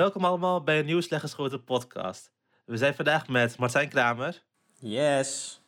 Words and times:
Welkom 0.00 0.24
allemaal 0.24 0.62
bij 0.62 0.78
een 0.78 0.84
nieuwe 0.84 1.02
Slecht 1.02 1.22
Geschoten 1.22 1.64
podcast. 1.64 2.32
We 2.64 2.76
zijn 2.76 2.94
vandaag 2.94 3.28
met 3.28 3.58
Martijn 3.58 3.88
Kramer 3.88 4.42
Yes. 4.78 5.60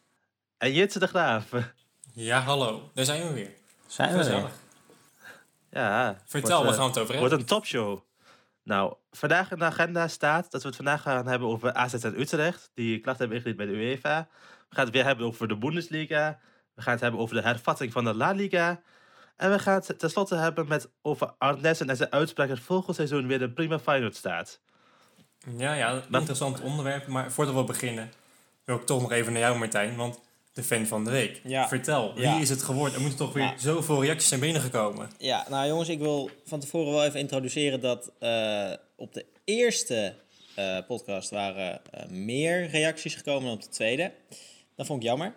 en 0.59 0.73
Jitse 0.73 0.99
de 0.99 1.07
Graaf. 1.07 1.51
Ja, 2.15 2.41
hallo. 2.41 2.91
Daar 2.95 3.05
zijn 3.05 3.29
we 3.29 3.33
weer. 3.35 3.51
Zijn 3.87 4.09
we 4.09 4.19
er? 4.19 4.25
Gezellig. 4.25 4.51
Ja, 5.71 6.19
Vertel, 6.25 6.63
wordt, 6.63 6.65
waar 6.65 6.73
eh, 6.73 6.75
gaan 6.75 6.93
we 6.93 6.93
het 6.93 6.99
over 6.99 7.19
wordt 7.19 7.21
hebben? 7.21 7.39
een 7.39 7.47
topshow. 7.47 8.01
Nou, 8.63 8.95
vandaag 9.11 9.51
in 9.51 9.59
de 9.59 9.65
agenda 9.65 10.09
staat 10.09 10.51
dat 10.51 10.63
we 10.63 10.69
het 10.69 10.77
vandaag 10.77 11.03
gaan 11.03 11.27
hebben 11.27 11.49
over 11.49 11.73
AZ 11.73 11.95
en 11.95 12.21
Utrecht, 12.21 12.71
die 12.75 13.01
klacht 13.01 13.19
hebben 13.19 13.37
ingediend 13.37 13.59
bij 13.59 13.67
de 13.67 13.73
UEFA. 13.73 14.29
We 14.69 14.75
gaan 14.75 14.85
het 14.85 14.95
weer 14.95 15.05
hebben 15.05 15.27
over 15.27 15.49
de 15.49 15.59
Bundesliga. 15.59 16.39
We 16.75 16.83
gaan 16.83 16.93
het 16.93 17.03
hebben 17.03 17.21
over 17.21 17.35
de 17.35 17.43
hervatting 17.43 17.93
van 17.93 18.05
de 18.05 18.15
La 18.15 18.31
Liga. 18.31 18.83
En 19.37 19.51
we 19.51 19.59
gaan 19.59 19.75
het 19.87 19.99
tenslotte 19.99 20.35
hebben 20.37 20.69
met 20.69 20.89
over 21.03 21.35
Arnessen 21.39 21.89
en 21.91 21.97
zijn 21.97 22.13
uitspraak 22.13 22.49
dat 22.49 22.59
volgend 22.59 22.97
seizoen 22.97 23.27
weer 23.27 23.43
een 23.43 23.53
prima 23.55 23.79
Feyenoord 23.79 24.17
staat. 24.17 24.61
Ja, 25.57 25.75
ja, 25.75 25.93
een 25.93 26.03
interessant 26.19 26.61
onderwerp. 26.61 27.07
Maar 27.07 27.33
voordat 27.33 27.55
we 27.55 27.65
beginnen, 27.65 28.13
wil 28.65 28.77
ik 28.77 28.87
toch 28.87 29.01
nog 29.01 29.13
even 29.13 29.33
naar 29.33 29.43
jou, 29.43 29.59
Martijn. 29.59 29.97
Want 29.97 30.21
de 30.53 30.63
fan 30.63 30.87
van 30.87 31.05
de 31.05 31.11
week. 31.11 31.41
Ja. 31.45 31.69
Vertel, 31.69 32.15
wie 32.15 32.23
Ja. 32.23 32.39
is 32.41 32.49
het 32.49 32.63
geworden? 32.63 32.95
Er 32.95 33.01
moeten 33.01 33.19
toch 33.19 33.33
weer 33.33 33.43
Ja. 33.43 33.59
zoveel 33.59 34.03
reacties 34.03 34.29
zijn 34.29 34.41
binnengekomen. 34.41 35.11
Ja, 35.19 35.47
nou 35.49 35.67
jongens, 35.69 35.89
ik 35.89 35.99
wil 35.99 36.31
van 36.45 36.61
tevoren 36.61 36.93
wel 36.93 37.05
even 37.05 37.21
introduceren 37.21 37.81
dat 37.81 38.13
eh, 38.19 38.73
op 38.97 39.13
de 39.15 39.27
eerste 39.45 40.15
eh, 40.55 40.79
podcast 40.87 41.31
waren 41.31 41.81
eh, 41.91 42.07
meer 42.09 42.67
reacties 42.69 43.15
gekomen 43.15 43.43
dan 43.45 43.53
op 43.53 43.63
de 43.63 43.69
tweede. 43.69 44.13
Dat 44.77 44.87
vond 44.87 45.03
ik 45.03 45.09
jammer. 45.09 45.35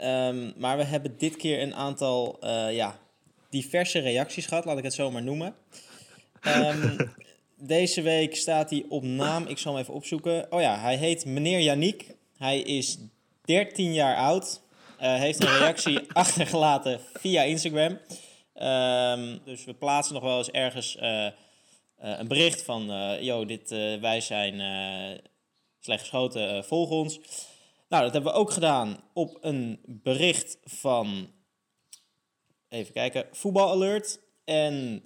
Ehm, 0.00 0.50
maar 0.56 0.76
we 0.76 0.84
hebben 0.84 1.18
dit 1.18 1.36
keer 1.36 1.62
een 1.62 1.74
aantal 1.74 2.36
eh, 2.40 2.74
ja, 2.74 2.98
diverse 3.50 3.98
reacties 3.98 4.46
gehad, 4.46 4.64
laat 4.64 4.78
ik 4.78 4.84
het 4.84 4.94
zo 4.94 5.10
maar 5.10 5.22
noemen. 5.22 5.54
Ehm, 6.40 7.06
deze 7.74 8.02
week 8.02 8.36
staat 8.36 8.70
hij 8.70 8.84
op 8.88 9.02
naam, 9.02 9.46
ik 9.46 9.58
zal 9.58 9.72
hem 9.72 9.82
even 9.82 9.94
opzoeken. 9.94 10.52
Oh 10.52 10.60
ja, 10.60 10.80
hij 10.80 10.96
heet 10.96 11.24
meneer 11.24 11.60
Yannick. 11.60 12.14
Hij 12.36 12.60
is 12.60 12.98
13 13.44 13.92
jaar 13.92 14.16
oud. 14.16 14.60
Eh, 14.98 15.14
heeft 15.14 15.42
een 15.42 15.58
reactie 15.58 16.00
achtergelaten 16.12 17.00
via 17.14 17.42
Instagram. 17.42 17.98
Ehm, 18.54 19.38
dus 19.44 19.64
we 19.64 19.74
plaatsen 19.74 20.14
nog 20.14 20.22
wel 20.22 20.38
eens 20.38 20.50
ergens 20.50 20.96
eh, 20.96 21.26
een 21.96 22.28
bericht 22.28 22.62
van... 22.62 22.84
yo, 23.20 23.44
dit, 23.44 23.70
wij 24.00 24.20
zijn 24.20 24.60
slecht 25.80 26.00
geschoten, 26.00 26.64
volg 26.64 26.90
ons. 26.90 27.20
Nou, 27.90 28.02
dat 28.02 28.12
hebben 28.12 28.32
we 28.32 28.38
ook 28.38 28.50
gedaan 28.50 28.96
op 29.12 29.38
een 29.40 29.80
bericht 29.86 30.58
van... 30.64 31.30
Even 32.68 32.92
kijken, 32.92 33.26
voetbalalert. 33.32 34.20
En 34.44 35.02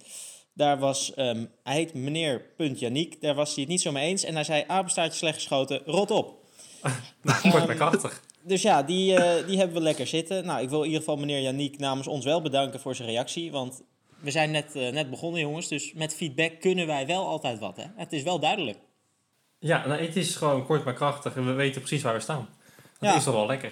daar 0.53 0.79
was... 0.79 1.13
ehm, 1.13 1.45
hij 1.63 1.75
heet 1.75 1.93
meneer 1.93 2.41
Punt 2.57 2.79
Yannick. 2.79 3.21
Daar 3.21 3.35
was 3.35 3.53
hij 3.53 3.63
het 3.63 3.71
niet 3.71 3.81
zo 3.81 3.91
mee 3.91 4.07
eens. 4.07 4.23
En 4.23 4.33
hij 4.33 4.43
zei, 4.43 4.63
apenstaartje 4.67 5.17
slecht 5.17 5.35
geschoten, 5.35 5.81
rot 5.85 6.11
op. 6.11 6.43
Wordt 7.51 7.67
maar 7.67 7.75
krachtig. 7.75 8.23
Dus 8.41 8.61
ja, 8.61 8.83
die, 8.83 9.15
eh, 9.15 9.47
die 9.47 9.57
hebben 9.57 9.75
we 9.75 9.83
lekker 9.83 10.07
zitten. 10.07 10.45
Nou, 10.45 10.61
ik 10.61 10.69
wil 10.69 10.79
in 10.79 10.85
ieder 10.85 10.99
geval 10.99 11.17
meneer 11.17 11.41
Yannick 11.41 11.79
namens 11.79 12.07
ons 12.07 12.25
wel 12.25 12.41
bedanken 12.41 12.79
voor 12.79 12.95
zijn 12.95 13.09
reactie. 13.09 13.51
Want 13.51 13.81
we 14.19 14.31
zijn 14.31 14.51
net, 14.51 14.75
eh, 14.75 14.91
net 14.91 15.09
begonnen, 15.09 15.41
jongens. 15.41 15.67
Dus 15.67 15.93
met 15.93 16.15
feedback 16.15 16.59
kunnen 16.59 16.87
wij 16.87 17.07
wel 17.07 17.27
altijd 17.27 17.59
wat. 17.59 17.77
Hè? 17.77 17.85
Het 17.95 18.13
is 18.13 18.23
wel 18.23 18.39
duidelijk. 18.39 18.77
Ja, 19.59 19.87
nou, 19.87 20.01
het 20.01 20.15
is 20.15 20.35
gewoon 20.35 20.65
kort 20.65 20.83
maar 20.83 20.93
krachtig 20.93 21.35
en 21.35 21.45
we 21.45 21.51
weten 21.51 21.81
precies 21.81 22.01
waar 22.03 22.13
we 22.13 22.19
staan. 22.19 22.49
Dat 22.99 23.09
Ja. 23.09 23.15
is 23.15 23.23
toch 23.23 23.33
wel 23.33 23.45
lekker. 23.47 23.71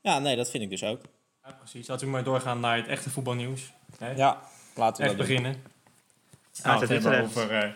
Ja, 0.00 0.18
nee, 0.18 0.36
dat 0.36 0.50
vind 0.50 0.62
ik 0.62 0.70
dus 0.70 0.84
ook. 0.84 1.00
Ja, 1.44 1.52
precies. 1.52 1.86
Laten 1.88 2.06
we 2.06 2.12
maar 2.12 2.24
doorgaan 2.24 2.60
naar 2.60 2.76
het 2.76 2.86
echte 2.86 3.10
voetbalnieuws. 3.10 3.72
Hè? 3.98 4.10
Ja, 4.10 4.42
laten 4.74 5.02
we 5.02 5.08
Echt 5.08 5.18
dat 5.18 5.26
doen. 5.26 5.36
beginnen. 5.36 5.62
AZ 6.52 6.62
Nou, 6.62 6.80
het 6.80 6.88
hebben 6.88 7.22
over, 7.22 7.42
eh, 7.50 7.70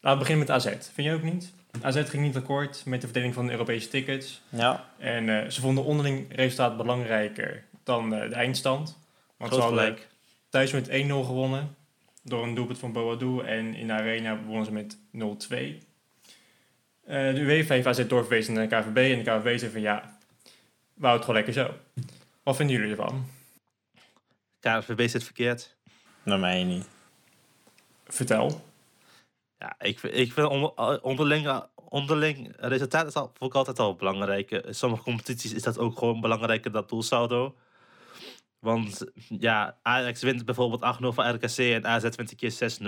laten 0.00 0.10
we 0.10 0.16
beginnen 0.16 0.38
met 0.46 0.50
AZ. 0.50 0.64
Vind 0.66 1.06
je 1.08 1.12
ook 1.12 1.22
niet? 1.22 1.52
AZ 1.82 2.08
ging 2.10 2.22
niet 2.22 2.36
akkoord 2.36 2.82
met 2.84 3.00
de 3.00 3.06
verdeling 3.06 3.34
van 3.34 3.46
de 3.46 3.52
Europese 3.52 3.88
tickets. 3.88 4.40
Ja, 4.48 4.84
En 4.98 5.28
eh, 5.42 5.50
ze 5.50 5.60
vonden 5.60 5.84
onderling 5.84 6.36
resultaat 6.36 6.76
belangrijker 6.76 7.64
dan 7.84 8.14
eh, 8.14 8.28
de 8.28 8.34
eindstand. 8.34 8.98
Want 9.36 9.50
Groot 9.52 9.62
ze 9.62 9.68
hadden 9.68 9.84
gelijk. 9.84 10.08
thuis 10.48 10.72
met 10.72 10.88
1-0 10.88 11.24
gewonnen. 11.24 11.76
Door 12.22 12.42
een 12.42 12.54
doelpunt 12.54 12.78
van 12.78 12.92
Boadou. 12.92 13.44
En 13.46 13.74
in 13.74 13.86
de 13.86 13.92
arena 13.92 14.38
wonnen 14.46 14.64
ze 14.64 14.72
met 14.72 14.96
0-2. 15.12 15.82
Eh, 17.04 17.34
de 17.34 17.40
UEFA 17.40 17.74
heeft 17.74 17.86
AZ 17.86 18.06
doorverwezen 18.06 18.54
naar 18.54 18.68
de 18.68 18.76
KVB. 18.76 18.96
En 18.96 19.22
de 19.24 19.30
KVB 19.30 19.58
zei 19.58 19.72
van 19.72 19.80
ja, 19.80 20.15
houden 21.00 21.10
het 21.12 21.20
gewoon 21.20 21.34
lekker 21.34 21.52
zo. 21.52 21.74
Wat 22.42 22.56
vinden 22.56 22.76
jullie 22.76 22.90
ervan? 22.90 23.26
KNVB 24.60 25.08
zit 25.08 25.24
verkeerd. 25.24 25.76
naar 26.22 26.38
mij 26.38 26.64
niet. 26.64 26.88
Vertel. 28.06 28.64
Ja, 29.58 29.74
ik, 29.78 29.98
vind- 29.98 30.14
ik 30.14 30.32
vind 30.32 30.48
onder, 30.48 31.02
onderling, 31.02 31.62
onderling 31.74 32.52
resultaat 32.56 33.06
is 33.06 33.14
al, 33.14 33.30
vond 33.34 33.50
ik 33.50 33.56
altijd 33.56 33.78
al 33.78 33.94
belangrijk. 33.94 34.50
In 34.50 34.74
sommige 34.74 35.02
competities 35.02 35.52
is 35.52 35.62
dat 35.62 35.78
ook 35.78 35.98
gewoon 35.98 36.20
belangrijker 36.20 36.72
dan 36.72 36.84
doelsaldo. 36.86 37.56
Want 38.58 39.04
ja, 39.38 39.78
Ajax 39.82 40.22
wint 40.22 40.44
bijvoorbeeld 40.44 40.96
8-0 41.02 41.06
van 41.14 41.34
RKC 41.34 41.56
en 41.58 41.86
AZ 41.86 42.02
wint 42.02 42.30
een 42.30 42.36
keer 42.36 42.52
6-0. 42.52 42.84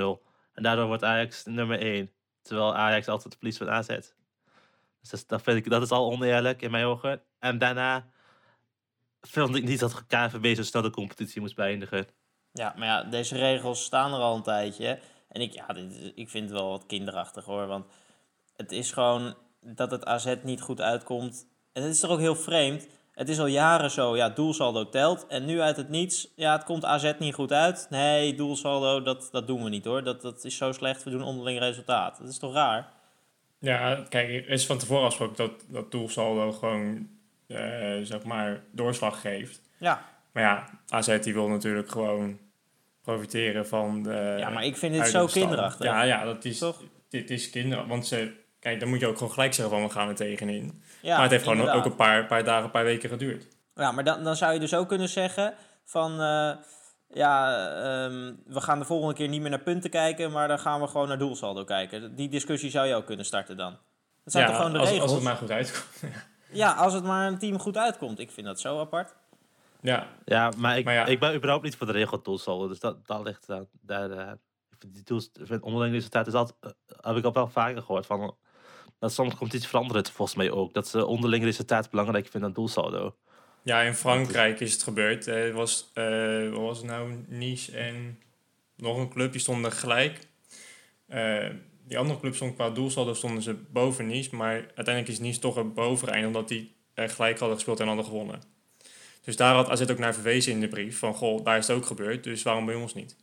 En 0.52 0.62
daardoor 0.62 0.86
wordt 0.86 1.04
Ajax 1.04 1.44
nummer 1.44 1.78
1. 1.80 2.10
Terwijl 2.42 2.74
Ajax 2.74 3.08
altijd 3.08 3.34
verliest 3.34 3.58
van 3.58 3.70
AZ. 3.70 3.88
Dus 5.00 5.26
dat, 5.26 5.42
vind 5.42 5.56
ik, 5.56 5.70
dat 5.70 5.82
is 5.82 5.91
al 5.91 6.12
oneerlijk 6.12 6.62
in 6.62 6.70
mijn 6.70 6.84
ogen. 6.84 7.22
En 7.38 7.59
daarna 7.59 8.06
vind 9.20 9.54
ik 9.54 9.64
niet 9.64 9.81
dat 9.81 10.06
KNVB 10.06 10.56
zo 10.56 10.62
snel 10.62 10.82
de 10.82 10.91
competitie 10.91 11.41
moest 11.41 11.56
beëindigen. 11.56 12.06
Ja, 12.53 12.75
maar 12.76 12.86
ja, 12.86 13.03
deze 13.03 13.36
regels 13.36 13.84
staan 13.84 14.14
er 14.14 14.20
al 14.20 14.36
een 14.36 14.42
tijdje. 14.42 15.00
En 15.28 15.41
ik, 15.41 15.53
ja, 15.53 15.66
dit, 15.66 16.12
ik 16.14 16.28
vind 16.28 16.50
het 16.50 16.59
wel 16.59 16.70
wat 16.70 16.86
kinderachtig 16.86 17.44
hoor. 17.44 17.66
Want 17.66 17.86
het 18.56 18.72
is 18.72 18.92
gewoon 18.92 19.34
dat 19.60 19.91
het 19.91 20.04
AZ 20.04 20.34
niet 20.42 20.60
goed 20.60 20.81
uitkomt. 20.81 21.47
En 21.72 21.82
het 21.82 21.92
is 21.92 22.00
toch 22.00 22.10
ook 22.10 22.19
heel 22.19 22.36
vreemd. 22.36 22.86
Het 23.12 23.28
is 23.28 23.38
al 23.38 23.47
jaren 23.47 23.91
zo, 23.91 24.16
ja, 24.16 24.28
doelsaldo 24.28 24.88
telt. 24.88 25.26
En 25.26 25.44
nu 25.44 25.60
uit 25.60 25.76
het 25.76 25.88
niets, 25.88 26.28
ja, 26.36 26.53
het 26.53 26.65
komt 26.65 26.84
AZ 26.84 27.12
niet 27.19 27.34
goed 27.34 27.53
uit. 27.53 27.86
Nee, 27.91 28.34
doelsaldo, 28.34 29.03
dat, 29.03 29.28
dat 29.30 29.47
doen 29.47 29.65
we 29.65 29.70
niet 29.70 29.84
hoor. 29.84 30.03
Dat, 30.03 30.22
dat 30.22 30.44
is 30.44 30.56
zo 30.56 30.72
slecht, 30.72 31.03
we 31.03 31.10
doen 31.10 31.22
onderling 31.22 31.59
resultaat. 31.59 32.19
Dat 32.19 32.28
is 32.28 32.38
toch 32.38 32.53
raar? 32.53 32.92
Ja, 33.60 34.04
kijk, 34.08 34.28
er 34.28 34.48
is 34.48 34.66
van 34.66 34.78
tevoren 34.78 35.02
afgesproken 35.04 35.36
dat, 35.36 35.64
dat 35.69 35.91
doelsaldo 35.91 36.52
gewoon, 36.52 37.08
eh, 37.46 37.58
zeg 38.02 38.22
maar, 38.24 38.60
doorslag 38.72 39.20
geeft. 39.20 39.60
Ja, 39.78 40.04
Maar 40.32 40.42
ja, 40.42 40.69
AZ 40.88 41.19
die 41.20 41.34
wil 41.34 41.48
natuurlijk 41.48 41.91
gewoon 41.91 42.38
profiteren 43.02 43.66
van 43.66 44.02
de... 44.02 44.34
ja 44.38 44.48
maar 44.50 44.64
ik 44.64 44.76
vind 44.76 44.94
dit 44.94 45.08
zo 45.08 45.26
kinderachtig. 45.26 45.86
Ja, 45.86 46.02
ja, 46.02 46.24
dat 46.24 46.44
is, 46.44 46.58
Toch? 46.58 46.82
dit 47.08 47.30
is 47.30 47.50
kinderachtig. 47.50 47.91
Want 47.91 48.06
ze, 48.06 48.32
kijk, 48.60 48.80
dan 48.80 48.88
moet 48.88 49.00
je 49.00 49.06
ook 49.06 49.16
gewoon 49.18 49.32
gelijk 49.32 49.54
zeggen 49.54 49.74
van 49.74 49.84
we 49.84 49.91
gaan 49.92 50.08
er 50.08 50.14
tegenin. 50.14 50.82
Ja, 51.00 51.12
maar 51.12 51.22
het 51.22 51.30
heeft 51.30 51.44
gewoon 51.44 51.68
ook 51.68 51.84
een 51.84 51.97
paar, 51.97 52.26
paar 52.26 52.44
dagen, 52.44 52.64
een 52.64 52.70
paar 52.70 52.84
weken 52.84 53.08
geduurd. 53.08 53.47
Ja, 53.74 53.92
maar 53.92 54.04
dan, 54.04 54.24
dan 54.24 54.36
zou 54.36 54.52
je 54.52 54.60
dus 54.60 54.74
ook 54.74 54.88
kunnen 54.88 55.08
zeggen 55.08 55.54
van... 55.84 56.20
eh, 56.20 56.50
ja, 57.12 57.66
ehm, 57.69 58.34
we 58.46 58.60
gaan 58.60 58.78
de 58.78 58.84
volgende 58.84 59.14
keer 59.14 59.28
niet 59.28 59.41
meer 59.41 59.50
naar 59.50 59.60
punten 59.60 59.91
kijken... 59.91 60.32
maar 60.32 60.48
dan 60.48 60.58
gaan 60.58 60.80
we 60.80 60.86
gewoon 60.86 61.08
naar 61.08 61.19
doelsaldo 61.19 61.64
kijken. 61.64 62.14
Die 62.14 62.28
discussie 62.28 62.70
zou 62.70 62.86
je 62.86 62.94
ook 62.94 63.06
kunnen 63.06 63.24
starten 63.24 63.56
dan. 63.56 63.78
Dat 64.24 64.32
zijn 64.32 64.44
ja, 64.44 64.50
toch 64.50 64.58
gewoon 64.58 64.72
de 64.72 64.78
als, 64.78 64.88
regels? 64.88 65.06
als 65.06 65.14
het 65.14 65.24
maar 65.28 65.36
goed 65.36 65.50
uitkomt. 65.50 65.86
Ja, 66.50 66.72
als 66.72 66.92
het 66.92 67.04
maar 67.04 67.26
een 67.26 67.38
team 67.38 67.58
goed 67.58 67.76
uitkomt. 67.76 68.18
Ik 68.18 68.30
vind 68.30 68.47
dat 68.47 68.60
zo 68.60 68.80
apart. 68.80 69.14
ja, 69.80 70.06
Ja, 70.24 70.52
maar 70.56 70.78
ik, 70.78 70.84
Maar 70.84 70.94
ja. 70.94 71.06
ik 71.06 71.20
ben 71.20 71.34
überhaupt 71.34 71.64
niet 71.64 71.76
voor 71.76 71.86
de 71.86 71.92
regel 71.92 72.22
doelsaldo. 72.22 72.68
Dus 72.68 72.80
dat, 72.80 73.06
dat 73.06 73.24
ligt 73.24 73.47
daar. 73.47 73.64
daar 73.80 74.10
eh, 74.10 74.32
die 74.78 75.02
doels, 75.02 75.30
onderling 75.60 75.94
resultaat 75.94 76.26
is 76.26 76.32
altijd, 76.32 76.56
eh, 76.60 76.70
heb 77.00 77.16
ik 77.16 77.24
al 77.24 77.32
wel 77.32 77.48
vaker 77.48 77.82
gehoord 77.82 78.06
van. 78.06 78.36
Dat 78.98 79.12
sommige 79.12 79.36
competities 79.36 79.70
veranderen 79.70 80.02
het 80.02 80.10
volgens 80.10 80.36
mij 80.36 80.50
ook. 80.50 80.74
Dat 80.74 80.88
ze 80.88 81.06
onderling 81.06 81.44
resultaat 81.44 81.91
belangrijker 81.91 82.30
vinden 82.30 82.52
dan 82.52 82.62
doelsaldo. 82.62 83.16
Ja, 83.68 83.80
in 83.80 83.94
Frankrijk 83.94 84.60
is 84.60 84.72
het 84.72 84.82
gebeurd. 84.82 85.26
Eh, 85.26 85.34
Het 85.34 85.52
was, 85.52 85.90
eh, 85.94 86.48
wat 86.48 86.60
was 86.60 86.78
het 86.78 86.86
nou? 86.86 87.24
Nice 87.26 87.76
en 87.76 88.18
nog 88.76 88.96
een 88.96 89.08
club, 89.08 89.32
die 89.32 89.40
stonden 89.40 89.72
gelijk. 89.72 90.26
Eh, 91.06 91.48
die 91.84 91.98
andere 91.98 92.20
club 92.20 92.34
stond 92.34 92.54
qua 92.54 92.70
doelsaldo 92.70 93.15
stonden 93.15 93.42
ze 93.42 93.54
boven 93.54 94.06
Nice. 94.06 94.36
Maar 94.36 94.53
uiteindelijk 94.53 95.09
is 95.09 95.18
Nice 95.18 95.41
toch 95.41 95.56
er 95.56 95.72
boveneind, 95.72 96.26
omdat 96.26 96.48
die 96.48 96.76
gelijk 96.94 97.38
hadden 97.38 97.56
gespeeld 97.56 97.80
en 97.80 97.86
hadden 97.86 98.04
gewonnen. 98.04 98.42
Dus 99.24 99.36
daar 99.36 99.54
had 99.54 99.71
AZ 99.71 99.91
ook 99.91 99.98
naar 99.98 100.14
verwezen 100.14 100.53
in 100.53 100.60
de 100.60 100.68
brief. 100.68 100.98
Van, 100.98 101.14
goh, 101.14 101.44
daar 101.44 101.59
is 101.59 101.66
het 101.66 101.76
ook 101.76 101.86
gebeurd, 101.86 102.24
dus 102.24 102.42
waarom 102.42 102.66
bij 102.66 102.74
ons 102.74 102.94
niet? 102.94 103.16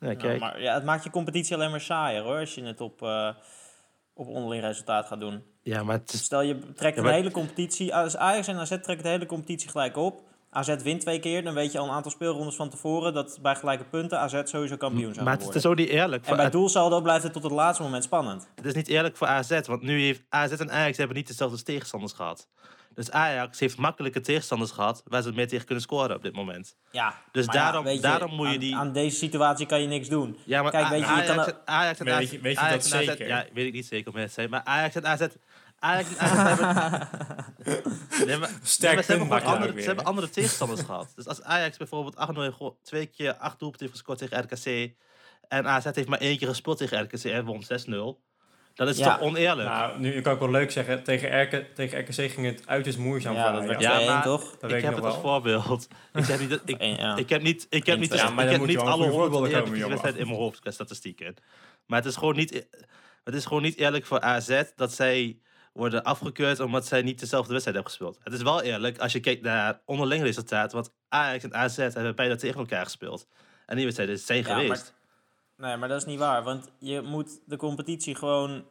Ja, 0.00 0.14
kijk. 0.14 0.40
maar 0.40 0.60
ja, 0.60 0.74
het 0.74 0.84
maakt 0.84 1.04
je 1.04 1.10
competitie 1.10 1.54
alleen 1.54 1.70
maar 1.70 1.80
saaier 1.80 2.22
hoor... 2.22 2.38
als 2.38 2.54
je 2.54 2.62
het 2.62 2.80
op, 2.80 3.02
eh, 3.02 3.34
op 4.14 4.26
onderling 4.26 4.62
resultaat 4.62 5.06
gaat 5.06 5.20
doen. 5.20 5.42
Ja, 5.62 5.82
maar 5.82 5.96
het 5.98 6.12
is, 6.12 6.22
Stel 6.24 6.40
je 6.42 6.72
trekt 6.72 6.96
Ja, 6.96 7.02
maar- 7.02 7.12
hele 7.12 7.30
competitie... 7.30 7.94
Als 7.94 8.16
Ajax 8.16 8.46
en 8.46 8.56
AZ 8.58 8.68
trekken 8.68 9.02
de 9.02 9.08
hele 9.08 9.26
competitie 9.26 9.70
gelijk 9.70 9.96
op... 9.96 10.28
AZ 10.52 10.74
wint 10.82 11.00
twee 11.00 11.18
keer, 11.18 11.44
dan 11.44 11.54
weet 11.54 11.72
je 11.72 11.78
al 11.78 11.84
een 11.84 11.90
aantal 11.92 12.10
speelrondes 12.10 12.54
van 12.56 12.70
tevoren... 12.70 13.14
dat 13.14 13.38
bij 13.42 13.54
gelijke 13.56 13.84
punten 13.84 14.18
AZ 14.18 14.40
sowieso 14.44 14.76
kampioen 14.76 15.12
zou 15.12 15.24
maar 15.24 15.34
het 15.34 15.42
worden. 15.42 15.60
is 15.60 15.66
ook 15.68 15.76
niet 15.76 15.88
eerlijk. 15.88 16.26
En 16.26 16.34
bij 16.34 16.44
het, 16.44 16.52
doelsaldo 16.52 17.00
blijft 17.00 17.22
het 17.22 17.32
tot 17.32 17.42
het 17.42 17.52
laatste 17.52 17.82
moment 17.82 18.04
spannend. 18.04 18.48
het 18.54 18.64
is 18.66 18.74
niet 18.74 18.88
eerlijk 18.88 19.16
voor 19.16 19.26
AZ. 19.26 19.60
Want 19.66 19.82
nu 19.82 20.00
heeft 20.00 20.22
AZ 20.28 20.52
en 20.52 20.70
Ajax 20.70 20.96
hebben 20.96 21.16
niet 21.16 21.26
dezelfde 21.26 21.62
tegenstanders 21.62 22.12
gehad. 22.12 22.48
Dus 22.94 23.10
Ajax 23.10 23.60
heeft 23.60 23.76
makkelijke 23.76 24.20
tegenstanders 24.20 24.70
gehad 24.70 25.02
waar 25.06 25.22
ze 25.22 25.32
meer 25.32 25.48
tegen 25.48 25.64
kunnen 25.66 25.84
scoren 25.84 26.16
op 26.16 26.22
dit 26.22 26.32
moment. 26.34 26.76
Ja, 26.90 27.14
Dus 27.32 27.46
maar 27.46 27.54
ja, 27.56 27.62
daarom- 27.62 27.88
je, 27.88 28.00
daarom 28.00 28.34
moet 28.34 28.46
je 28.46 28.52
aan- 28.52 28.58
die- 28.58 28.76
Aan 28.76 28.92
deze 28.92 29.16
situatie 29.16 29.66
kan 29.66 29.80
je 29.82 29.88
niks 29.88 30.08
doen. 30.08 30.36
Ja, 30.44 30.62
maar 30.62 30.70
Kijk, 30.70 30.88
weet 30.88 30.98
je, 31.00 31.04
je 31.06 31.10
Ajax, 31.12 31.28
kan 31.34 31.44
en- 31.46 31.56
Ajax 31.64 31.98
en 32.00 32.08
AZ... 32.08 32.18
weet 32.18 32.30
je- 32.30 32.40
weet 32.40 32.52
je 32.54 32.60
Ajax 32.60 32.84
dat 32.84 32.92
en 32.92 32.98
AZ 32.98 33.06
zeker? 33.08 33.26
Ja, 33.26 33.44
weet 33.52 33.66
ik 33.66 33.72
niet 33.72 33.86
zeker 33.86 34.12
om 34.12 34.18
het 34.18 34.26
te 34.28 34.32
zijn. 34.32 34.50
Maar 34.50 34.62
Ajax 34.64 34.94
en 34.94 35.06
AZ... 35.06 35.26
Ajax 35.80 36.16
en 36.16 36.26
AZ 36.26 36.58
hebben... 36.60 37.08
Nee, 38.26 38.36
maar, 38.38 38.50
Sterk 38.62 39.08
nee, 39.08 39.18
maar 39.18 39.28
ze, 39.28 39.36
hebben 39.36 39.42
andere, 39.52 39.72
weer, 39.72 39.80
ze 39.82 39.86
hebben 39.86 40.04
andere 40.04 40.30
tegenstanders 40.30 40.80
gehad. 40.82 41.12
Dus 41.16 41.26
als 41.26 41.42
Ajax 41.42 41.76
bijvoorbeeld 41.76 42.14
8-0 42.16 42.18
heeft 42.40 42.56
gewo- 42.56 42.76
twee 42.82 43.06
keer 43.06 43.34
acht 43.34 43.58
doelpunten 43.58 43.86
heeft 43.88 43.98
gescoord 43.98 44.18
tegen 44.18 44.38
RKC... 44.42 44.92
en 45.48 45.66
AZ 45.66 45.84
heeft 45.92 46.08
maar 46.08 46.18
één 46.20 46.38
keer 46.38 46.48
gespeeld 46.48 46.78
tegen 46.78 47.02
RKC 47.02 47.24
en 47.24 47.44
won 47.44 47.62
6-0... 47.62 47.66
dan 48.74 48.88
is 48.88 48.96
het 48.96 48.96
Ja. 48.96 49.16
toch 49.16 49.20
oneerlijk? 49.26 49.68
Nou, 49.68 49.98
nu 50.00 50.20
kan 50.20 50.32
ik 50.32 50.38
wel 50.38 50.50
leuk 50.50 50.70
zeggen, 50.70 51.02
tegen, 51.02 51.42
RK, 51.42 51.64
tegen 51.74 52.00
RKC 52.00 52.14
ging 52.14 52.46
het 52.46 52.62
uiterst 52.66 52.98
moeizaam 52.98 53.34
Ja, 53.34 53.42
voor 53.42 53.52
dat 53.52 53.62
Ajax. 53.62 53.84
werd 53.86 54.00
Ja, 54.00 54.06
2-1 54.06 54.06
maar- 54.06 54.22
toch? 54.22 54.56
Dat 54.58 54.70
ik 54.70 54.76
ik 54.76 54.82
heb 54.82 54.94
het 54.94 55.04
als 55.04 55.16
voorbeeld. 55.16 55.88
Ik 56.14 56.24
zeg 56.24 56.40
niet 56.40 56.50
dat... 56.50 56.60
Ik. 56.64 56.80
Ik 57.16 57.28
heb 57.28 57.42
niet, 57.42 57.66
ik 57.70 57.86
heb 57.86 57.98
niet, 57.98 58.12
ik 58.12 58.28
heb 58.28 58.60
niet 58.66 58.78
alle 58.78 58.78
goede 58.78 58.78
100 58.78 59.12
voorbeelden 59.12 59.50
komen, 59.62 60.16
in 60.18 60.26
mijn 60.26 60.38
hoofd 60.38 60.60
qua 60.60 60.70
statistieken. 60.70 61.34
Maar 61.86 61.98
het 61.98 62.08
is 62.08 62.16
gewoon 62.16 62.36
niet, 62.36 62.66
het 63.24 63.34
is 63.34 63.44
gewoon 63.44 63.62
niet 63.62 63.76
eerlijk 63.76 64.06
voor 64.06 64.20
AZ 64.20 64.62
dat 64.76 64.92
zij 64.92 65.38
worden 65.72 66.02
afgekeurd 66.02 66.60
omdat 66.60 66.86
zij 66.86 67.02
niet 67.02 67.20
dezelfde 67.20 67.52
wedstrijd 67.52 67.76
hebben 67.76 67.94
gespeeld. 67.96 68.18
Het 68.22 68.32
is 68.32 68.42
wel 68.42 68.62
eerlijk 68.62 68.98
als 68.98 69.12
je 69.12 69.20
kijkt 69.20 69.42
naar 69.42 69.80
onderling 69.84 70.22
resultaat, 70.22 70.72
want 70.72 70.92
Ajax 71.08 71.44
en 71.44 71.54
AZ 71.54 71.76
hebben 71.76 72.16
bijna 72.16 72.36
tegen 72.36 72.60
elkaar 72.60 72.84
gespeeld. 72.84 73.26
En 73.66 73.74
die 73.74 73.84
wedstrijden 73.84 74.18
zijn 74.18 74.42
Ja, 74.42 74.48
maar- 74.54 74.60
geweest. 74.60 74.94
Nee, 75.56 75.76
maar 75.76 75.88
dat 75.88 75.98
is 76.00 76.06
niet 76.06 76.18
waar. 76.18 76.42
Want 76.42 76.68
je 76.78 77.00
moet 77.00 77.40
de 77.46 77.56
competitie 77.56 78.14
gewoon 78.14 78.64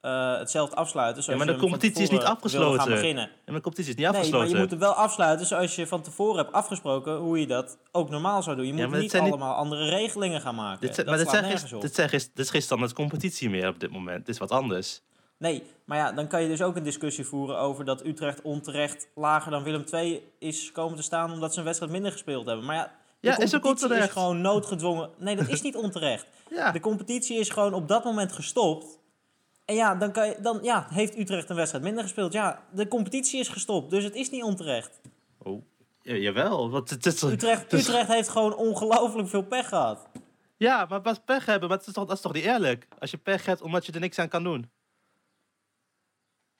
eh, 0.00 0.38
hetzelfde 0.38 0.76
afsluiten. 0.76 1.22
Zoals 1.22 1.38
maar 1.38 1.48
je 1.48 1.54
de 1.54 1.60
competitie 1.60 2.02
is 2.02 2.10
niet 2.10 2.22
afgesloten. 2.22 2.80
Gaan 2.80 2.90
beginnen. 2.90 3.24
En 3.24 3.30
mijn 3.44 3.62
competitie 3.62 3.92
is 3.92 3.96
niet 3.98 4.04
Nee, 4.04 4.06
maar 4.06 4.16
afgesloten. 4.16 4.54
je 4.54 4.56
moet 4.62 4.70
hem 4.70 4.78
wel 4.78 4.92
afsluiten 4.92 5.46
zoals 5.46 5.74
je 5.74 5.86
van 5.86 6.02
tevoren 6.02 6.36
hebt 6.36 6.52
afgesproken 6.52 7.16
hoe 7.16 7.40
je 7.40 7.46
dat 7.46 7.78
ook 7.92 8.10
normaal 8.10 8.42
zou 8.42 8.56
doen. 8.56 8.66
Je 8.66 8.72
moet 8.72 8.90
maar 8.90 9.00
niet 9.00 9.16
allemaal 9.16 9.54
andere 9.54 9.88
regelingen 9.88 10.40
gaan 10.40 10.54
maken. 10.54 10.80
dit, 10.86 10.96
dat 10.96 11.06
maar 11.06 11.16
dit, 11.18 11.28
zijn 11.28 11.44
dit, 11.80 11.94
zijn 11.94 12.10
dit 12.10 12.38
is 12.38 12.50
geen 12.50 12.62
standaard 12.62 12.92
competitie 12.92 13.50
meer 13.50 13.68
op 13.68 13.80
dit 13.80 13.90
moment. 13.90 14.26
Dit 14.26 14.34
is 14.34 14.40
wat 14.40 14.50
anders. 14.50 15.02
Nee, 15.38 15.62
maar 15.84 15.98
ja, 15.98 16.12
dan 16.12 16.26
kan 16.28 16.42
je 16.42 16.48
dus 16.48 16.62
ook 16.62 16.76
een 16.76 16.82
discussie 16.82 17.24
voeren 17.24 17.58
over 17.58 17.84
dat 17.84 18.04
Utrecht 18.06 18.42
onterecht 18.42 19.06
lager 19.14 19.50
dan 19.50 19.62
Willem 19.62 19.84
II 19.92 20.22
is 20.38 20.72
komen 20.72 20.96
te 20.96 21.02
staan 21.02 21.32
omdat 21.32 21.52
ze 21.52 21.58
een 21.58 21.64
wedstrijd 21.64 21.92
minder 21.92 22.12
gespeeld 22.12 22.46
hebben. 22.46 22.64
Maar 22.64 22.76
ja, 22.76 22.84
de 23.20 23.28
Ja, 23.28 23.30
is 23.38 23.54
ook 23.54 23.60
competitie 23.62 23.70
onterecht. 23.88 24.06
is 24.06 24.12
gewoon 24.12 24.40
noodgedwongen. 24.40 25.10
Nee, 25.18 25.36
dat 25.36 25.48
is 25.48 25.62
niet 25.62 25.76
onterecht. 25.76 26.26
Ja. 26.50 26.70
De 26.72 26.80
competitie 26.80 27.38
is 27.38 27.48
gewoon 27.48 27.74
op 27.74 27.88
dat 27.88 28.04
moment 28.04 28.32
gestopt. 28.32 28.98
En 29.64 29.74
ja, 29.74 29.94
dan, 29.94 30.12
kan 30.12 30.26
je, 30.28 30.36
dan 30.42 30.58
ja, 30.62 30.86
heeft 30.90 31.18
Utrecht 31.18 31.50
een 31.50 31.56
wedstrijd 31.56 31.84
minder 31.84 32.02
gespeeld. 32.02 32.32
Ja, 32.32 32.62
de 32.72 32.88
competitie 32.88 33.40
is 33.40 33.48
gestopt, 33.48 33.90
dus 33.90 34.04
het 34.04 34.14
is 34.14 34.30
niet 34.30 34.42
onterecht. 34.42 35.00
Oh, 35.42 35.62
ja, 36.02 36.14
jawel. 36.14 36.70
Want 36.70 36.90
het 36.90 37.06
is, 37.06 37.22
Utrecht, 37.22 37.62
het 37.62 37.72
is- 37.72 37.88
Utrecht 37.88 38.08
heeft 38.08 38.28
gewoon 38.28 38.56
ongelooflijk 38.56 39.28
veel 39.28 39.42
pech 39.42 39.68
gehad. 39.68 40.06
Ja, 40.56 40.86
maar 40.88 41.00
pas 41.00 41.20
pech 41.24 41.46
hebben, 41.46 41.68
maar 41.68 41.78
het 41.78 41.86
is 41.86 41.92
toch, 41.92 42.04
dat 42.06 42.16
is 42.16 42.22
toch 42.22 42.32
niet 42.32 42.44
eerlijk? 42.44 42.88
Als 42.98 43.10
je 43.10 43.16
pech 43.16 43.46
hebt 43.46 43.62
omdat 43.62 43.86
je 43.86 43.92
er 43.92 44.00
niks 44.00 44.18
aan 44.18 44.28
kan 44.28 44.42
doen. 44.42 44.70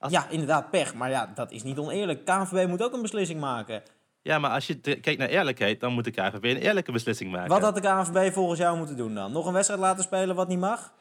Als- 0.04 0.12
Ja, 0.12 0.26
inderdaad, 0.28 0.70
pech. 0.70 0.94
Maar 0.94 1.10
ja, 1.10 1.32
dat 1.34 1.50
is 1.50 1.62
niet 1.62 1.78
oneerlijk. 1.78 2.24
KNVB 2.24 2.68
moet 2.68 2.82
ook 2.82 2.92
een 2.92 3.02
beslissing 3.02 3.40
maken. 3.40 3.82
Ja, 4.22 4.38
maar 4.38 4.50
als 4.50 4.66
je 4.66 4.80
kijkt 4.80 5.18
naar 5.18 5.28
eerlijkheid, 5.28 5.80
dan 5.80 5.92
moet 5.92 6.04
de 6.04 6.10
KVB 6.10 6.44
een 6.44 6.56
eerlijke 6.56 6.92
beslissing 6.92 7.30
maken. 7.30 7.48
Wat 7.48 7.62
had 7.62 7.74
de 7.74 7.80
KNVB 7.80 8.32
volgens 8.32 8.58
jou 8.58 8.76
moeten 8.76 8.96
doen 8.96 9.14
dan? 9.14 9.32
Nog 9.32 9.46
een 9.46 9.52
wedstrijd 9.52 9.80
laten 9.80 10.04
spelen 10.04 10.34
wat 10.34 10.48
niet 10.48 10.58
mag? 10.58 10.92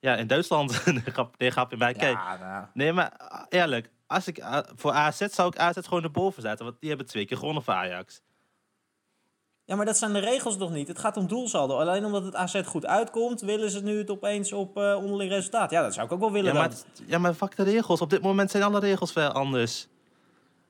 Ja, 0.00 0.16
in 0.16 0.26
Duitsland. 0.26 0.84
nee, 0.86 1.02
grap, 1.06 1.34
nee, 1.38 1.50
grapje 1.50 1.76
bij. 1.76 1.92
Kijk, 1.94 2.16
Ja, 2.18 2.36
nou, 2.40 2.64
nee, 2.74 2.92
maar 2.92 3.12
ah, 3.16 3.42
eerlijk. 3.48 3.90
Als 4.06 4.26
ik, 4.26 4.40
ah, 4.40 4.66
voor 4.76 4.92
AZ 4.92 5.26
zou 5.26 5.48
ik 5.48 5.58
AZ 5.58 5.78
gewoon 5.82 6.02
erboven 6.02 6.42
zetten, 6.42 6.64
want 6.64 6.80
die 6.80 6.88
hebben 6.88 7.06
twee 7.06 7.24
keer 7.24 7.36
gewonnen 7.36 7.62
voor 7.62 7.74
Ajax. 7.74 8.20
Ja, 9.70 9.76
maar 9.76 9.86
dat 9.86 9.96
zijn 9.98 10.12
de 10.12 10.18
regels 10.18 10.56
nog 10.56 10.70
niet. 10.70 10.88
Het 10.88 10.98
gaat 10.98 11.16
om 11.16 11.26
doelsaldo. 11.26 11.78
Alleen 11.78 12.04
omdat 12.04 12.24
het 12.24 12.34
AZ 12.34 12.60
goed 12.64 12.86
uitkomt, 12.86 13.40
willen 13.40 13.70
ze 13.70 13.82
nu 13.82 13.98
het 13.98 14.10
opeens 14.10 14.52
op 14.52 14.76
eh, 14.76 14.96
onderling 15.02 15.30
resultaat. 15.30 15.70
Ja, 15.70 15.82
dat 15.82 15.94
zou 15.94 16.06
ik 16.06 16.12
ook 16.12 16.20
wel 16.20 16.32
willen 16.32 16.52
Ja, 16.52 16.58
maar, 16.58 16.68
het- 16.68 16.86
ja, 17.06 17.18
maar 17.18 17.34
fuck 17.34 17.56
de 17.56 17.62
regels. 17.62 18.00
Op 18.00 18.10
dit 18.10 18.22
moment 18.22 18.50
zijn 18.50 18.62
alle 18.62 18.78
regels 18.80 19.12
wel 19.12 19.30
anders. 19.30 19.88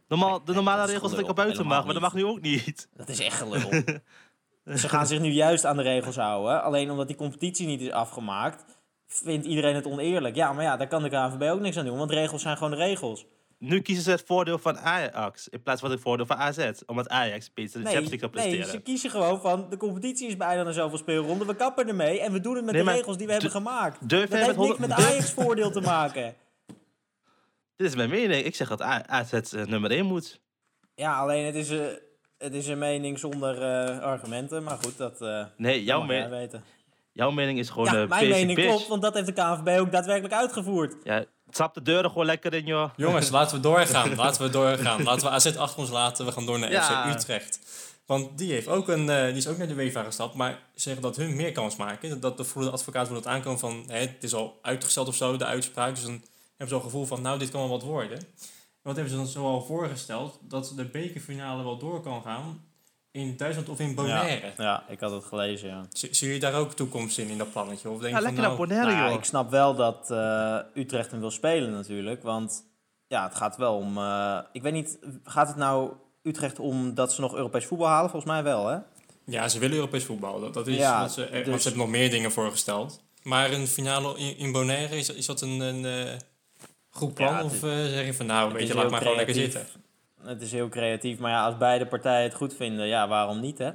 Normaal, 0.09 0.39
de 0.39 0.43
nee, 0.47 0.55
normale 0.55 0.87
regels 0.93 1.11
dat 1.11 1.21
ik 1.21 1.29
op 1.29 1.37
buiten 1.37 1.67
mag, 1.67 1.85
maar 1.85 1.93
dat 1.93 2.03
mag 2.03 2.15
nu 2.15 2.25
ook 2.25 2.41
niet. 2.41 2.89
Dat 2.97 3.09
is 3.09 3.21
echt 3.21 3.37
gelul. 3.37 3.83
ze 4.79 4.89
gaan 4.89 5.07
zich 5.07 5.21
nu 5.21 5.29
juist 5.31 5.65
aan 5.65 5.77
de 5.77 5.83
regels 5.83 6.17
houden. 6.17 6.63
Alleen 6.63 6.91
omdat 6.91 7.07
die 7.07 7.17
competitie 7.17 7.67
niet 7.67 7.81
is 7.81 7.91
afgemaakt, 7.91 8.65
vindt 9.07 9.47
iedereen 9.47 9.75
het 9.75 9.87
oneerlijk. 9.87 10.35
Ja, 10.35 10.53
maar 10.53 10.65
ja, 10.65 10.77
daar 10.77 10.89
kan 10.89 11.03
de 11.03 11.09
KNVB 11.09 11.51
ook 11.51 11.61
niks 11.61 11.77
aan 11.79 11.85
doen. 11.85 11.99
Want 11.99 12.11
regels 12.11 12.43
zijn 12.43 12.57
gewoon 12.57 12.71
de 12.73 12.77
regels. 12.77 13.27
Nu 13.61 13.81
kiezen 13.81 14.05
ze 14.05 14.11
het 14.11 14.23
voordeel 14.27 14.59
van 14.59 14.79
Ajax 14.79 15.49
in 15.49 15.63
plaats 15.63 15.81
van 15.81 15.91
het 15.91 16.01
voordeel 16.01 16.27
van 16.27 16.37
AZ. 16.37 16.71
Omdat 16.87 17.09
Ajax 17.09 17.53
beter 17.53 17.73
de 17.73 17.85
Nee, 17.85 17.95
Champions 17.95 18.11
League 18.11 18.19
kan 18.19 18.31
nee, 18.31 18.43
presteren. 18.49 18.71
ze 18.71 18.81
kiezen 18.83 19.11
gewoon 19.11 19.41
van 19.41 19.67
de 19.71 19.77
competitie 19.77 20.29
is 20.29 20.37
bijna 20.37 20.63
na 20.63 20.73
zoveel 20.73 20.99
speelronden. 20.99 21.47
We 21.47 21.55
kappen 21.55 21.89
ermee 21.89 22.21
en 22.21 22.33
we 22.33 22.41
doen 22.41 22.57
het 22.57 22.65
met 22.65 22.75
Nee, 22.75 22.85
de 22.85 22.91
regels 22.91 23.17
die 23.17 23.27
we 23.27 23.33
hebben 23.33 23.51
gemaakt. 23.51 24.09
durf 24.09 24.31
Dat 24.31 24.39
heeft 24.39 24.57
met 24.57 24.67
niks 24.67 24.79
met 24.79 24.91
Ajax 24.91 25.31
voordeel 25.33 25.71
te 25.71 25.81
maken. 25.81 26.35
Dit 27.77 27.89
is 27.89 27.95
mijn 27.95 28.11
mening. 28.11 28.45
Ik 28.45 28.55
zeg 28.55 28.69
dat 28.69 28.83
AZ 28.83 29.33
eh, 29.33 29.65
nummer 29.65 29.91
1 29.91 30.07
moet. 30.07 30.41
Ja, 30.95 31.19
alleen 31.19 31.45
het 31.45 31.55
is, 31.55 31.71
eh, 31.71 31.81
het 32.39 32.55
is 32.55 32.67
een 32.69 32.79
mening 32.79 33.19
zonder 33.19 33.63
eh, 33.63 33.99
argumenten. 34.01 34.63
Maar 34.63 34.79
goed, 34.83 34.97
dat 34.97 35.21
Nee, 35.57 35.85
jouw, 35.85 36.01
mag 36.01 36.11
jij 36.11 36.23
me- 36.29 36.37
weten. 36.37 36.65
jouw 37.13 37.31
mening 37.31 37.59
is 37.59 37.69
gewoon 37.71 37.95
Ja, 37.95 38.07
mijn 38.07 38.29
mening 38.29 38.59
klopt, 38.59 38.87
want 38.89 39.03
dat 39.03 39.15
heeft 39.15 39.27
de 39.27 39.33
KNVB 39.33 39.79
ook 39.81 39.93
daadwerkelijk 39.93 40.35
uitgevoerd. 40.35 40.95
Ja, 41.05 41.25
trap 41.53 41.75
de 41.75 41.83
deuren 41.83 42.11
gewoon 42.11 42.27
lekker 42.27 42.55
in, 42.55 42.67
joh. 42.67 42.91
Jongens, 42.97 43.31
laten 43.39 43.57
we 43.57 43.63
doorgaan. 43.63 44.15
Laten 44.15 44.43
we 44.43 44.51
doorgaan. 44.51 45.03
Laten 45.03 45.27
we 45.27 45.33
AZ 45.33 45.57
achter 45.57 45.79
ons 45.79 45.91
laten. 45.91 46.27
We 46.27 46.33
gaan 46.33 46.47
door 46.47 46.59
naar 46.59 46.71
Ja. 46.71 46.83
FC 46.83 47.17
Utrecht. 47.17 47.59
Want 48.07 48.39
die, 48.39 48.53
heeft 48.53 48.69
ook 48.69 48.89
een, 48.89 49.11
eh, 49.11 49.25
die 49.25 49.37
is 49.37 49.47
ook 49.47 49.59
naar 49.59 49.69
de 49.69 49.75
UEFA 49.75 50.03
gestapt. 50.03 50.35
Maar 50.35 50.51
ze 50.75 50.81
zeggen 50.81 51.03
dat 51.03 51.17
hun 51.17 51.37
meer 51.37 51.53
kans 51.53 51.77
maken. 51.77 52.21
Dat 52.21 52.37
de 52.37 52.45
voor 52.45 52.63
de 52.63 52.71
advocaat 52.71 53.07
wil 53.09 53.17
het 53.17 53.27
aankomen 53.27 53.59
van... 53.59 53.85
Hè, 53.87 53.99
het 53.99 54.25
is 54.25 54.35
al 54.35 54.59
uitgesteld 54.63 55.09
of 55.09 55.15
zo, 55.15 55.37
de 55.37 55.45
uitspraak. 55.45 55.95
Dus 55.95 56.05
dan 56.05 56.23
hebben 56.57 56.69
ze 56.69 56.75
al 56.75 56.81
het 56.81 56.91
gevoel 56.91 57.07
van... 57.07 57.23
Nou, 57.23 57.39
dit 57.39 57.51
kan 57.51 57.61
wel 57.61 57.71
wat 57.71 57.83
worden. 57.83 58.19
Wat 58.83 58.95
hebben 58.95 59.13
ze 59.13 59.19
dan 59.19 59.27
zo 59.27 59.45
al 59.45 59.63
voorgesteld? 59.63 60.39
Dat 60.43 60.73
de 60.77 60.85
bekerfinale 60.85 61.63
wel 61.63 61.79
door 61.79 62.03
kan 62.03 62.23
gaan... 62.23 62.65
In 63.13 63.37
Duitsland 63.37 63.69
of 63.69 63.79
in 63.81 63.95
Bonaire. 63.95 64.47
Ja, 64.57 64.65
ja, 64.65 64.85
ik 64.89 65.01
had 65.01 65.11
het 65.11 65.25
gelezen, 65.25 65.69
ja. 65.69 65.85
Zie, 65.93 66.15
zie 66.15 66.33
je 66.33 66.39
daar 66.41 66.55
ook 66.55 66.73
toekomst 66.73 67.19
in, 67.19 67.29
in 67.29 67.39
dat 67.39 67.53
plannetje? 67.53 67.91
Of 67.91 68.01
denk 68.01 68.13
Ja, 68.13 68.19
je 68.19 68.25
van, 68.25 68.35
lekker 68.35 68.41
naar 68.43 68.57
nou, 68.57 68.67
Bonaire, 68.69 68.91
Nou 68.91 69.03
ja, 69.05 69.09
joh. 69.11 69.19
ik 69.19 69.25
snap 69.25 69.51
wel 69.51 69.75
dat 69.75 70.11
eh, 70.11 70.57
Utrecht 70.75 71.11
hem 71.11 71.21
wil 71.21 71.31
spelen 71.31 71.71
natuurlijk. 71.71 72.23
Want 72.23 72.65
ja, 73.07 73.25
het 73.25 73.35
gaat 73.35 73.57
wel 73.57 73.77
om... 73.77 73.99
eh, 73.99 74.39
ik 74.53 74.63
weet 74.63 74.73
niet, 74.73 74.99
gaat 75.25 75.49
het 75.49 75.57
nou 75.57 75.93
Utrecht 76.23 76.59
om 76.59 76.95
dat 76.95 77.13
ze 77.13 77.21
nog 77.21 77.35
Europees 77.35 77.65
voetbal 77.67 77.87
halen? 77.89 78.11
Volgens 78.11 78.33
mij 78.33 78.43
wel, 78.43 78.67
hè? 78.67 78.79
Ja, 79.25 79.49
ze 79.49 79.59
willen 79.59 79.77
Europees 79.77 80.05
voetbal. 80.05 80.41
Dat, 80.41 80.55
dat 80.55 80.67
is 80.67 80.77
Ja, 80.77 81.01
wat 81.01 81.13
ze, 81.13 81.29
dus- 81.33 81.47
want 81.47 81.63
ze 81.63 81.69
hebben 81.69 81.87
nog 81.87 81.97
meer 81.97 82.11
dingen 82.11 82.33
voorgesteld. 82.33 83.03
Maar 83.23 83.53
een 83.53 83.67
finale 83.67 84.19
in, 84.19 84.37
in 84.39 84.53
Bonaire, 84.53 84.97
is, 84.97 85.09
is 85.13 85.27
dat 85.27 85.41
een, 85.41 85.61
een 85.61 85.85
eh, 85.85 86.13
goed 86.91 87.15
plan? 87.15 87.33
Ja, 87.35 87.45
of 87.45 87.57
zeg 87.61 88.05
je 88.07 88.15
van 88.15 88.27
nou, 88.27 88.53
weet 88.53 88.69
je, 88.69 88.75
laat 88.75 88.91
maar 88.91 89.01
gewoon 89.01 89.17
lekker 89.17 89.35
zitten. 89.35 89.67
Het 90.23 90.43
is 90.43 90.53
heel 90.53 90.69
creatief. 90.69 91.19
Maar 91.19 91.31
ja, 91.31 91.45
als 91.45 91.57
beide 91.57 91.87
partijen 91.87 92.23
het 92.23 92.35
goed 92.35 92.55
vinden, 92.55 92.87
ja, 92.87 93.09
waarom 93.09 93.41
niet, 93.41 93.59
hè? 93.59 93.71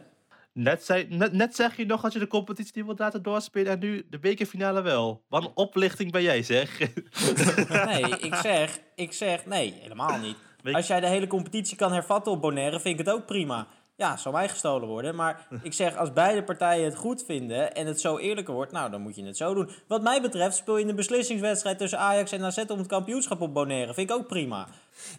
Net, 0.54 0.86
zei, 0.86 1.06
net, 1.10 1.34
net 1.34 1.56
zeg 1.56 1.78
je 1.78 1.86
nog 1.86 2.02
dat 2.02 2.14
je 2.14 2.20
de 2.20 2.28
competitie 2.28 2.72
niet 2.76 2.86
wilt 2.86 3.00
laten 3.00 3.24
doorspelen 3.24 3.72
en 3.72 3.80
nu 3.80 4.06
de 4.10 4.20
bekerfinale 4.20 4.82
wel. 4.82 5.24
Wat 5.30 5.44
een 5.44 5.52
oplichting 5.54 6.12
ben 6.12 6.22
jij, 6.22 6.44
zeg. 6.44 6.80
Nee, 7.86 8.02
ik 8.20 8.36
zeg, 8.36 8.80
ik 8.96 9.14
zeg, 9.14 9.46
nee, 9.46 9.74
helemaal 9.82 10.20
niet. 10.20 10.38
Als 10.74 10.88
jij 10.88 11.00
de 11.00 11.08
hele 11.08 11.28
competitie 11.28 11.78
kan 11.78 11.94
hervatten 11.94 12.32
op 12.32 12.42
Bonaire, 12.42 12.80
vind 12.80 13.00
ik 13.00 13.06
het 13.06 13.16
ook 13.16 13.26
prima. 13.26 13.68
Ja, 13.98 14.18
zou 14.18 14.36
mij 14.36 14.50
gestolen 14.50 14.88
worden. 14.88 15.16
Maar 15.16 15.48
ik 15.62 15.74
zeg, 15.74 15.96
als 15.96 16.14
beide 16.14 16.44
partijen 16.44 16.86
het 16.86 16.96
goed 16.96 17.24
vinden 17.26 17.74
en 17.76 17.86
het 17.88 18.02
zo 18.02 18.18
eerlijker 18.18 18.54
wordt, 18.54 18.72
nou, 18.72 18.92
dan 18.92 19.02
moet 19.02 19.16
je 19.16 19.26
het 19.26 19.38
zo 19.38 19.54
doen. 19.54 19.70
Wat 19.88 20.02
mij 20.02 20.22
betreft 20.22 20.56
speel 20.56 20.78
je 20.78 20.86
een 20.86 20.96
beslissingswedstrijd 20.96 21.78
tussen 21.78 22.00
Ajax 22.00 22.32
en 22.32 22.44
AZ 22.44 22.58
om 22.68 22.78
het 22.78 22.88
kampioenschap 22.88 23.42
op 23.42 23.54
Bonaire. 23.54 23.94
Vind 23.94 24.10
ik 24.10 24.16
ook 24.16 24.28
prima. 24.28 24.68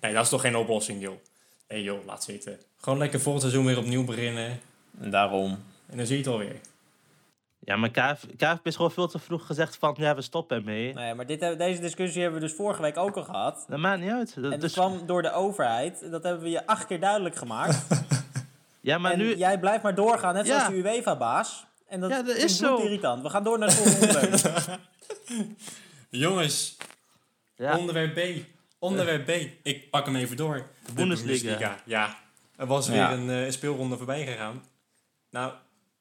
Nee, 0.01 0.13
dat 0.13 0.23
is 0.25 0.29
toch 0.29 0.41
geen 0.41 0.57
oplossing, 0.57 1.03
joh. 1.03 1.17
Nee 1.69 1.83
joh, 1.83 2.05
laat 2.07 2.25
zitten. 2.25 2.59
Gewoon 2.81 2.99
lekker 2.99 3.21
volgend 3.21 3.43
seizoen 3.43 3.65
weer 3.67 3.79
opnieuw 3.79 4.05
beginnen. 4.05 4.61
En 5.01 5.11
daarom. 5.11 5.51
En 5.87 5.97
dan 5.97 6.07
zie 6.07 6.17
je 6.17 6.23
het 6.23 6.33
alweer. 6.33 6.57
Ja, 7.59 7.77
maar 7.77 7.91
KF, 7.91 8.27
KFB 8.37 8.67
is 8.67 8.77
gewoon 8.77 8.91
veel 8.91 9.09
te 9.09 9.19
vroeg 9.19 9.47
gezegd 9.47 9.77
van, 9.77 9.95
ja, 9.99 10.15
we 10.15 10.23
stoppen 10.23 10.57
ermee. 10.57 10.95
Nee, 10.95 11.15
maar 11.15 11.27
dit, 11.27 11.41
deze 11.41 11.81
discussie 11.81 12.23
hebben 12.23 12.41
we 12.41 12.47
dus 12.47 12.57
vorige 12.57 12.83
week 12.83 12.97
ook 12.97 13.17
al 13.17 13.25
gehad. 13.25 13.65
Dat 13.69 13.79
maakt 13.79 14.01
niet 14.01 14.11
uit. 14.11 14.35
Dat- 14.35 14.45
En 14.45 14.51
dat 14.51 14.61
dus- 14.61 14.73
kwam 14.73 15.07
door 15.07 15.23
de 15.23 15.33
overheid. 15.33 16.11
Dat 16.11 16.23
hebben 16.23 16.43
we 16.43 16.51
je 16.51 16.67
acht 16.67 16.87
keer 16.87 17.01
duidelijk 17.01 17.37
gemaakt. 17.37 17.87
ja, 18.87 18.99
maar 18.99 19.13
en 19.13 19.19
nu... 19.19 19.37
jij 19.37 19.59
blijft 19.59 19.83
maar 19.83 19.95
doorgaan, 19.95 20.35
net 20.35 20.47
Ja. 20.47 20.53
zoals 20.59 20.69
de 20.75 20.75
UEFA-baas. 20.91 21.67
En 21.89 22.01
dat, 22.01 22.11
Ja, 22.11 22.23
dat 22.23 22.37
is 22.37 22.43
is 22.45 22.57
zo. 22.57 22.77
irritant. 22.77 23.23
We 23.23 23.31
gaan 23.31 23.45
door 23.45 23.59
naar 23.59 23.69
het 23.69 23.77
volgende 23.77 24.07
onderwerp. 24.07 24.81
Jongens, 26.11 26.77
Ja, 27.57 27.79
onderwerp 27.79 28.15
B. 28.15 28.45
Onderwerp 28.79 29.25
B. 29.27 29.31
Ik 29.67 29.91
pak 29.91 30.07
hem 30.07 30.17
even 30.17 30.37
door. 30.37 30.67
De 30.87 30.93
Bundesliga. 30.93 31.77
Ja, 31.85 32.17
er 32.57 32.67
was 32.67 32.89
weer 32.89 32.97
Ja. 32.97 33.13
een 33.13 33.31
eh, 33.31 33.51
speelronde 33.51 33.97
voorbij 33.97 34.27
gegaan. 34.27 34.65
Nou, 35.31 35.53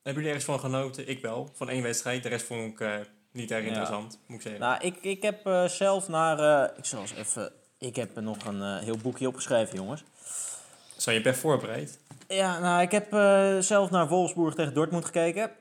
hebben 0.03 0.13
jullie 0.23 0.27
ergens 0.27 0.45
van 0.45 0.59
genoten? 0.59 1.09
Ik 1.09 1.21
wel. 1.21 1.49
Van 1.53 1.69
één 1.69 1.83
wedstrijd. 1.83 2.23
De 2.23 2.29
rest 2.29 2.45
vond 2.45 2.71
ik 2.71 2.79
eh, 2.79 2.93
niet 3.31 3.51
erg 3.51 3.61
Ja. 3.61 3.67
interessant, 3.67 4.19
moet 4.27 4.37
ik 4.37 4.41
zeggen. 4.43 4.61
Nou, 4.61 4.81
ik, 4.81 4.95
ik 5.01 5.21
heb 5.21 5.45
eh, 5.45 5.65
zelf 5.67 6.07
naar... 6.07 6.39
eh, 6.69 6.77
ik 6.77 6.85
zal 6.85 7.01
eens 7.01 7.13
even 7.13 7.51
Ik 7.77 7.95
heb 7.95 8.19
nog 8.19 8.45
een 8.45 8.61
eh, 8.61 8.77
heel 8.79 8.97
boekje 8.97 9.27
opgeschreven, 9.27 9.75
jongens. 9.75 10.03
Zou 10.97 11.15
je 11.15 11.21
best 11.21 11.39
voorbereid? 11.39 11.99
Ja, 12.27 12.59
nou, 12.59 12.81
ik 12.81 12.91
heb 12.91 13.13
eh, 13.13 13.57
zelf 13.59 13.89
naar 13.89 14.07
Wolfsburg 14.07 14.53
tegen 14.55 14.73
Dortmund 14.73 15.05
gekeken. 15.05 15.51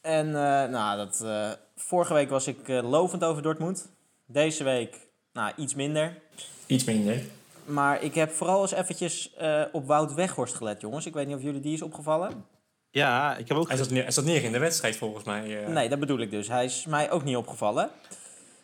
En 0.00 0.26
eh, 0.26 0.68
nou, 0.70 0.96
dat, 0.96 1.20
eh, 1.24 1.50
vorige 1.76 2.14
week 2.14 2.30
was 2.30 2.46
ik 2.46 2.68
eh, 2.68 2.90
lovend 2.90 3.24
over 3.24 3.42
Dortmund. 3.42 3.88
Deze 4.26 4.64
week, 4.64 4.96
nou, 5.32 5.52
iets 5.56 5.74
minder. 5.74 6.18
Iets 6.66 6.84
minder. 6.84 7.22
Maar 7.64 8.02
ik 8.02 8.14
heb 8.14 8.30
vooral 8.30 8.62
eens 8.62 8.72
eventjes 8.72 9.34
eh, 9.34 9.62
op 9.72 9.86
Wout 9.86 10.14
Weghorst 10.14 10.54
gelet, 10.54 10.80
jongens. 10.80 11.06
Ik 11.06 11.14
weet 11.14 11.26
niet 11.26 11.36
of 11.36 11.42
jullie 11.42 11.60
die 11.60 11.72
is 11.74 11.82
opgevallen. 11.82 12.44
Ja, 12.90 13.36
ik 13.36 13.48
heb 13.48 13.56
ook... 13.56 13.68
Hij 13.68 13.76
zat, 13.76 13.90
neer, 13.90 14.02
hij 14.02 14.12
zat 14.12 14.24
neer 14.24 14.44
in 14.44 14.52
de 14.52 14.58
wedstrijd 14.58 14.96
volgens 14.96 15.24
mij. 15.24 15.64
Nee, 15.68 15.88
dat 15.88 16.00
bedoel 16.00 16.18
ik 16.18 16.30
dus. 16.30 16.48
Hij 16.48 16.64
is 16.64 16.86
mij 16.86 17.10
ook 17.10 17.24
niet 17.24 17.36
opgevallen. 17.36 17.90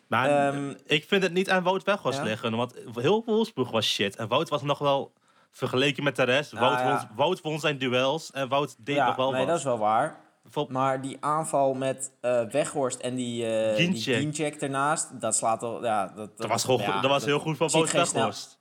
Maar 0.07 0.47
Ehm, 0.49 0.73
ik 0.87 1.05
vind 1.09 1.23
het 1.23 1.33
niet 1.33 1.51
aan 1.51 1.63
Wout 1.63 1.85
Weghorst 1.85 2.19
ja? 2.19 2.25
liggen. 2.25 2.57
Want 2.57 2.75
heel 2.95 3.23
Wolfsburg 3.27 3.71
was 3.71 3.87
shit. 3.87 4.17
En 4.17 4.29
Wout 4.29 4.49
was 4.49 4.63
nog 4.63 4.79
wel 4.79 5.13
vergeleken 5.51 6.03
met 6.05 6.17
de 6.17 6.23
rest. 6.23 6.53
Nou, 6.53 6.65
Wout, 6.65 6.79
ja. 6.81 7.07
won, 7.09 7.17
Wout 7.17 7.41
won 7.41 7.61
zijn 7.61 7.79
duels. 7.79 8.31
En 8.31 8.49
Wout 8.49 8.77
deed 8.79 8.97
ja, 8.97 9.07
nog 9.07 9.17
wel 9.17 9.31
nee, 9.31 9.39
wat. 9.41 9.49
dat 9.49 9.59
is 9.59 9.65
wel 9.65 9.79
waar. 9.79 10.21
Maar 10.69 11.01
die 11.01 11.17
aanval 11.21 11.75
met 11.75 12.13
eh 12.21 12.43
Weghorst 12.43 13.01
en 13.01 13.15
die, 13.15 13.47
eh 13.47 13.77
die 13.77 13.87
Ginczek. 13.87 14.17
Ginczek 14.17 14.55
ernaast, 14.55 15.21
dat 15.21 15.37
slaat 15.37 15.63
al... 15.63 15.85
Ja, 15.85 16.07
dat, 16.17 16.39
dat 16.39 16.49
was, 16.49 16.65
gewoon, 16.65 16.81
ja, 16.81 17.01
dat 17.01 17.11
was 17.11 17.25
heel 17.25 17.39
goed 17.39 17.57
van 17.57 17.69
Wout 17.71 17.93
Weghorst. 17.93 18.59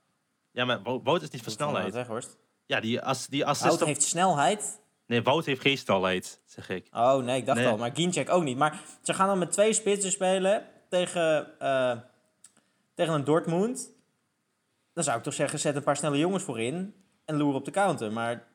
Ja, 0.52 0.64
maar 0.64 0.82
Wo- 0.82 1.02
Wout 1.02 1.22
is 1.22 1.30
niet 1.30 1.42
van 1.42 1.52
snelheid. 1.52 1.92
Weghorst. 1.94 2.36
Ja, 2.66 2.80
die, 2.80 3.00
as, 3.00 3.26
die 3.26 3.46
assist... 3.46 3.68
Wout 3.68 3.84
heeft 3.84 4.02
snelheid. 4.02 4.80
Nee, 5.06 5.22
Wout 5.22 5.44
heeft 5.44 5.60
geen 5.60 5.78
snelheid, 5.78 6.40
zeg 6.46 6.68
ik. 6.68 6.88
Oh 6.92 7.16
nee, 7.16 7.38
ik 7.38 7.46
dacht 7.46 7.58
Nee. 7.58 7.68
al. 7.68 7.76
Maar 7.76 7.90
Ginczek 7.94 8.30
ook 8.30 8.42
niet. 8.42 8.56
Maar 8.58 8.80
ze 9.02 9.14
gaan 9.14 9.26
dan 9.28 9.38
met 9.38 9.52
twee 9.52 9.72
spitsen 9.72 10.10
spelen 10.10 10.66
tegen, 10.88 11.58
eh, 11.60 11.92
tegen 12.94 13.14
een 13.14 13.24
Dortmund. 13.24 13.90
Dan 15.00 15.08
zou 15.08 15.18
ik 15.18 15.28
toch 15.28 15.34
zeggen, 15.40 15.58
zet 15.58 15.76
een 15.76 15.82
paar 15.82 15.96
snelle 15.96 16.18
jongens 16.18 16.42
voorin 16.42 16.94
en 17.24 17.36
loer 17.36 17.54
op 17.54 17.64
de 17.64 17.70
counter. 17.70 18.12
Maar 18.12 18.46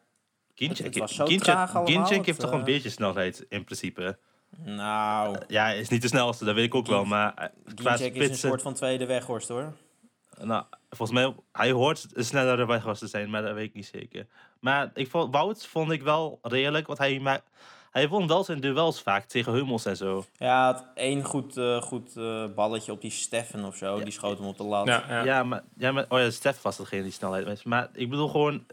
het, 0.56 0.78
heeft 0.78 2.40
toch 2.40 2.52
eh, 2.52 2.58
een 2.58 2.64
beetje 2.64 2.90
snelheid, 2.90 3.46
in 3.50 3.64
principe. 3.64 4.18
nou, 4.58 5.38
Ja, 5.48 5.64
hij 5.64 5.80
is 5.80 5.90
niet 5.90 6.02
de 6.02 6.08
snelste, 6.08 6.46
dat 6.46 6.56
weet 6.56 6.66
ik 6.66 6.76
ook 6.76 6.88
wel. 6.88 7.06
Maar 7.06 7.34
eh, 7.34 7.48
qua 7.76 7.90
Ginczek 7.98 8.16
is 8.16 8.30
een 8.30 8.36
soort 8.36 8.62
van 8.62 8.74
tweede 8.74 9.06
Weghorst 9.06 9.48
hoor. 9.48 9.74
Nou, 10.42 10.64
volgens 10.90 11.20
mij, 11.20 11.36
hij 11.52 11.72
hoort 11.72 12.08
een 12.14 12.26
snellere 12.26 12.66
Weghorst 12.66 13.02
te 13.02 13.08
zijn, 13.08 13.30
maar 13.30 13.42
dat 13.42 13.54
weet 13.54 13.68
ik 13.68 13.74
niet 13.74 13.92
zeker. 13.94 14.28
Maar 14.60 14.92
ik 14.94 15.10
vond, 15.10 15.34
Wout 15.34 15.68
vond 15.68 15.92
ik 15.92 16.04
wel 16.04 16.40
redelijk, 16.42 16.88
want 16.88 17.00
hij, 17.00 17.20
ma- 17.20 17.44
hij 17.96 18.08
won 18.08 18.28
wel 18.28 18.44
zijn 18.44 18.60
duels 18.60 19.02
vaak 19.02 19.26
tegen 19.26 19.54
Hummels 19.54 19.86
en 19.86 19.98
zo. 19.98 20.26
Ja, 20.38 20.92
één 20.96 21.24
goed, 21.24 21.58
eh, 21.58 21.82
goed 21.82 22.18
eh, 22.18 22.46
balletje 22.56 22.92
op 22.92 23.02
die 23.02 23.12
Steffen 23.12 23.66
of 23.66 23.76
zo. 23.76 24.04
Die 24.04 24.12
schoot 24.12 24.38
hem 24.38 24.48
op 24.48 24.58
de 24.58 24.64
lat. 24.64 24.88
Ja, 24.88 25.04
ja. 25.08 25.24
Ja, 25.24 25.44
maar, 25.44 25.64
ja, 25.78 25.92
maar 25.92 26.06
oh 26.10 26.20
ja, 26.20 26.52
was 26.62 26.78
degene 26.78 27.04
die 27.04 27.12
snelheid 27.12 27.46
was. 27.46 27.64
Maar 27.64 27.90
ik 27.94 28.10
bedoel 28.10 28.28
gewoon, 28.28 28.66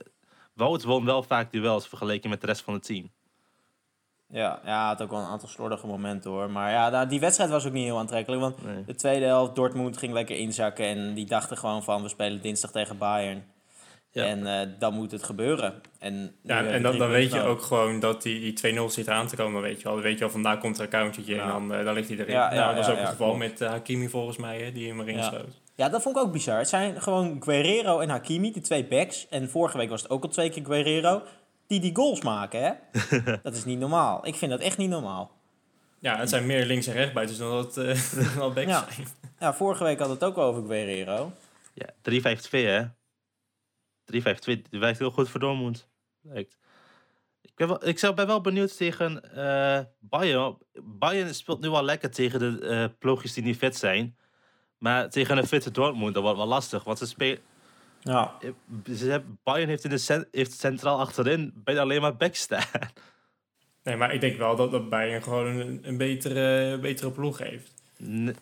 Wout 0.55 0.83
won 0.83 1.05
wel 1.05 1.23
vaak 1.23 1.52
duels 1.52 1.88
vergeleken 1.88 2.31
met 2.31 2.41
de 2.41 2.47
rest 2.47 2.62
van 2.62 2.75
het 2.75 2.83
team. 2.85 3.11
Ja, 4.29 4.61
ja, 4.64 4.79
hij 4.79 4.87
had 4.87 5.02
ook 5.02 5.11
wel 5.11 5.21
een 5.21 5.26
aantal 5.26 5.49
slordige 5.49 5.87
momenten 5.87 6.31
hoor. 6.31 6.50
Maar 6.50 6.71
ja, 6.71 6.88
nou, 6.88 7.09
die 7.09 7.21
wedstrijd 7.21 7.50
was 7.50 7.67
ook 7.67 7.73
niet 7.73 7.85
heel 7.85 7.99
aantrekkelijk. 7.99 8.43
Want 8.43 8.64
Nee. 8.64 8.85
de 8.85 8.95
tweede 8.95 9.25
helft, 9.25 9.55
Dortmund 9.55 9.97
ging 9.97 10.12
lekker 10.12 10.37
inzakken. 10.37 10.85
En 10.87 11.14
die 11.14 11.26
dachten 11.26 11.57
gewoon 11.57 11.83
van, 11.83 12.02
we 12.02 12.09
spelen 12.09 12.41
dinsdag 12.41 12.71
tegen 12.71 12.99
Bayern. 12.99 13.45
Ja. 14.14 14.25
En 14.25 14.47
eh, 14.47 14.69
dan 14.78 14.95
moet 14.95 15.11
het 15.11 15.23
gebeuren. 15.23 15.81
En, 15.99 16.35
Ja, 16.42 16.64
en 16.64 16.83
dan, 16.83 16.99
dan 16.99 17.09
weet 17.11 17.33
je 17.33 17.40
ook 17.42 17.62
gewoon 17.62 18.00
dat 18.00 18.23
die, 18.23 18.52
die 18.54 18.75
2-0 18.78 18.85
zit 18.87 19.09
aan 19.09 19.26
te 19.26 19.37
komen, 19.37 19.62
weet 19.62 19.76
je 19.78 19.85
wel. 19.85 19.92
Dan 19.92 20.02
weet 20.02 20.12
je 20.12 20.19
wel, 20.19 20.31
vandaar 20.31 20.59
komt 20.59 20.76
er 20.78 20.83
een 20.85 20.88
countetje 20.90 21.40
en 21.40 21.49
dan, 21.49 21.75
eh, 21.75 21.85
dan 21.85 21.95
ligt 21.95 22.09
hij 22.09 22.19
erin. 22.19 22.33
Ja, 22.35 22.52
ja, 22.54 22.61
nou, 22.61 22.66
dat 22.66 22.76
was 22.76 22.87
ja, 22.87 22.92
ook 22.92 22.99
ja, 22.99 23.02
het 23.04 23.12
geval 23.12 23.35
klopt. 23.35 23.50
met 23.50 23.61
eh, 23.61 23.69
Hakimi 23.69 24.09
volgens 24.09 24.37
mij, 24.37 24.61
hè, 24.62 24.73
die 24.73 24.88
hem 24.88 25.00
erin 25.00 25.16
Ja. 25.16 25.23
schoot. 25.23 25.61
Ja, 25.75 25.88
dat 25.88 26.02
vond 26.02 26.16
ik 26.16 26.23
ook 26.23 26.33
bizar. 26.33 26.59
Het 26.59 26.69
zijn 26.69 27.02
gewoon 27.02 27.42
Guerrero 27.45 27.99
en 28.00 28.09
Hakimi, 28.09 28.52
die 28.52 28.62
twee 28.62 28.85
backs. 28.85 29.26
En 29.28 29.50
vorige 29.50 29.76
week 29.78 29.88
was 29.88 30.02
het 30.02 30.11
ook 30.11 30.23
al 30.23 30.28
twee 30.28 30.50
keer 30.50 30.64
Guerrero. 30.64 31.23
Die 31.66 31.81
die 31.81 31.95
goals 31.97 32.23
maken, 32.23 32.62
hè? 32.62 32.71
dat 33.42 33.54
is 33.54 33.64
niet 33.64 33.78
normaal. 33.78 34.26
Ik 34.26 34.35
vind 34.35 34.50
dat 34.50 34.61
echt 34.61 34.78
niet 34.78 34.90
normaal. 34.90 35.31
Ja, 35.99 36.16
het 36.19 36.28
zijn 36.28 36.47
meer 36.47 36.64
links- 36.66 36.87
en 36.87 36.92
rechtsbuitens 36.95 37.38
dan 37.38 37.50
dat 37.50 37.76
uh, 37.78 38.54
backs 38.54 38.71
Ja. 38.71 38.87
zijn. 38.90 39.07
Ja, 39.38 39.54
vorige 39.54 39.85
week 39.85 39.99
had 39.99 40.09
het 40.09 40.25
ook 40.25 40.38
over 40.38 40.62
Guerrero. 40.66 41.33
Ja, 41.75 41.87
3-5-2 42.02 42.66
hè. 42.66 42.83
3-5-2, 44.04 44.62
die 44.71 44.80
werkt 44.80 44.99
heel 44.99 45.11
goed 45.11 45.28
voor 45.28 45.40
Dortmund. 45.40 45.88
Lijkt. 46.21 46.56
Ik 47.42 47.52
ben 47.54 47.68
wel, 47.68 47.87
ik 47.88 47.99
zou- 47.99 48.14
ben 48.14 48.26
wel 48.26 48.40
benieuwd 48.40 48.76
tegen 48.76 49.35
eh 49.37 49.80
Bayern. 49.99 50.59
Bayern 50.82 51.35
speelt 51.35 51.61
nu 51.61 51.68
al 51.68 51.85
lekker 51.85 52.11
tegen 52.11 52.38
de 52.38 52.66
eh 52.66 52.85
ploegjes 52.99 53.32
die 53.32 53.42
niet 53.42 53.56
fit 53.56 53.76
zijn. 53.76 54.16
Maar 54.78 55.11
tegen 55.11 55.38
een 55.38 55.47
fitte 55.47 55.71
Dortmund, 55.71 56.14
dat 56.14 56.23
wordt 56.23 56.38
wel 56.38 56.47
lastig. 56.47 56.85
Want 56.85 56.99
ze 56.99 57.06
spelen... 57.06 57.38
Ja. 58.00 58.38
Ze 58.97 59.06
hebben, 59.11 59.38
Bayern 59.42 59.68
heeft, 59.68 59.85
in 59.85 59.90
de 59.90 59.99
cent- 59.99 60.26
heeft 60.30 60.52
centraal 60.61 60.99
achterin 60.99 61.52
bijna 61.54 61.80
alleen 61.80 62.00
maar 62.00 62.16
back 62.16 62.35
staan. 62.35 62.64
Nee, 63.82 63.97
maar 63.97 64.14
ik 64.14 64.21
denk 64.21 64.37
wel 64.37 64.56
dat, 64.56 64.71
dat 64.71 64.88
Bayern 64.88 65.23
gewoon 65.23 65.47
een, 65.47 65.78
een 65.82 65.97
betere, 65.97 66.78
betere 66.78 67.11
ploeg 67.11 67.38
heeft. 67.38 67.73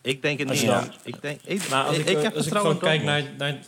Ik 0.01 0.21
denk 0.21 0.39
het 0.39 0.49
Als 0.49 0.59
niet. 0.61 0.69
ja. 0.69 0.87
Ik, 1.03 1.21
denk, 1.21 1.41
ik, 1.41 1.69
Maar 1.69 1.85
als 1.85 1.97
ik, 1.97 2.05
ik, 2.05 2.17
ik 2.17 2.23
heb 2.23 2.35
als 2.35 2.45
ik 2.45 2.51
vertrouwen 2.51 2.75
gewoon 2.79 2.89
kijk 2.97 3.03
naar, 3.03 3.23
naar, 3.37 3.59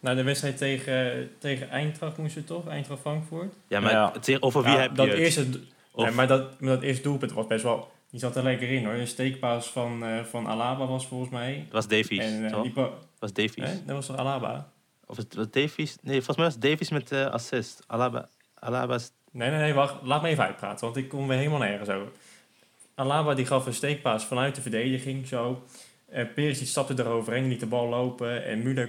naar 0.00 0.16
de 0.16 0.22
wedstrijd 0.22 0.56
tegen, 0.56 1.30
tegen 1.38 1.70
Eintracht, 1.70 2.16
moest 2.16 2.34
het 2.34 2.46
toch? 2.46 2.68
Eintracht 2.68 3.00
Frankfurt. 3.00 3.54
Ja, 3.68 3.80
maar 3.80 3.92
Ja. 3.92 4.12
over 4.40 4.62
wie 4.62 4.72
Ja, 4.72 4.78
heb 4.80 4.90
je 4.90 4.96
dat 4.96 5.06
het? 5.06 5.16
Eerste, 5.16 5.46
Of- 5.92 6.04
nee, 6.04 6.14
maar 6.14 6.26
dat, 6.26 6.60
maar 6.60 6.70
dat 6.74 6.82
eerste 6.82 7.02
doelpunt 7.02 7.32
was 7.32 7.46
best 7.46 7.62
wel... 7.62 7.90
Die 8.10 8.20
zat 8.20 8.36
er 8.36 8.42
lekker 8.42 8.68
in 8.70 8.84
hoor. 8.84 8.94
Een 8.94 9.06
steekpaas 9.06 9.66
van, 9.66 10.04
eh, 10.04 10.24
van 10.24 10.46
Alaba 10.46 10.86
was 10.86 11.06
volgens 11.06 11.30
mij. 11.30 11.54
Het 11.64 11.72
was 11.72 11.88
Davies, 11.88 12.18
En 12.18 12.44
eh, 12.52 12.62
die 12.62 12.72
was 13.18 13.32
Davies. 13.32 13.64
hè? 13.64 13.84
dat 13.86 13.94
was 13.96 14.06
toch 14.06 14.16
Alaba? 14.16 14.68
Of 15.06 15.16
het 15.16 15.34
was 15.34 15.50
Davies? 15.50 15.96
Nee, 16.02 16.14
volgens 16.16 16.36
mij 16.36 16.44
was 16.46 16.54
het 16.54 16.62
Davies 16.62 16.90
met 16.90 17.08
de 17.08 17.30
assist. 17.30 17.82
Alaba, 17.86 18.28
Alaba's... 18.58 19.10
Nee, 19.30 19.50
nee, 19.50 19.58
nee, 19.58 19.72
wacht. 19.74 19.94
Laat 20.02 20.22
me 20.22 20.28
even 20.28 20.44
uitpraten, 20.44 20.84
want 20.84 20.96
ik 20.96 21.08
kom 21.08 21.28
weer 21.28 21.36
helemaal 21.38 21.58
nergens 21.58 21.88
over. 21.88 22.08
Alaba 22.94 23.34
die 23.34 23.46
gaf 23.46 23.66
een 23.66 23.74
steekpaas 23.74 24.24
vanuit 24.24 24.54
de 24.54 24.60
verdediging, 24.62 25.26
zo. 25.26 25.62
Eh 26.08 26.24
Peres 26.34 26.58
die 26.58 26.66
stapte 26.66 26.94
eroverheen, 27.02 27.48
liet 27.48 27.60
de 27.60 27.66
bal 27.66 27.88
lopen. 27.88 28.44
En 28.44 28.62
Müller 28.62 28.88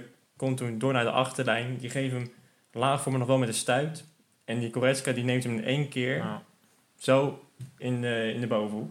toen 0.54 0.78
door 0.78 0.92
naar 0.92 1.04
de 1.04 1.10
achterlijn. 1.10 1.76
Die 1.76 1.90
geeft 1.90 2.12
hem 2.12 2.32
laag 2.72 3.02
voor 3.02 3.12
me 3.12 3.18
nog 3.18 3.26
wel 3.26 3.38
met 3.38 3.48
een 3.48 3.54
stuit. 3.54 4.04
En 4.44 4.58
die 4.58 4.70
Koretska 4.70 5.12
die 5.12 5.24
neemt 5.24 5.44
hem 5.44 5.52
in 5.56 5.64
één 5.64 5.88
keer 5.88 6.16
Ja. 6.16 6.42
zo 6.98 7.42
in 7.78 8.00
de, 8.00 8.32
in 8.34 8.40
de 8.40 8.46
bovenhoek. 8.46 8.90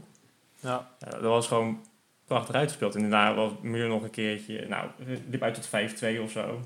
Ja. 0.60 0.88
Ja, 1.00 1.10
dat 1.10 1.22
was 1.22 1.48
gewoon 1.48 1.79
prachtig 2.25 2.55
uitgespeeld. 2.55 2.96
En 2.96 3.01
daarna 3.01 3.34
was 3.34 3.51
Müller 3.63 3.88
nog 3.88 4.03
een 4.03 4.10
keertje, 4.10 4.65
nou, 4.67 4.88
liep 5.29 5.41
uit 5.41 5.53
tot 5.53 5.67
5-2 6.17 6.22
of 6.22 6.31
zo. 6.31 6.60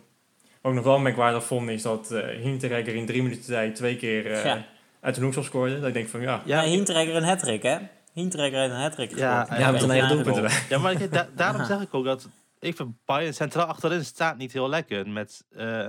Ook 0.61 0.73
nog 0.73 0.83
wel 0.83 0.99
merkwaardig 0.99 1.43
vond 1.43 1.69
is 1.69 1.81
dat 1.81 2.09
Hinteregger 2.41 2.95
in 2.95 3.05
drie 3.05 3.23
minuten 3.23 3.45
tijd 3.45 3.75
twee 3.75 3.95
keer 3.95 4.31
eh, 4.31 4.43
Ja. 4.45 4.65
uit 4.99 5.15
de 5.15 5.21
hoekschop 5.21 5.43
scoorde. 5.43 5.75
Dat 5.79 5.87
ik 5.87 5.93
denk 5.93 6.07
van 6.07 6.21
ja, 6.21 6.41
Ja, 6.45 6.61
Hintrekker 6.61 7.15
een 7.15 7.23
hat 7.23 7.41
hè? 7.41 7.77
Hintrekker 8.13 8.59
heeft 8.59 8.73
een 8.73 8.79
hat-trick 8.79 9.17
Ja, 9.17 9.47
ja, 9.57 9.71
met 9.71 9.81
een 9.81 9.89
eigen 9.91 10.09
doelpunt 10.09 10.35
erbij. 10.35 10.51
ja 10.69 10.77
maar 10.77 11.09
da- 11.09 11.27
daarom 11.35 11.65
zeg 11.65 11.81
ik 11.81 11.93
ook 11.93 12.05
dat... 12.05 12.27
Ik 12.59 12.75
vind 12.75 12.93
Bayern 13.05 13.33
centraal 13.33 13.65
achterin 13.65 14.05
staat 14.05 14.37
niet 14.37 14.53
heel 14.53 14.69
lekker. 14.69 15.09
Met, 15.09 15.45
eh 15.55 15.85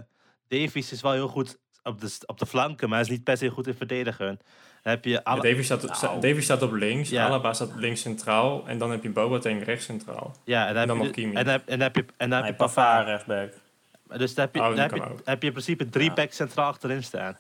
Davies 0.49 0.93
is 0.93 1.01
wel 1.01 1.13
heel 1.13 1.29
goed 1.29 1.59
op 1.83 2.01
de, 2.01 2.19
op 2.27 2.39
de 2.39 2.47
flanken, 2.47 2.89
maar 2.89 2.99
hij 2.99 3.07
is 3.07 3.13
niet 3.13 3.25
per 3.25 3.37
se 3.37 3.49
goed 3.49 3.67
in 3.67 3.75
verdedigen. 3.75 4.27
Dan 4.83 4.95
heb 4.95 5.05
je... 5.05 5.11
Ja, 5.11 5.21
Davies, 5.37 5.65
staat, 5.65 5.83
sta- 5.97 6.07
Nou. 6.07 6.21
Davies 6.21 6.45
staat 6.45 6.63
op 6.63 6.73
links, 6.73 7.09
Ja. 7.11 7.27
Alaba 7.27 7.53
staat 7.53 7.75
links 7.75 8.01
centraal 8.01 8.69
en 8.69 8.79
dan 8.79 8.91
heb 8.91 9.03
je 9.03 9.11
Boateng 9.11 9.65
rechts 9.65 9.85
centraal. 9.85 10.37
ja, 10.45 10.67
en 10.69 10.75
dan, 10.75 10.83
en 10.83 10.89
dan 10.89 11.01
heb 11.07 11.15
je, 11.15 11.23
en 11.25 11.33
dan, 11.35 11.47
heb- 11.47 11.69
en 11.69 11.79
dan 11.79 11.81
heb 11.81 11.97
je, 11.97 12.05
en 12.17 12.31
dan 12.31 12.45
heb 12.45 12.59
Nee, 12.59 12.69
je 12.69 12.75
Pavard 12.75 13.07
rechtsback. 13.07 13.53
Dus 14.19 14.35
dan 14.35 14.45
heb 14.45 14.55
je, 14.55 14.61
Oh, 14.61 14.67
dan 14.69 14.79
heb 14.79 14.95
je, 14.95 15.03
heb 15.25 15.41
je 15.41 15.47
in 15.47 15.53
principe 15.53 15.89
drie 15.89 16.09
Ja. 16.09 16.15
backs 16.15 16.37
centraal 16.37 16.69
achterin 16.69 17.03
staan. 17.03 17.37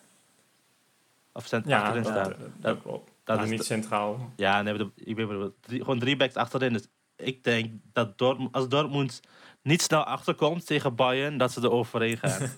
Of 1.33 1.47
cent 1.47 1.67
Ja, 1.67 1.81
achterin 1.81 2.03
dat, 2.03 2.13
staan. 2.13 2.29
dat, 2.29 2.39
Dat- 2.39 2.49
dat 2.61 2.83
klopt. 2.83 3.11
dat 3.25 3.43
is 3.43 3.49
niet 3.51 3.65
centraal. 3.65 4.33
Ja, 4.37 4.63
nee, 4.63 4.75
ik 4.95 5.17
drie, 5.61 5.79
gewoon 5.81 5.99
drie 5.99 6.17
backs 6.17 6.35
achterin. 6.35 6.73
Dus 6.73 6.87
ik 7.17 7.45
denk 7.45 7.71
dat 7.93 8.19
Dortmund, 8.19 8.53
als 8.53 8.69
Dortmund 8.69 9.21
niet 9.63 9.83
snel 9.83 10.05
achterkomt 10.05 10.67
tegen 10.67 10.95
Bayern, 10.95 11.39
dat 11.39 11.53
ze 11.53 11.61
er 11.61 11.71
overheen 11.71 12.17
gaan. 12.23 12.51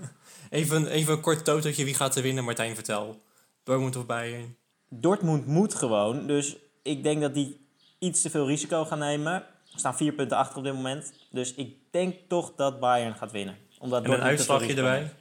Even, 0.50 0.86
even 0.86 1.14
een 1.14 1.20
kort 1.20 1.44
totootje, 1.44 1.84
wie 1.84 1.94
gaat 1.94 2.16
er 2.16 2.22
winnen? 2.22 2.44
Martijn, 2.44 2.74
vertel. 2.74 3.20
Dortmund 3.64 3.96
of 3.96 4.06
Bayern? 4.06 4.56
Dortmund 4.88 5.46
moet 5.46 5.74
gewoon. 5.74 6.26
Dus 6.26 6.56
ik 6.82 7.02
denk 7.02 7.20
dat 7.20 7.34
die 7.34 7.66
iets 7.98 8.22
te 8.22 8.30
veel 8.30 8.46
risico 8.46 8.84
gaan 8.84 8.98
nemen. 8.98 9.32
Er 9.32 9.78
staan 9.78 9.96
vier 9.96 10.12
punten 10.12 10.36
achter 10.36 10.58
op 10.58 10.64
dit 10.64 10.74
moment. 10.74 11.12
Dus 11.30 11.54
ik 11.54 11.76
denk 11.90 12.14
toch 12.28 12.52
dat 12.56 12.80
Bayern 12.80 13.14
gaat 13.14 13.32
winnen. 13.32 13.56
Omdat 13.78 14.04
En 14.04 14.10
een 14.12 14.20
uitslagje 14.20 14.74
erbij? 14.74 14.98
neemt. 14.98 15.12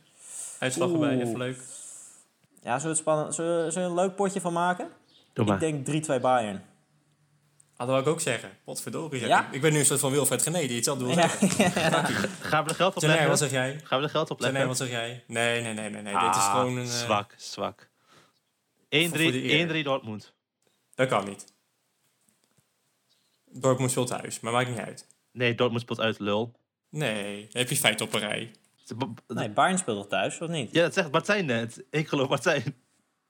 Uitslag 0.59 0.91
erbij, 0.91 1.21
even 1.21 1.37
leuk. 1.37 1.59
Ja, 2.63 2.79
zullen 2.79 2.81
we, 2.81 2.87
het 2.87 2.97
spannend, 2.97 3.35
zullen, 3.35 3.65
we- 3.65 3.71
zullen 3.71 3.93
we 3.93 3.99
een 4.01 4.05
leuk 4.07 4.15
potje 4.15 4.41
van 4.41 4.53
maken? 4.53 4.89
Doe 5.33 5.45
maar. 5.45 5.63
Ik 5.63 5.85
denk 5.85 6.05
3-2 6.19 6.21
Bayern. 6.21 6.63
Ah, 7.77 7.87
dat 7.87 7.95
wou 7.95 8.01
ik 8.01 8.07
ook 8.07 8.21
zeggen. 8.21 8.57
Potverdorie. 8.63 9.19
zeg. 9.19 9.29
Ja? 9.29 9.51
Ik, 9.51 9.61
ben 9.61 9.73
nu 9.73 9.79
een 9.79 9.85
soort 9.85 9.99
van 9.99 10.11
Wilfred 10.11 10.41
Gené 10.41 10.59
die 10.67 10.75
hetzelfde 10.75 11.05
wil 11.05 11.15
Ja. 11.17 11.27
zeggen. 11.27 11.71
Gaan 12.41 12.63
we 12.63 12.69
er 12.69 12.75
geld 12.75 12.95
op 12.95 13.01
Tenair, 13.01 13.27
wat 13.27 13.39
leggen? 13.39 13.49
zeg 13.49 13.51
jij? 13.51 13.79
Gaan 13.83 13.99
we 13.99 14.05
er 14.05 14.11
geld 14.11 14.29
op 14.29 14.39
leggen? 14.39 14.67
wat 14.67 14.77
zeg 14.77 14.89
jij? 14.89 15.23
Nee, 15.27 15.61
nee, 15.61 15.73
nee, 15.73 15.89
nee. 15.89 16.01
nee. 16.01 16.13
Dit 16.13 16.35
is 16.35 16.41
Ah, 16.41 16.51
gewoon 16.51 16.77
een... 16.77 16.83
eh, 16.85 16.91
Zwak, 16.91 17.33
zwak. 17.37 17.87
1-3 17.87 17.87
voor 18.89 19.17
de 19.17 19.51
eer. 19.51 19.81
1-3 19.81 19.83
Dortmund. 19.83 20.33
Dat 20.95 21.07
kan 21.07 21.25
niet. 21.25 21.53
Dortmund 23.51 23.91
speelt 23.91 24.07
thuis, 24.07 24.39
maar 24.39 24.53
maakt 24.53 24.69
niet 24.69 24.77
uit. 24.79 25.07
Nee, 25.31 25.55
Dortmund 25.55 25.81
speelt 25.81 25.99
uit, 25.99 26.19
lul. 26.19 26.53
Nee, 26.89 27.41
dan 27.51 27.61
heb 27.61 27.69
je 27.69 27.75
feit 27.77 28.01
op 28.01 28.13
een 28.13 28.19
rij. 28.19 28.51
Nee, 29.27 29.49
Bayern 29.49 29.77
speelt 29.77 29.97
toch 29.97 30.07
thuis, 30.07 30.39
of 30.41 30.49
niet? 30.49 30.71
Ja, 30.73 30.81
dat 30.81 30.93
zegt 30.93 31.11
Martijn 31.11 31.45
net. 31.45 31.83
Ik 31.89 32.07
geloof 32.07 32.29
Martijn. 32.29 32.75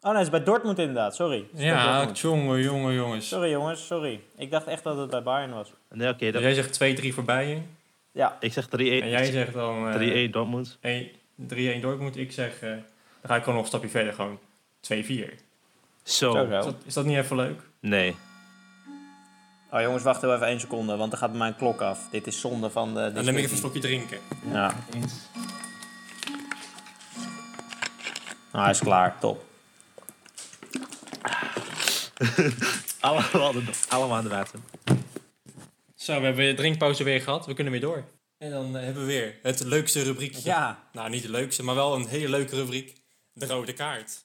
Oh 0.02 0.10
nee, 0.14 0.14
het 0.14 0.22
is 0.24 0.30
bij 0.30 0.44
Dortmund 0.44 0.80
inderdaad, 0.80 1.16
sorry. 1.16 1.46
Ja, 1.54 2.10
jongen, 2.14 2.62
jongen, 2.62 2.94
jongens. 2.94 3.28
Sorry 3.28 3.50
jongens, 3.52 3.86
sorry. 3.88 4.20
Ik 4.36 4.52
dacht 4.52 4.68
echt 4.68 4.84
dat 4.84 4.98
het 4.98 5.10
bij 5.10 5.24
Bayern 5.24 5.54
was. 5.54 5.72
Nee, 5.90 6.10
oké. 6.10 6.24
Dus 6.26 6.34
dan- 6.34 6.42
jij 6.42 6.54
zegt 6.54 6.74
2-3 6.74 7.14
voor 7.14 7.24
Bayern. 7.24 7.76
Ja, 8.12 8.38
ik 8.40 8.54
zeg 8.54 8.66
3-1. 8.66 8.70
En 8.70 9.10
jij 9.10 9.26
zegt 9.32 9.54
dan... 9.54 9.90
eh, 9.90 10.28
3-1 10.28 10.32
Dortmund. 10.32 10.78
1 10.82 11.10
3-1 11.80 11.82
Dortmund. 11.82 12.18
Ik 12.18 12.32
zeg... 12.32 12.62
eh, 12.62 12.70
dan 12.70 12.80
ga 13.24 13.36
ik 13.36 13.40
gewoon 13.44 13.54
nog 13.56 13.64
een 13.64 13.70
stapje 13.70 13.90
verder. 13.90 14.14
Gewoon 14.14 14.40
2-4. 14.82 15.34
Zo. 16.04 16.32
zo 16.32 16.44
Is 16.44 16.50
dat, 16.66 16.76
is 16.86 16.94
dat 16.94 17.06
niet 17.06 17.18
even 17.18 17.36
leuk? 17.36 17.62
Nee. 17.80 18.16
Oh 19.72 19.82
jongens, 19.82 20.04
wacht 20.04 20.22
heel 20.22 20.34
even 20.34 20.48
één 20.48 20.60
seconde, 20.60 20.96
want 20.96 21.12
er 21.12 21.18
gaat 21.18 21.30
bij 21.30 21.40
mij 21.40 21.48
een 21.48 21.56
klok 21.56 21.82
af. 21.82 22.08
Dit 22.12 22.28
is 22.28 22.40
zonde 22.40 22.70
van 22.70 22.94
de... 22.94 23.12
Dan 23.14 23.26
neem 23.26 23.38
ik 23.38 23.40
even 23.44 23.52
een 23.52 23.58
slokje 23.58 23.80
drinken. 23.80 24.18
Ja. 24.52 24.74
Nou, 28.52 28.64
hij 28.64 28.70
is 28.72 28.80
klaar, 28.80 29.20
top. 29.20 29.46
Allemaal, 33.00 33.52
de- 33.52 33.64
allemaal 33.90 34.18
aan 34.18 34.24
de 34.24 34.30
water. 34.30 34.60
Zo, 35.96 36.20
we 36.20 36.26
hebben 36.26 36.46
de 36.46 36.54
drinkpauze 36.54 37.04
weer 37.04 37.22
gehad. 37.22 37.46
We 37.46 37.54
kunnen 37.54 37.72
weer 37.74 37.82
door. 37.82 38.04
En 38.38 38.52
dan 38.52 38.78
eh, 38.78 38.84
hebben 38.84 39.02
we 39.06 39.08
weer 39.08 39.36
het 39.42 39.64
leukste 39.64 40.04
rubriekje. 40.04 40.42
Ja, 40.50 40.80
Nou, 40.92 41.10
niet 41.10 41.22
de 41.24 41.32
leukste, 41.32 41.64
maar 41.64 41.76
wel 41.76 41.96
een 41.96 42.08
hele 42.08 42.30
leuke 42.30 42.56
rubriek. 42.56 43.02
De 43.34 43.46
rode 43.46 43.74
kaart. 43.74 44.24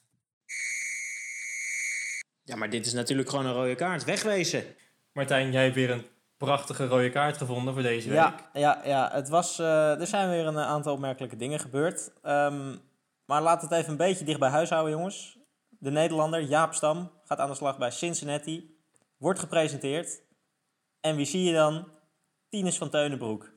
ja, 2.43 2.55
maar 2.55 2.69
dit 2.69 2.85
is 2.85 2.93
natuurlijk 2.93 3.29
gewoon 3.29 3.45
een 3.45 3.53
rode 3.53 3.75
kaart. 3.75 4.03
Wegwezen. 4.03 4.63
Martijn, 5.13 5.51
jij 5.51 5.63
hebt 5.63 5.75
weer 5.75 5.89
een 5.91 6.05
prachtige 6.37 6.85
rode 6.87 7.09
kaart 7.09 7.37
gevonden 7.37 7.73
voor 7.73 7.83
deze 7.83 8.07
week. 8.09 8.17
Ja, 8.17 8.49
ja, 8.53 8.81
ja. 8.85 9.09
Het 9.13 9.29
was, 9.29 9.59
eh, 9.59 9.99
er 9.99 10.07
zijn 10.07 10.29
weer 10.29 10.45
een 10.45 10.57
aantal 10.59 10.93
opmerkelijke 10.93 11.35
dingen 11.35 11.59
gebeurd. 11.59 12.11
Ehm, 12.21 12.75
maar 13.25 13.41
laten 13.41 13.67
we 13.69 13.73
het 13.75 13.83
even 13.83 13.91
een 13.91 14.07
beetje 14.07 14.25
dicht 14.25 14.39
bij 14.39 14.49
huis 14.49 14.69
houden, 14.69 14.91
jongens. 14.91 15.37
De 15.83 15.91
Nederlander 15.91 16.41
Jaap 16.41 16.73
Stam 16.73 17.11
gaat 17.23 17.37
aan 17.39 17.49
de 17.49 17.55
slag 17.55 17.77
bij 17.77 17.91
Cincinnati. 17.91 18.77
Wordt 19.17 19.39
gepresenteerd. 19.39 20.21
En 21.01 21.15
wie 21.15 21.25
zie 21.25 21.43
je 21.43 21.53
dan? 21.53 21.87
Tinus 22.49 22.77
van 22.77 22.89
Teunenbroek. 22.89 23.51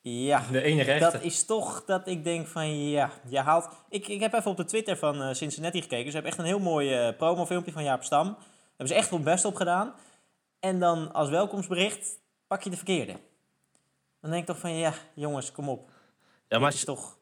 Ja, 0.00 0.42
De 0.50 0.62
enige 0.62 0.92
echte. 0.92 1.10
dat 1.10 1.22
is 1.22 1.44
toch 1.44 1.84
dat 1.84 2.08
ik 2.08 2.24
denk 2.24 2.46
van 2.46 2.78
ja, 2.78 3.10
je 3.28 3.38
haalt... 3.38 3.68
Ik, 3.88 4.08
ik 4.08 4.20
heb 4.20 4.32
even 4.32 4.50
op 4.50 4.56
de 4.56 4.64
Twitter 4.64 4.96
van 4.96 5.22
eh, 5.22 5.34
Cincinnati 5.34 5.82
gekeken. 5.82 6.06
Ze 6.06 6.12
hebben 6.12 6.30
echt 6.30 6.40
een 6.40 6.46
heel 6.46 6.58
mooi 6.58 6.94
eh, 6.94 7.16
promofilmpje 7.16 7.72
van 7.72 7.84
Jaap 7.84 8.02
Stam. 8.02 8.26
Daar 8.26 8.44
hebben 8.68 8.88
ze 8.88 8.94
echt 8.94 9.10
hun 9.10 9.22
best 9.22 9.44
op 9.44 9.54
gedaan. 9.54 9.94
En 10.60 10.80
dan 10.80 11.12
als 11.12 11.28
welkomstbericht 11.28 12.18
pak 12.46 12.62
je 12.62 12.70
de 12.70 12.76
verkeerde. 12.76 13.16
Dan 14.20 14.30
denk 14.30 14.42
ik 14.42 14.48
toch 14.48 14.58
van 14.58 14.72
ja, 14.72 14.92
jongens, 15.14 15.52
kom 15.52 15.68
op. 15.68 15.90
Ja, 16.48 16.58
maar 16.58 16.72
is 16.72 16.84
toch... 16.84 17.18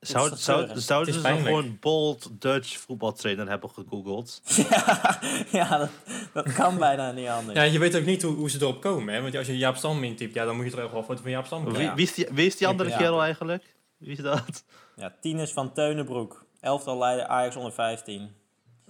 zou, 0.00 0.36
zou, 0.36 0.36
zouden 0.36 0.74
Het 0.74 0.82
ze 0.84 1.12
dan 1.12 1.22
pijnlijk. 1.22 1.46
gewoon 1.46 1.76
Bold 1.80 2.40
Dutch 2.40 2.78
voetbaltrainer 2.78 3.48
hebben 3.48 3.70
gegoogeld? 3.70 4.40
ja, 4.70 5.18
ja 5.50 5.78
dat, 5.78 5.90
dat 6.32 6.52
kan 6.52 6.78
bijna 6.78 7.12
niet 7.12 7.28
anders. 7.28 7.58
Ja, 7.58 7.62
je 7.64 7.78
weet 7.78 7.96
ook 7.96 8.04
niet 8.04 8.22
hoe, 8.22 8.34
hoe 8.34 8.50
ze 8.50 8.58
erop 8.60 8.80
komen, 8.80 9.14
hè? 9.14 9.22
Want 9.22 9.36
als 9.36 9.46
je 9.46 9.56
Jaap 9.56 9.76
Stam 9.76 10.04
intypt, 10.04 10.34
ja, 10.34 10.44
dan 10.44 10.56
moet 10.56 10.64
je 10.64 10.70
toch 10.70 10.90
wel 10.92 11.02
foto 11.02 11.22
van 11.22 11.30
Jaap 11.30 11.46
Stam 11.46 11.64
Wie, 11.64 11.72
krijgen. 11.72 11.94
wie, 11.96 12.04
is 12.04 12.14
die, 12.14 12.26
wie 12.32 12.46
is 12.46 12.56
die 12.56 12.66
andere 12.66 12.88
Ja. 12.88 12.96
kerel 12.96 13.22
eigenlijk? 13.22 13.74
Wie 13.96 14.10
is 14.10 14.18
dat? 14.18 14.64
Ja, 14.96 15.14
Tinus 15.20 15.52
van 15.52 15.72
Teunenbroek. 15.72 16.44
Elftal 16.60 16.98
leider 16.98 17.26
Ajax 17.26 17.56
onder 17.56 17.72
15. 17.72 18.30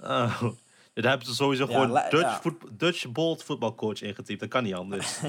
Oh. 0.02 0.42
Ja, 0.96 1.02
daar 1.02 1.10
hebben 1.10 1.28
ze 1.30 1.34
sowieso 1.34 1.66
Ja, 1.66 1.72
gewoon 1.72 1.90
la- 1.90 2.08
Dutch, 2.08 2.22
ja. 2.30 2.40
voet- 2.40 2.62
Dutch 2.78 3.12
Bold 3.12 3.44
voetbalcoach 3.44 4.02
ingetypt. 4.02 4.40
Dat 4.40 4.48
kan 4.48 4.62
niet 4.62 4.74
anders. 4.74 5.20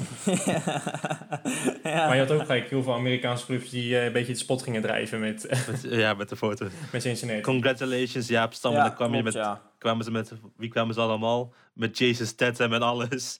ja. 1.84 2.08
Maar 2.08 2.14
je 2.16 2.20
had 2.22 2.32
ook 2.32 2.42
gelijk 2.42 2.70
heel 2.70 2.84
veel 2.84 2.94
Amerikaanse 2.94 3.46
clubs 3.46 3.70
die 3.70 3.98
eh, 3.98 4.06
een 4.06 4.12
beetje 4.12 4.32
het 4.32 4.40
spot 4.42 4.62
gingen 4.64 4.82
drijven 4.82 5.20
met, 5.20 5.48
met, 5.72 5.82
ja, 5.82 6.14
met 6.14 6.30
de 6.30 6.36
foto. 6.36 6.68
met 6.92 7.02
Cincinnati. 7.02 7.42
Congratulations, 7.42 8.28
Jaap 8.28 8.54
Stam. 8.54 8.72
Ja, 8.72 8.78
en 8.78 8.84
dan 8.84 8.96
kwam 8.96 9.08
je 9.16 9.22
klopt, 9.22 9.36
met, 9.36 9.44
ja. 9.46 9.62
kwamen 9.78 10.04
ze 10.06 10.12
met... 10.12 10.32
Wie 10.58 10.70
kwamen 10.70 10.94
ze 10.94 11.02
allemaal? 11.02 11.54
Met 11.74 11.98
Jason 11.98 12.26
Statham 12.26 12.74
en 12.74 12.82
alles. 12.82 13.40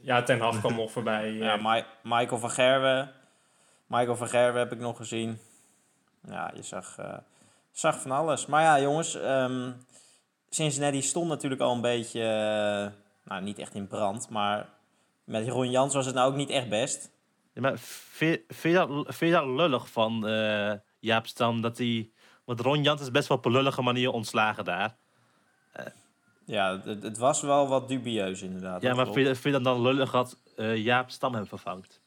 Ja, 0.00 0.22
Ten 0.22 0.40
Hag 0.40 0.58
kwam 0.58 0.74
nog 0.74 0.90
voorbij. 0.92 1.24
eh. 1.28 1.38
Ja, 1.38 1.56
Mi- 1.56 1.84
Michael 2.02 2.38
van 2.40 2.50
Gerwen. 2.50 3.10
Michael 3.86 4.16
van 4.16 4.28
Gerwen 4.28 4.58
heb 4.60 4.72
ik 4.72 4.78
nog 4.78 4.96
gezien. 4.96 5.38
Ja, 6.28 6.50
je 6.54 6.62
zag, 6.62 6.98
eh, 6.98 7.16
zag 7.72 8.00
van 8.00 8.10
alles. 8.10 8.46
Maar 8.46 8.62
ja, 8.62 8.80
jongens. 8.80 9.14
ehm 9.14 9.70
Cincinnati 10.50 11.02
stond 11.02 11.28
natuurlijk 11.28 11.60
al 11.60 11.74
een 11.74 11.80
beetje... 11.80 12.20
eh, 12.20 12.92
nou, 13.30 13.42
niet 13.42 13.58
echt 13.58 13.74
in 13.74 13.86
brand. 13.86 14.28
Maar 14.28 14.68
met 15.24 15.48
Ron 15.48 15.70
Jans 15.70 15.94
was 15.94 16.06
het 16.06 16.14
nou 16.14 16.30
ook 16.30 16.36
niet 16.36 16.50
echt 16.50 16.68
best. 16.68 17.10
Ja, 17.52 17.60
maar 17.60 17.78
vind, 17.78 18.40
vind, 18.48 18.74
je 18.74 18.86
dat, 18.86 18.88
vind 19.14 19.32
je 19.32 19.38
dat 19.38 19.46
lullig 19.46 19.90
van 19.90 20.26
eh, 20.28 20.72
Jaap 20.98 21.26
Stam? 21.26 21.60
Dat 21.60 21.78
hij... 21.78 22.10
Want 22.44 22.60
Ron 22.60 22.82
Jans 22.82 23.00
is 23.00 23.10
best 23.10 23.28
wel 23.28 23.36
op 23.36 23.44
een 23.44 23.52
lullige 23.52 23.82
manier 23.82 24.10
ontslagen 24.10 24.64
daar. 24.64 24.96
Ja, 26.44 26.80
het, 26.84 27.02
het 27.02 27.18
was 27.18 27.40
wel 27.42 27.68
wat 27.68 27.88
dubieus 27.88 28.42
inderdaad. 28.42 28.82
Ja, 28.82 28.94
maar 28.94 29.04
klopt. 29.04 29.14
vind, 29.18 29.28
je- 29.28 29.34
vind 29.42 29.54
je 29.54 29.62
dat 29.62 29.64
dan 29.74 29.82
lullig 29.82 30.10
dat 30.10 30.36
eh, 30.56 30.76
Jaap 30.76 31.10
Stam 31.10 31.34
hem 31.34 31.46
vervangt? 31.46 32.00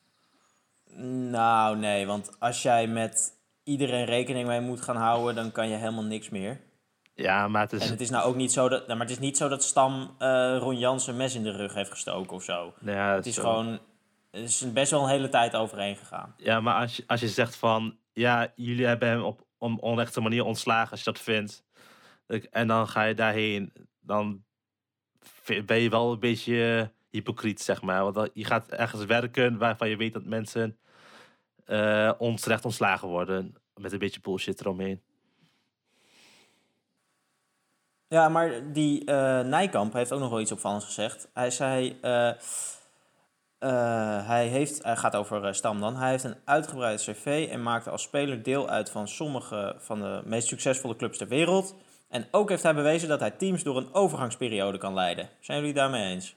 Nou, 1.29 1.77
nee. 1.77 2.05
Want 2.05 2.39
als 2.39 2.61
jij 2.61 2.87
met 2.87 3.31
iedereen 3.63 4.05
rekening 4.05 4.47
mee 4.47 4.59
moet 4.61 4.81
gaan 4.81 4.95
houden... 4.95 5.35
dan 5.35 5.51
kan 5.51 5.69
je 5.69 5.75
helemaal 5.75 6.03
niks 6.03 6.29
meer. 6.29 6.59
Ja, 7.21 7.47
maar 7.47 7.61
het 7.61 7.73
is... 7.73 7.83
En 7.83 7.89
het 7.89 8.01
is 8.01 8.09
nou 8.09 8.23
ook 8.23 8.35
niet 8.35 8.51
zo 8.51 8.69
dat, 8.69 8.87
nou, 8.87 8.97
maar 8.97 9.07
het 9.07 9.15
is 9.15 9.21
niet 9.21 9.37
zo 9.37 9.47
dat 9.47 9.63
Stam 9.63 10.15
eh 10.17 10.57
Ron 10.59 10.77
Jans 10.77 11.07
een 11.07 11.17
mes 11.17 11.35
in 11.35 11.43
de 11.43 11.51
rug 11.51 11.73
heeft 11.73 11.91
gestoken 11.91 12.35
of 12.35 12.43
zo. 12.43 12.73
nou 12.79 12.97
ja, 12.97 13.15
Het 13.15 13.25
is 13.25 13.35
zo. 13.35 13.41
gewoon, 13.41 13.79
het 14.31 14.43
is 14.43 14.73
best 14.73 14.91
wel 14.91 15.03
een 15.03 15.09
hele 15.09 15.29
tijd 15.29 15.55
overheen 15.55 15.95
gegaan. 15.95 16.33
Ja, 16.37 16.59
maar 16.59 16.81
als 16.81 16.95
je, 16.95 17.03
als 17.07 17.19
je 17.19 17.27
zegt 17.27 17.55
van... 17.55 17.97
Ja, 18.13 18.51
jullie 18.55 18.85
hebben 18.85 19.09
hem 19.09 19.21
op 19.23 19.45
een 19.59 19.81
onrechte 19.81 20.21
manier 20.21 20.43
ontslagen, 20.43 20.91
als 20.91 21.03
je 21.03 21.11
dat 21.11 21.21
vindt. 21.21 21.63
En 22.51 22.67
dan 22.67 22.87
ga 22.87 23.03
je 23.03 23.13
daarheen. 23.13 23.73
Dan 23.99 24.43
ben 25.65 25.79
je 25.79 25.89
wel 25.89 26.11
een 26.11 26.19
beetje 26.19 26.91
hypocriet, 27.09 27.61
zeg 27.61 27.81
maar. 27.81 28.11
Want 28.11 28.29
je 28.33 28.45
gaat 28.45 28.67
ergens 28.67 29.05
werken 29.05 29.57
waarvan 29.57 29.89
je 29.89 29.97
weet 29.97 30.13
dat 30.13 30.23
mensen 30.23 30.77
onterecht 32.17 32.65
ontslagen 32.65 33.07
worden. 33.07 33.55
Met 33.73 33.91
een 33.91 33.99
beetje 33.99 34.21
bullshit 34.21 34.59
eromheen. 34.59 35.01
Ja, 38.09 38.29
maar 38.29 38.71
die 38.71 39.05
eh, 39.05 39.39
Nijkamp 39.39 39.93
heeft 39.93 40.11
ook 40.11 40.19
nog 40.19 40.29
wel 40.29 40.39
iets 40.39 40.51
opvallends 40.51 40.85
gezegd. 40.85 41.27
Hij 41.33 41.51
zei, 41.51 41.97
eh, 42.01 42.29
eh, 42.29 44.27
hij, 44.27 44.47
heeft, 44.47 44.83
hij 44.83 44.95
gaat 44.95 45.15
over 45.15 45.55
Stam 45.55 45.79
dan, 45.79 45.95
hij 45.95 46.09
heeft 46.09 46.23
een 46.23 46.37
uitgebreid 46.45 47.01
cv 47.01 47.47
en 47.51 47.63
maakte 47.63 47.89
als 47.89 48.01
speler 48.01 48.43
deel 48.43 48.69
uit 48.69 48.89
van 48.89 49.07
sommige 49.07 49.75
van 49.79 49.99
de 49.99 50.21
meest 50.25 50.47
succesvolle 50.47 50.95
clubs 50.95 51.17
ter 51.17 51.27
wereld. 51.27 51.75
En 52.09 52.27
ook 52.31 52.49
heeft 52.49 52.63
hij 52.63 52.73
bewezen 52.73 53.09
dat 53.09 53.19
hij 53.19 53.31
teams 53.31 53.63
door 53.63 53.77
een 53.77 53.93
overgangsperiode 53.93 54.77
kan 54.77 54.93
leiden. 54.93 55.29
Zijn 55.39 55.57
jullie 55.57 55.73
het 55.73 55.81
daarmee 55.81 56.13
eens? 56.13 56.35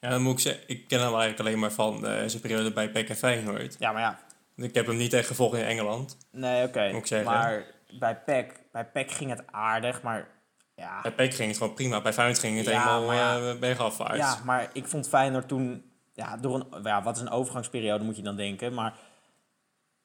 Ja, 0.00 0.10
dan 0.10 0.22
moet 0.22 0.32
ik 0.32 0.38
zeggen, 0.38 0.64
ik 0.66 0.88
ken 0.88 1.00
hem 1.00 1.08
eigenlijk 1.08 1.40
alleen 1.40 1.58
maar 1.58 1.72
van 1.72 2.00
zijn 2.00 2.40
periode 2.40 2.72
bij 2.72 3.06
en 3.06 3.16
Feyenoord. 3.16 3.76
Ja, 3.78 3.92
maar 3.92 4.02
ja, 4.02 4.18
Ik 4.56 4.74
heb 4.74 4.86
hem 4.86 4.96
niet 4.96 5.12
echt 5.12 5.26
gevolgd 5.26 5.56
in 5.56 5.64
Engeland. 5.64 6.18
nee, 6.30 6.66
oké. 6.66 7.22
Maar 7.24 7.64
bij 7.98 8.16
PEC, 8.16 8.60
bij 8.72 8.84
PEC 8.84 9.10
ging 9.10 9.30
het 9.30 9.42
aardig, 9.50 10.02
maar 10.02 10.28
ja... 10.74 11.00
Bij 11.02 11.12
PEC 11.12 11.34
ging 11.34 11.48
het 11.48 11.58
gewoon 11.58 11.74
prima. 11.74 12.00
Bij 12.00 12.12
Feyenoord 12.12 12.38
ging 12.38 12.56
het 12.56 12.66
Ja, 12.66 13.00
maar 13.00 13.16
ja. 13.16 13.38
eh, 13.38 13.58
bergafwaarts. 13.58 14.16
Ja, 14.16 14.38
maar 14.44 14.70
ik 14.72 14.86
vond 14.86 15.08
Feyenoord 15.08 15.48
toen... 15.48 15.92
Ja, 16.12 16.36
door 16.36 16.54
een, 16.54 16.82
ja, 16.82 17.02
wat 17.02 17.16
is 17.16 17.22
een 17.22 17.30
overgangsperiode 17.30 18.04
moet 18.04 18.16
je 18.16 18.22
dan 18.22 18.36
denken. 18.36 18.74
Maar 18.74 18.94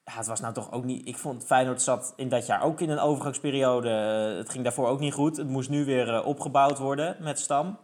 ja, 0.04 0.12
het 0.12 0.26
was 0.26 0.40
nou 0.40 0.54
toch 0.54 0.72
ook 0.72 0.84
niet... 0.84 1.08
Ik 1.08 1.16
vond 1.16 1.44
Feyenoord 1.44 1.82
zat 1.82 2.12
in 2.16 2.28
dat 2.28 2.46
jaar 2.46 2.62
ook 2.62 2.80
in 2.80 2.90
een 2.90 2.98
overgangsperiode. 2.98 3.90
Eh, 3.90 4.38
het 4.38 4.50
ging 4.50 4.64
daarvoor 4.64 4.88
ook 4.88 5.00
niet 5.00 5.14
goed. 5.14 5.36
Het 5.36 5.48
moest 5.48 5.68
nu 5.68 5.84
weer 5.84 6.14
eh, 6.14 6.26
opgebouwd 6.26 6.78
worden 6.78 7.16
met 7.20 7.38
Stam. 7.38 7.78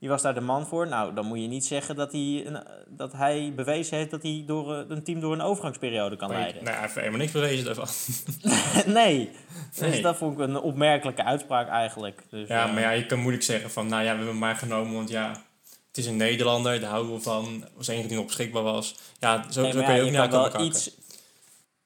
Die 0.00 0.08
was 0.08 0.22
daar 0.22 0.34
de 0.34 0.40
man 0.40 0.66
voor. 0.66 0.88
Nou, 0.88 1.14
dan 1.14 1.26
moet 1.26 1.40
je 1.40 1.46
niet 1.46 1.64
zeggen 1.64 1.96
dat 1.96 2.12
hij, 2.12 2.42
een, 2.46 2.62
dat 2.88 3.12
hij 3.12 3.52
bewezen 3.56 3.96
heeft... 3.96 4.10
dat 4.10 4.22
hij 4.22 4.42
door, 4.46 4.74
eh, 4.74 4.84
een 4.88 5.02
team 5.04 5.20
door 5.20 5.32
een 5.32 5.40
overgangsperiode 5.40 6.16
kan 6.16 6.28
leiden. 6.30 6.64
nou, 6.64 6.74
hij 6.74 6.82
heeft 6.84 6.94
helemaal 6.94 7.18
niks 7.18 7.32
bewezen 7.32 7.64
daarvan. 7.64 7.86
nee. 9.00 9.30
Dus 9.78 9.90
Nee. 9.90 10.02
dat 10.02 10.16
vond 10.16 10.32
ik 10.32 10.38
een 10.38 10.56
opmerkelijke 10.60 11.24
uitspraak 11.24 11.68
eigenlijk. 11.68 12.22
Dus, 12.30 12.48
Ja, 12.48 12.66
eh, 12.66 12.72
maar 12.72 12.82
ja, 12.82 12.90
je 12.90 13.06
kan 13.06 13.18
moeilijk 13.18 13.44
zeggen 13.44 13.70
van, 13.70 13.86
nou 13.86 13.98
ja, 14.02 14.10
we 14.10 14.16
hebben 14.16 14.26
hem 14.28 14.38
maar 14.38 14.56
genomen, 14.56 14.94
want 14.94 15.08
ja, 15.08 15.28
het 15.88 15.98
is 15.98 16.06
een 16.06 16.16
Nederlander, 16.16 16.80
daar 16.80 16.90
houden 16.90 17.12
we 17.14 17.20
van, 17.20 17.64
was 17.76 17.88
enige 17.88 18.08
die 18.08 18.16
nog 18.16 18.26
beschikbaar 18.26 18.62
was. 18.62 18.94
Ja, 19.18 19.50
zo, 19.50 19.62
Nee, 19.62 19.70
zo 19.70 19.76
maar 19.78 19.86
kun 19.86 19.94
je 19.94 20.00
ook 20.00 20.10
niet 20.10 20.30
wel 20.30 20.44
elkaar 20.44 20.62
iets. 20.62 20.90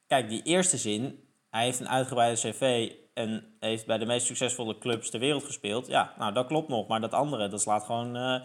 Kijk, 0.07 0.29
die 0.29 0.43
eerste 0.43 0.77
zin. 0.77 1.24
Hij 1.55 1.65
heeft 1.65 1.81
een 1.81 1.89
uitgebreide 1.89 2.41
cv 2.41 2.93
en 3.15 3.45
heeft 3.61 3.87
bij 3.87 3.99
de 3.99 4.07
meest 4.07 4.27
succesvolle 4.27 4.79
clubs 4.79 5.11
ter 5.11 5.21
wereld 5.21 5.45
gespeeld. 5.45 5.87
Ja, 5.87 6.13
nou 6.19 6.33
dat 6.33 6.47
klopt 6.47 6.69
nog. 6.69 6.87
Maar 6.87 7.01
dat 7.01 7.13
andere, 7.13 7.49
dat 7.49 7.61
slaat 7.61 7.85
gewoon. 7.85 8.17
eh, 8.17 8.41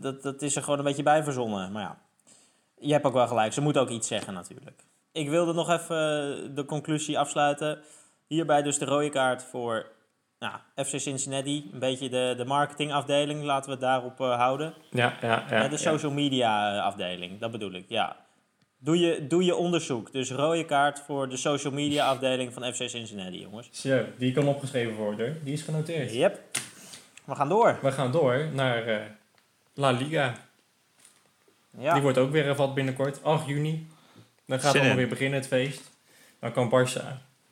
dat- 0.00 0.22
dat, 0.22 0.42
is 0.42 0.56
er 0.56 0.62
gewoon 0.62 0.78
een 0.78 0.84
beetje 0.84 1.02
bij 1.02 1.22
verzonnen. 1.24 1.72
Maar 1.72 1.82
ja, 1.82 1.98
je 2.78 2.92
hebt 2.92 3.04
ook 3.04 3.12
wel 3.12 3.26
gelijk. 3.26 3.52
Ze 3.52 3.60
moeten 3.60 3.82
ook 3.82 3.88
iets 3.88 4.08
zeggen 4.08 4.34
natuurlijk. 4.34 4.84
Ik 5.12 5.28
wilde 5.28 5.52
nog 5.52 5.70
even 5.70 6.54
de 6.54 6.64
conclusie 6.64 7.18
afsluiten. 7.18 7.78
Hierbij 8.26 8.62
dus 8.62 8.78
de 8.78 8.84
rode 8.84 9.08
kaart 9.10 9.42
voor 9.42 9.86
nou, 10.38 10.54
FC 10.76 11.00
Cincinnati. 11.00 11.70
Een 11.72 11.78
beetje 11.78 12.08
de, 12.08 12.34
de 12.36 12.44
marketingafdeling. 12.44 13.42
Laten 13.42 13.64
we 13.64 13.70
het 13.70 13.80
daarop 13.80 14.20
eh, 14.20 14.36
houden. 14.36 14.74
Ja, 14.90 15.12
ja, 15.20 15.44
ja. 15.50 15.68
De 15.68 15.76
social 15.76 16.12
media 16.12 16.74
eh, 16.76 16.82
afdeling, 16.84 17.40
dat 17.40 17.50
bedoel 17.50 17.72
ik, 17.72 17.84
ja. 17.88 18.16
Doe 18.84 18.98
je, 18.98 19.26
doe 19.26 19.44
je 19.44 19.54
onderzoek. 19.54 20.12
Dus 20.12 20.30
rode 20.30 20.64
kaart 20.64 20.98
voor 21.06 21.28
de 21.28 21.36
social 21.36 21.72
media 21.72 22.06
afdeling 22.06 22.52
van 22.52 22.62
FC 22.74 22.88
Cincinnati, 22.88 23.40
jongens. 23.40 23.68
Zo, 23.72 24.04
die 24.18 24.32
kan 24.32 24.48
opgeschreven 24.48 24.94
worden. 24.94 25.40
Die 25.44 25.52
is 25.52 25.62
genoteerd. 25.62 26.12
Yep. 26.12 26.40
We 27.24 27.34
gaan 27.34 27.48
door. 27.48 27.78
We 27.82 27.92
gaan 27.92 28.12
door 28.12 28.48
naar 28.52 28.86
eh, 28.86 29.00
La 29.74 29.90
Liga. 29.90 30.34
Ja. 31.78 31.92
Die 31.92 32.02
wordt 32.02 32.18
ook 32.18 32.30
weer 32.30 32.44
hervat 32.44 32.74
binnenkort, 32.74 33.22
8 33.22 33.46
juni. 33.46 33.86
Dan 34.46 34.60
gaat 34.60 34.72
het 34.72 34.76
allemaal 34.80 34.96
weer 34.98 35.08
beginnen, 35.08 35.38
het 35.38 35.48
feest. 35.48 35.90
Dan 36.38 36.52
kan 36.52 36.70
Barça, 36.70 37.04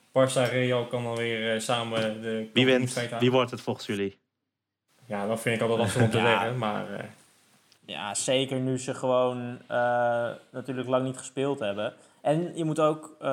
Barça 0.07 0.49
Real 0.51 0.87
kan 0.87 1.03
dan 1.03 1.15
weer 1.15 1.53
eh, 1.53 1.59
samen 1.59 2.21
de 2.21 2.49
Wie 2.53 2.65
wint? 2.65 3.07
Wie 3.19 3.31
wordt 3.31 3.51
het 3.51 3.61
volgens 3.61 3.85
jullie? 3.85 4.17
Ja, 5.05 5.27
dat 5.27 5.41
vind 5.41 5.55
ik 5.55 5.61
altijd 5.61 5.79
lastig 5.79 6.01
om 6.01 6.09
te 6.09 6.17
Ja. 6.27 6.39
zeggen, 6.39 6.57
maar 6.57 6.93
eh, 6.93 7.03
Ja, 7.85 8.13
zeker 8.13 8.59
nu 8.59 8.79
ze 8.79 8.93
gewoon 8.93 9.59
eh, 9.67 10.29
natuurlijk 10.51 10.87
lang 10.87 11.05
niet 11.05 11.17
gespeeld 11.17 11.59
hebben. 11.59 11.93
En 12.21 12.57
je 12.57 12.63
moet 12.63 12.79
ook 12.79 13.15
eh, 13.19 13.27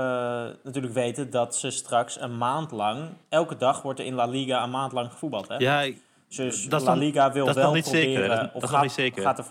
natuurlijk 0.63 0.95
weten 0.95 1.31
dat 1.31 1.57
ze 1.57 1.71
straks 1.71 2.21
een 2.21 2.39
maand 2.39 2.71
lang... 2.71 3.09
Elke 3.29 3.57
dag 3.57 3.83
wordt 3.83 3.99
er 4.01 4.05
in 4.07 4.15
La 4.15 4.25
Liga 4.27 4.63
een 4.63 4.71
maand 4.71 4.93
lang 4.93 5.11
gevoetbald, 5.13 5.49
hè? 5.49 5.57
Ja, 5.57 5.81
ik- 5.81 5.99
Dus 6.29 6.69
dat 6.69 6.83
La 6.83 6.95
Liga 6.95 7.33
wil 7.33 7.47
dat 7.47 7.57
is 7.57 7.63
wel 7.63 7.73
nog 7.73 7.75
niet 7.85 7.87
zeker, 7.87 8.13
proberen... 8.13 8.29
dat 8.37 8.39
is- 8.39 8.45
dat 8.47 8.55
of 8.55 8.61
nog 8.63 8.71
gaat, 8.71 8.83
niet 8.83 8.93
zeker. 8.93 9.23
Gaat 9.23 9.39
er, 9.39 9.45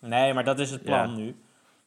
nee, 0.00 0.32
maar 0.34 0.44
dat 0.44 0.58
is 0.58 0.70
het 0.70 0.82
plan 0.82 1.10
Ja. 1.10 1.16
nu. 1.16 1.36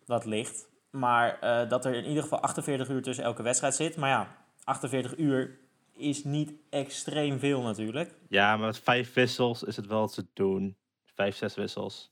Dat 0.06 0.26
ligt. 0.26 0.68
Maar 0.90 1.38
eh, 1.40 1.70
dat 1.70 1.86
er 1.86 1.94
in 1.96 2.06
ieder 2.06 2.24
geval 2.24 2.40
48 2.40 2.90
uur 2.90 3.02
tussen 3.02 3.24
elke 3.24 3.44
wedstrijd 3.44 3.76
zit. 3.76 3.98
Maar 3.98 4.10
ja, 4.10 4.28
48 4.64 5.18
uur 5.18 5.58
is 5.98 6.24
niet 6.24 6.52
extreem 6.70 7.40
veel 7.40 7.62
natuurlijk. 7.62 8.14
ja, 8.30 8.58
maar 8.58 8.66
met 8.66 8.80
vijf 8.80 9.14
wissels 9.14 9.64
is 9.64 9.76
het 9.76 9.88
wel 9.88 10.08
te 10.08 10.26
doen. 10.34 10.76
Vijf, 11.16 11.36
zes 11.36 11.56
wissels. 11.56 12.12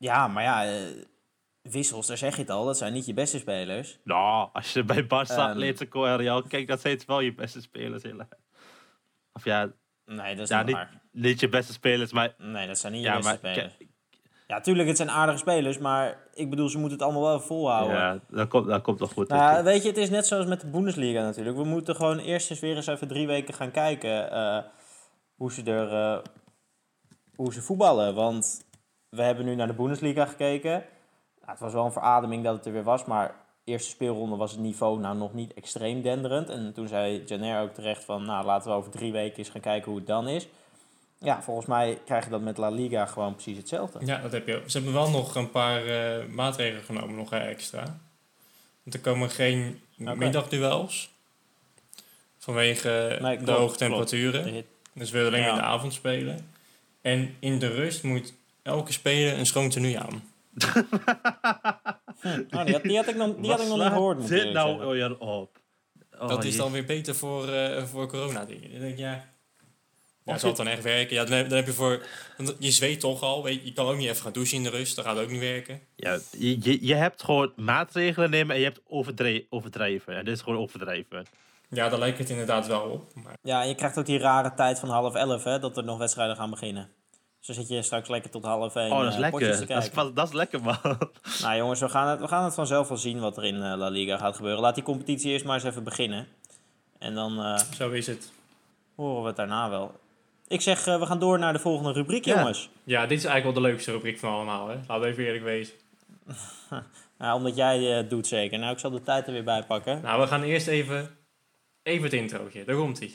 Ja, 0.00 0.28
maar 0.28 0.42
ja, 0.42 0.64
eh, 0.66 0.72
wissels, 1.62 2.06
daar 2.06 2.16
zeg 2.16 2.34
je 2.34 2.40
het 2.40 2.50
al. 2.50 2.64
Dat 2.64 2.78
zijn 2.78 2.92
niet 2.92 3.06
je 3.06 3.14
beste 3.14 3.38
spelers. 3.38 3.98
Nou, 4.04 4.48
als 4.52 4.72
je 4.72 4.84
bij 4.84 5.02
Barça, 5.04 5.30
Ehm. 5.30 5.40
Atletico 5.40 6.04
en 6.04 6.16
Real 6.16 6.42
kijkt, 6.42 6.68
dat 6.68 6.80
zijn 6.80 6.94
het 6.94 7.04
wel 7.04 7.20
je 7.20 7.34
beste 7.34 7.60
spelers. 7.60 8.02
Of 9.32 9.44
ja, 9.44 9.70
Nee, 10.04 10.34
dat 10.34 10.44
is 10.44 10.48
Ja, 10.50 10.56
niet 10.58 10.66
niet- 10.66 10.74
waar. 10.74 11.00
niet 11.12 11.40
je 11.40 11.48
beste 11.48 11.72
spelers, 11.72 12.12
maar 12.12 12.34
Nee, 12.38 12.66
dat 12.66 12.78
zijn 12.78 12.92
niet 12.92 13.02
je 13.02 13.08
beste 13.10 13.24
maar 13.28 13.36
spelers. 13.36 13.76
Ja, 14.46 14.60
tuurlijk, 14.60 14.88
het 14.88 14.96
zijn 14.96 15.10
aardige 15.10 15.38
spelers, 15.38 15.78
maar 15.78 16.18
ik 16.34 16.50
bedoel, 16.50 16.68
ze 16.68 16.78
moeten 16.78 16.96
het 16.98 17.06
allemaal 17.06 17.22
wel 17.28 17.40
volhouden. 17.40 17.96
ja, 17.96 18.18
dat 18.28 18.48
komt, 18.48 18.66
dat 18.66 18.82
komt 18.82 18.98
wel 18.98 19.08
goed. 19.08 19.28
Nou, 19.28 19.42
ja, 19.56 19.62
weet 19.62 19.82
je, 19.82 19.88
het 19.88 19.96
is 19.96 20.10
net 20.10 20.26
zoals 20.26 20.46
met 20.46 20.60
de 20.60 20.66
Bundesliga 20.66 21.22
natuurlijk. 21.22 21.56
We 21.56 21.64
moeten 21.64 21.96
gewoon 21.96 22.18
eerst 22.18 22.50
eens 22.50 22.60
weer 22.60 22.76
eens 22.76 22.86
even 22.86 23.08
drie 23.08 23.26
weken 23.26 23.54
gaan 23.54 23.70
kijken 23.70 24.30
eh, 24.32 24.58
hoe, 25.34 25.52
ze 25.52 25.62
er, 25.62 25.92
eh, 25.92 26.18
hoe 27.34 27.52
ze 27.52 27.62
voetballen. 27.62 28.14
Want 28.14 28.64
we 29.10 29.22
hebben 29.22 29.44
nu 29.44 29.54
naar 29.54 29.66
de 29.66 29.72
Bundesliga 29.72 30.26
gekeken. 30.26 30.70
Nou, 31.40 31.50
het 31.52 31.58
was 31.60 31.72
wel 31.72 31.84
een 31.84 31.92
verademing 31.92 32.44
dat 32.44 32.56
het 32.56 32.66
er 32.66 32.72
weer 32.72 32.82
was, 32.82 33.04
maar 33.04 33.34
eerste 33.64 33.90
speelronde 33.90 34.36
was 34.36 34.50
het 34.50 34.60
niveau 34.60 34.98
nou 35.00 35.16
nog 35.16 35.34
niet 35.34 35.54
extreem 35.54 36.02
denderend. 36.02 36.48
En 36.48 36.72
toen 36.74 36.88
zei 36.88 37.22
Janer 37.26 37.62
ook 37.62 37.74
terecht 37.74 38.04
van, 38.04 38.24
nou 38.24 38.44
laten 38.46 38.70
we 38.70 38.76
over 38.76 38.90
drie 38.90 39.12
weken 39.12 39.38
eens 39.38 39.48
gaan 39.48 39.60
kijken 39.60 39.88
hoe 39.90 39.98
het 39.98 40.06
dan 40.08 40.28
is. 40.28 40.48
Ja, 41.18 41.42
volgens 41.42 41.66
mij 41.66 41.98
krijg 42.04 42.24
je 42.24 42.30
dat 42.30 42.40
met 42.40 42.56
La 42.58 42.68
Liga 42.68 43.06
gewoon 43.06 43.32
precies 43.34 43.56
hetzelfde. 43.56 43.98
ja, 44.04 44.18
dat 44.20 44.32
heb 44.32 44.46
je. 44.46 44.62
Ze 44.66 44.76
hebben 44.76 44.94
wel 44.94 45.10
nog 45.10 45.34
een 45.34 45.50
paar 45.50 45.86
eh, 45.86 46.26
maatregelen 46.26 46.84
genomen, 46.84 47.14
nog 47.16 47.32
eh, 47.32 47.48
extra. 47.48 47.82
Want 48.82 48.94
er 48.94 49.00
komen 49.00 49.30
geen 49.30 49.80
middagduels. 49.96 51.10
Vanwege 52.38 53.18
Nee, 53.20 53.38
de 53.38 53.50
hoge 53.50 53.76
temperaturen. 53.76 54.64
Dus 54.92 55.10
we 55.10 55.16
willen 55.18 55.32
alleen 55.32 55.44
Ja. 55.44 55.50
in 55.50 55.54
de 55.56 55.62
avond 55.62 55.92
spelen. 55.92 56.50
En 57.00 57.36
in 57.38 57.58
de 57.58 57.68
rust 57.68 58.02
moet 58.02 58.32
elke 58.70 58.92
speler 58.92 59.38
een 59.38 59.46
schoon 59.46 59.70
tenue 59.70 59.98
aan. 59.98 60.22
Nou, 62.50 62.64
die, 62.64 62.74
had, 62.74 62.82
die 62.82 62.96
had 62.96 63.08
ik 63.08 63.16
nog, 63.16 63.36
die 63.36 63.50
had 63.50 63.60
ik 63.60 63.68
nog 63.68 63.78
niet 63.78 63.86
gehoord. 63.86 64.30
eerlijk 64.30 64.52
nou 64.52 64.86
weer 64.86 65.18
op. 65.18 65.58
Oh, 66.18 66.28
dat 66.28 66.44
is 66.44 66.56
dan 66.56 66.72
weer 66.72 66.84
beter 66.84 67.14
voor, 67.14 67.48
eh, 67.48 67.84
voor 67.84 68.08
corona 68.08 68.44
dingen. 68.44 68.70
Dan 68.70 68.80
denk 68.80 68.92
ik, 68.92 68.98
ja, 68.98 69.24
ja, 70.24 70.38
zal 70.38 70.48
het 70.48 70.58
dan 70.58 70.66
echt 70.66 70.82
werken? 70.82 71.16
Ja, 71.16 71.24
dan 71.24 71.36
heb, 71.36 71.48
dan 71.48 71.56
heb 71.56 71.66
je 71.66 71.72
voor... 71.72 72.06
Je 72.58 72.70
zweet 72.70 73.00
toch 73.00 73.22
al, 73.22 73.42
weet 73.42 73.54
je, 73.54 73.64
je 73.64 73.72
kan 73.72 73.86
ook 73.86 73.96
niet 73.96 74.08
even 74.08 74.22
gaan 74.22 74.32
douchen 74.32 74.56
in 74.56 74.62
de 74.62 74.70
rust. 74.70 74.96
Dat 74.96 75.04
gaat 75.04 75.18
ook 75.18 75.30
niet 75.30 75.40
werken. 75.40 75.80
Ja, 75.96 76.18
je, 76.38 76.58
je, 76.62 76.86
je 76.86 76.94
hebt 76.94 77.22
gewoon 77.22 77.52
maatregelen 77.56 78.30
nemen 78.30 78.54
en 78.54 78.60
je 78.60 78.66
hebt 78.66 78.80
overdre- 78.88 79.44
overdrijven. 79.48 80.16
En 80.16 80.24
dit 80.24 80.34
is 80.34 80.42
gewoon 80.42 80.58
overdrijven. 80.58 81.26
Ja, 81.68 81.88
daar 81.88 81.98
lijkt 81.98 82.18
het 82.18 82.30
inderdaad 82.30 82.66
wel 82.66 82.80
op. 82.80 83.14
Maar 83.14 83.36
Ja, 83.42 83.62
en 83.62 83.68
je 83.68 83.74
krijgt 83.74 83.98
ook 83.98 84.06
die 84.06 84.18
rare 84.18 84.54
tijd 84.54 84.78
van 84.78 84.88
half 84.88 85.14
elf, 85.14 85.44
hè, 85.44 85.58
dat 85.58 85.76
er 85.76 85.84
nog 85.84 85.98
wedstrijden 85.98 86.36
gaan 86.36 86.50
beginnen. 86.50 86.88
Dan 87.46 87.54
zit 87.54 87.68
je 87.68 87.82
straks 87.82 88.08
lekker 88.08 88.30
tot 88.30 88.44
half 88.44 88.74
één 88.76 88.92
Oh, 88.92 88.98
dat 88.98 89.08
is 89.08 89.14
eh, 89.14 89.20
lekker. 89.20 89.40
Dat 89.40 89.60
is, 89.60 89.66
kijken. 89.66 90.14
dat 90.14 90.26
is 90.28 90.32
lekker, 90.34 90.62
man. 90.62 90.76
Nou 91.42 91.56
jongens, 91.56 91.80
we 91.80 91.88
gaan, 91.88 92.08
het, 92.08 92.20
we 92.20 92.28
gaan 92.28 92.44
het 92.44 92.54
vanzelf 92.54 92.88
wel 92.88 92.96
zien 92.96 93.20
wat 93.20 93.36
er 93.36 93.44
in 93.44 93.54
eh, 93.54 93.60
La 93.76 93.88
Liga 93.88 94.16
gaat 94.18 94.36
gebeuren. 94.36 94.60
Laat 94.60 94.74
die 94.74 94.84
competitie 94.84 95.30
eerst 95.30 95.44
maar 95.44 95.54
eens 95.54 95.64
even 95.64 95.84
beginnen. 95.84 96.26
En 96.98 97.14
dan 97.14 97.38
eh, 97.44 97.58
zo 97.74 97.90
is 97.90 98.06
het. 98.06 98.32
horen 98.94 99.20
we 99.22 99.26
het 99.26 99.36
daarna 99.36 99.70
wel. 99.70 99.98
Ik 100.48 100.60
zeg, 100.60 100.84
we 100.84 101.06
gaan 101.06 101.18
door 101.18 101.38
naar 101.38 101.52
de 101.52 101.58
volgende 101.58 101.92
rubriek, 101.92 102.24
Ja. 102.24 102.36
jongens. 102.38 102.68
Ja, 102.84 103.06
dit 103.06 103.18
is 103.18 103.24
eigenlijk 103.24 103.54
wel 103.54 103.62
de 103.64 103.68
leukste 103.70 103.90
rubriek 103.92 104.18
van 104.18 104.32
allemaal. 104.32 104.68
Hè? 104.68 104.74
Laten 104.74 105.00
we 105.00 105.06
even 105.06 105.24
eerlijk 105.24 105.44
wezen. 105.44 105.74
Nou, 107.18 107.36
omdat 107.36 107.56
jij 107.56 107.78
het 107.78 108.10
doet 108.10 108.26
zeker. 108.26 108.58
Nou, 108.58 108.72
ik 108.72 108.78
zal 108.78 108.90
de 108.90 109.02
tijd 109.02 109.26
er 109.26 109.32
weer 109.32 109.44
bij 109.44 109.62
pakken. 109.62 110.00
Nou, 110.02 110.20
we 110.20 110.26
gaan 110.26 110.42
eerst 110.42 110.66
even, 110.66 111.16
even 111.82 112.04
het 112.04 112.12
introotje. 112.12 112.64
Daar 112.64 112.76
komt 112.76 112.98
ie. 112.98 113.14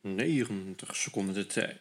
90 0.00 0.96
seconden 0.96 1.34
de 1.34 1.46
tijd. 1.46 1.80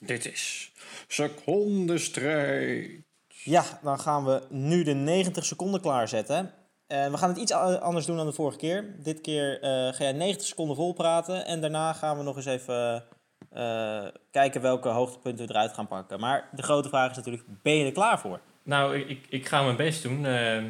Dit 0.00 0.32
is 0.32 0.72
secondenstrijd. 1.08 2.90
Ja, 3.28 3.64
dan 3.82 4.00
gaan 4.00 4.24
we 4.24 4.42
nu 4.48 4.82
de 4.82 4.94
90 4.94 5.44
seconden 5.44 5.80
klaarzetten. 5.80 6.52
Eh, 6.86 7.10
we 7.10 7.16
gaan 7.16 7.28
het 7.28 7.38
iets 7.38 7.52
anders 7.52 8.06
doen 8.06 8.16
dan 8.16 8.26
de 8.26 8.32
vorige 8.32 8.58
keer. 8.58 8.94
Dit 8.98 9.20
keer 9.20 9.60
eh, 9.60 9.70
ga 9.70 9.96
jij 9.98 10.12
90 10.12 10.46
seconden 10.46 10.76
vol 10.76 10.92
praten. 10.92 11.46
En 11.46 11.60
daarna 11.60 11.92
gaan 11.92 12.16
we 12.16 12.22
nog 12.22 12.36
eens 12.36 12.46
even 12.46 13.04
eh, 13.50 14.04
kijken 14.30 14.60
welke 14.60 14.88
hoogtepunten 14.88 15.46
we 15.46 15.52
eruit 15.52 15.72
gaan 15.72 15.86
pakken. 15.86 16.20
Maar 16.20 16.48
de 16.52 16.62
grote 16.62 16.88
vraag 16.88 17.10
is 17.10 17.16
natuurlijk, 17.16 17.44
ben 17.62 17.72
je 17.72 17.84
er 17.84 17.92
klaar 17.92 18.20
voor? 18.20 18.40
Nou, 18.62 18.96
ik, 18.96 19.08
ik, 19.08 19.26
ik 19.28 19.46
ga 19.46 19.62
mijn 19.62 19.76
best 19.76 20.02
doen. 20.02 20.26
Ehm, 20.26 20.66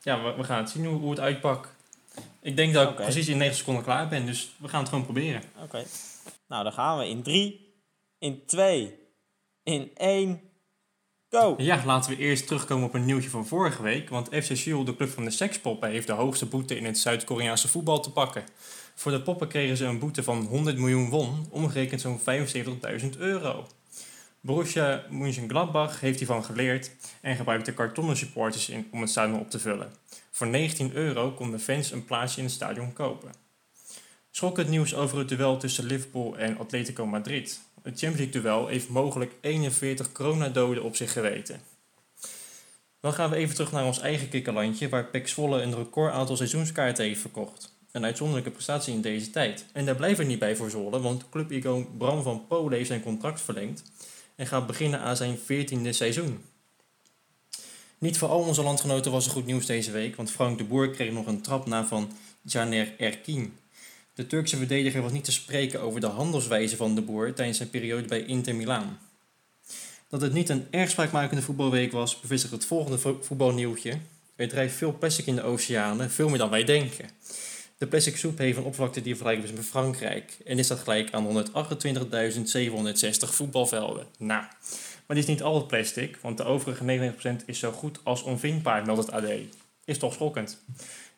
ja, 0.00 0.22
we, 0.22 0.34
we 0.36 0.44
gaan 0.44 0.58
het 0.58 0.70
zien 0.70 0.84
hoe, 0.84 1.00
hoe 1.00 1.10
het 1.10 1.20
uitpakt. 1.20 1.68
Ik 2.40 2.56
denk 2.56 2.74
dat 2.74 2.88
ik 2.88 2.94
precies 2.94 3.28
in 3.28 3.36
90 3.36 3.58
seconden 3.58 3.84
klaar 3.84 4.08
ben. 4.08 4.26
Dus 4.26 4.54
we 4.58 4.68
gaan 4.68 4.80
het 4.80 4.88
gewoon 4.88 5.04
proberen. 5.04 5.42
Oké. 5.62 5.84
Nou, 6.48 6.62
dan 6.62 6.72
gaan 6.72 6.98
we 6.98 7.08
in 7.08 7.22
3, 7.22 7.63
in 8.24 8.42
2, 8.46 8.94
in 9.62 9.90
1, 9.96 10.40
go! 11.30 11.54
Ja, 11.58 11.82
laten 11.84 12.10
we 12.10 12.16
eerst 12.16 12.46
terugkomen 12.46 12.86
op 12.86 12.94
een 12.94 13.04
nieuwtje 13.04 13.30
van 13.30 13.46
vorige 13.46 13.82
week. 13.82 14.08
Want 14.08 14.28
FC 14.28 14.56
Seoul, 14.56 14.84
de 14.84 14.96
club 14.96 15.10
van 15.10 15.24
de 15.24 15.30
sekspoppen, 15.30 15.90
heeft 15.90 16.06
de 16.06 16.12
hoogste 16.12 16.46
boete 16.46 16.76
in 16.76 16.84
het 16.84 16.98
Zuid-Koreaanse 16.98 17.68
voetbal 17.68 18.00
te 18.00 18.12
pakken. 18.12 18.44
Voor 18.94 19.12
de 19.12 19.22
poppen 19.22 19.48
kregen 19.48 19.76
ze 19.76 19.84
een 19.84 19.98
boete 19.98 20.22
van 20.22 20.44
100 20.44 20.78
miljoen 20.78 21.10
won, 21.10 21.46
omgerekend 21.50 22.00
zo'n 22.00 22.20
75.000 23.00 23.18
euro. 23.18 23.66
Borussia 24.40 25.04
Mönchengladbach 25.10 26.00
heeft 26.00 26.18
hiervan 26.18 26.44
geleerd 26.44 26.90
en 27.20 27.36
gebruikte 27.36 27.72
kartonnen 27.72 28.16
supporters 28.16 28.68
in 28.68 28.88
om 28.90 29.00
het 29.00 29.10
stadion 29.10 29.40
op 29.40 29.50
te 29.50 29.58
vullen. 29.58 29.92
Voor 30.30 30.46
19 30.46 30.92
euro 30.92 31.30
konden 31.30 31.60
fans 31.60 31.90
een 31.90 32.04
plaatsje 32.04 32.38
in 32.38 32.44
het 32.44 32.54
stadion 32.54 32.92
kopen. 32.92 33.32
Schrok 34.30 34.56
het 34.56 34.68
nieuws 34.68 34.94
over 34.94 35.18
het 35.18 35.28
duel 35.28 35.56
tussen 35.56 35.84
Liverpool 35.84 36.38
en 36.38 36.58
Atletico 36.58 37.06
Madrid. 37.06 37.60
Het 37.84 37.98
Champions 37.98 38.32
duel 38.32 38.66
heeft 38.66 38.88
mogelijk 38.88 39.32
41 39.40 40.12
coronadoden 40.12 40.82
op 40.82 40.96
zich 40.96 41.12
geweten. 41.12 41.60
Dan 43.00 43.12
gaan 43.12 43.30
we 43.30 43.36
even 43.36 43.54
terug 43.54 43.72
naar 43.72 43.84
ons 43.84 44.00
eigen 44.00 44.28
kikkerlandje, 44.28 44.88
waar 44.88 45.06
PEC 45.06 45.28
Zwolle 45.28 45.62
een 45.62 45.74
record 45.74 46.12
aantal 46.12 46.36
seizoenskaarten 46.36 47.04
heeft 47.04 47.20
verkocht. 47.20 47.74
Een 47.92 48.04
uitzonderlijke 48.04 48.50
prestatie 48.50 48.94
in 48.94 49.00
deze 49.00 49.30
tijd. 49.30 49.64
En 49.72 49.84
daar 49.84 49.96
blijven 49.96 50.24
we 50.24 50.30
niet 50.30 50.38
bij 50.38 50.56
voor 50.56 50.70
Zwolle, 50.70 51.00
want 51.00 51.28
clubicoon 51.28 51.96
Bram 51.96 52.22
van 52.22 52.46
Polen 52.46 52.76
heeft 52.76 52.88
zijn 52.88 53.02
contract 53.02 53.40
verlengd 53.40 53.82
en 54.36 54.46
gaat 54.46 54.66
beginnen 54.66 55.00
aan 55.00 55.16
zijn 55.16 55.38
14e 55.38 55.88
seizoen. 55.88 56.44
Niet 57.98 58.18
voor 58.18 58.28
al 58.28 58.40
onze 58.40 58.62
landgenoten 58.62 59.12
was 59.12 59.26
er 59.26 59.32
goed 59.32 59.46
nieuws 59.46 59.66
deze 59.66 59.90
week, 59.90 60.16
want 60.16 60.30
Frank 60.30 60.58
de 60.58 60.64
Boer 60.64 60.90
kreeg 60.90 61.12
nog 61.12 61.26
een 61.26 61.42
trap 61.42 61.66
na 61.66 61.86
van 61.86 62.12
Caner 62.48 62.94
Erkin. 62.98 63.58
De 64.14 64.26
Turkse 64.26 64.56
verdediger 64.56 65.02
was 65.02 65.12
niet 65.12 65.24
te 65.24 65.32
spreken 65.32 65.80
over 65.80 66.00
de 66.00 66.06
handelswijze 66.06 66.76
van 66.76 66.94
de 66.94 67.00
Boer 67.02 67.34
tijdens 67.34 67.56
zijn 67.56 67.70
periode 67.70 68.08
bij 68.08 68.24
Inter 68.24 68.54
Milaan. 68.54 68.98
Dat 70.08 70.20
het 70.20 70.32
niet 70.32 70.48
een 70.48 70.66
erg 70.70 70.90
spraakmakende 70.90 71.42
voetbalweek 71.42 71.92
was, 71.92 72.20
bevestigt 72.20 72.52
het 72.52 72.64
volgende 72.66 72.98
vo- 72.98 73.18
voetbalnieuwtje. 73.22 73.98
Er 74.36 74.48
drijft 74.48 74.76
veel 74.76 74.96
plastic 74.98 75.26
in 75.26 75.34
de 75.34 75.42
oceanen, 75.42 76.10
veel 76.10 76.28
meer 76.28 76.38
dan 76.38 76.50
wij 76.50 76.64
denken. 76.64 77.08
De 77.78 77.86
plastic 77.86 78.16
soep 78.16 78.38
heeft 78.38 78.56
een 78.56 78.62
oppervlakte 78.62 79.02
die 79.02 79.14
vergelijkbaar 79.14 79.50
is 79.50 79.56
met 79.56 79.64
Frankrijk. 79.66 80.36
En 80.44 80.56
dit 80.56 80.64
staat 80.64 80.78
gelijk 80.78 81.12
aan 81.12 81.46
128.760 81.46 83.28
voetbalvelden. 83.30 84.06
Nou, 84.18 84.42
maar 85.06 85.16
dit 85.16 85.18
is 85.18 85.26
niet 85.26 85.42
al 85.42 85.54
het 85.54 85.66
plastic, 85.66 86.18
want 86.20 86.36
de 86.36 86.44
overige 86.44 87.12
99% 87.40 87.44
is 87.46 87.58
zo 87.58 87.72
goed 87.72 87.98
als 88.02 88.22
onvindbaar, 88.22 88.84
meldt 88.86 89.06
het 89.06 89.10
AD. 89.14 89.30
is 89.84 89.98
toch 89.98 90.12
schokkend. 90.14 90.58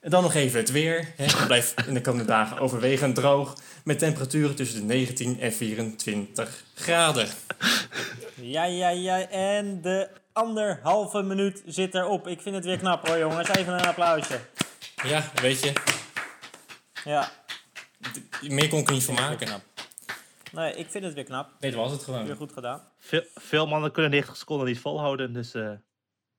En 0.07 0.13
dan 0.13 0.23
nog 0.23 0.35
even 0.35 0.61
het 0.61 0.71
weer. 0.71 1.09
Hè. 1.17 1.25
Het 1.25 1.47
blijft 1.47 1.87
in 1.87 1.95
de 1.95 2.01
komende 2.01 2.25
dagen 2.27 2.59
overwegend 2.59 3.15
droog. 3.15 3.55
Met 3.85 3.99
temperaturen 3.99 4.55
tussen 4.57 4.81
de 4.81 4.87
19 4.87 5.41
en 5.41 5.53
24 5.53 6.65
graden. 6.75 7.29
Ja, 8.35 8.65
ja, 8.65 8.89
ja. 8.89 9.29
En 9.29 9.83
de 9.83 10.09
anderhalve 10.33 11.23
minuut 11.23 11.63
zit 11.67 11.95
erop. 11.95 12.27
Ik 12.27 12.41
vind 12.41 12.55
het 12.55 12.65
weer 12.65 12.79
knap 12.79 13.07
hoor, 13.09 13.19
jongens. 13.19 13.49
Even 13.49 13.73
een 13.73 13.87
applausje. 13.87 14.39
Ja, 15.05 15.31
weet 15.43 15.61
je, 15.63 15.73
Ja, 17.05 17.31
meer 18.41 18.69
kon 18.69 18.79
ik 18.79 18.87
er 18.87 18.93
niet 18.93 19.05
van 19.05 19.15
maken. 19.15 19.47
knap. 19.47 19.61
Nee, 20.53 20.75
ik 20.75 20.91
vind 20.91 21.05
het 21.05 21.15
weer 21.15 21.25
knap. 21.25 21.51
Dit 21.61 21.75
was 21.75 21.93
het 21.93 22.03
gewoon. 22.03 22.27
Weer 22.27 22.37
goed 22.37 22.53
gedaan. 22.53 22.83
Veel, 22.99 23.23
veel 23.35 23.67
mannen 23.67 23.93
kunnen 23.93 24.11
90 24.11 24.37
seconden 24.37 24.67
niet 24.67 24.81
volhouden, 24.81 25.33
dus 25.33 25.55
eh, 25.55 25.71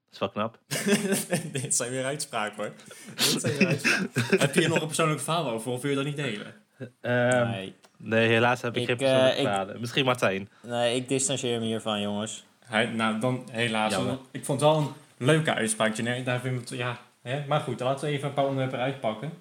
dat 0.09 0.13
is 0.13 0.19
wel 0.19 0.29
knap. 0.29 0.59
Dit 1.61 1.75
zijn 1.75 1.91
weer 1.91 2.05
uitspraken 2.05 2.55
hoor. 2.63 2.71
Dit 3.15 3.41
zijn 3.41 3.57
weer 3.57 3.67
uitspraken. 3.67 4.39
Heb 4.39 4.53
je 4.53 4.59
hier 4.59 4.69
nog 4.69 4.81
een 4.81 4.87
persoonlijk 4.87 5.21
verhaal 5.21 5.49
over 5.49 5.71
of 5.71 5.81
wil 5.81 5.89
je 5.89 5.95
dat 5.95 6.05
niet 6.05 6.15
delen? 6.15 6.53
Ehm, 7.01 7.49
nee. 7.49 7.75
Nee. 7.97 8.27
helaas 8.27 8.61
heb 8.61 8.75
ik, 8.77 8.81
Ik, 8.81 8.87
geen 8.87 8.97
eh, 8.97 9.03
persoonlijke 9.05 9.37
ik- 9.41 9.47
verhalen. 9.47 9.79
Misschien 9.79 10.05
Martijn. 10.05 10.49
nee, 10.61 10.95
ik 10.95 11.07
distancieer 11.07 11.59
me 11.59 11.65
hiervan, 11.65 12.01
jongens. 12.01 12.45
Hij, 12.65 12.85
nou, 12.85 13.19
dan 13.19 13.47
helaas. 13.51 13.91
Jammer. 13.91 14.17
Ik 14.31 14.45
vond 14.45 14.61
het 14.61 14.69
wel 14.69 14.79
een 14.79 14.93
leuke 15.25 15.53
uitspraak. 15.53 16.25
Daar 16.25 16.39
vind 16.39 16.61
ik 16.61 16.69
het, 16.69 16.77
ja, 16.77 16.99
hè? 17.21 17.45
Maar 17.47 17.59
goed, 17.59 17.79
laten 17.79 18.07
we 18.07 18.11
even 18.13 18.27
een 18.27 18.33
paar 18.33 18.45
onderwerpen 18.45 18.79
uitpakken. 18.79 19.31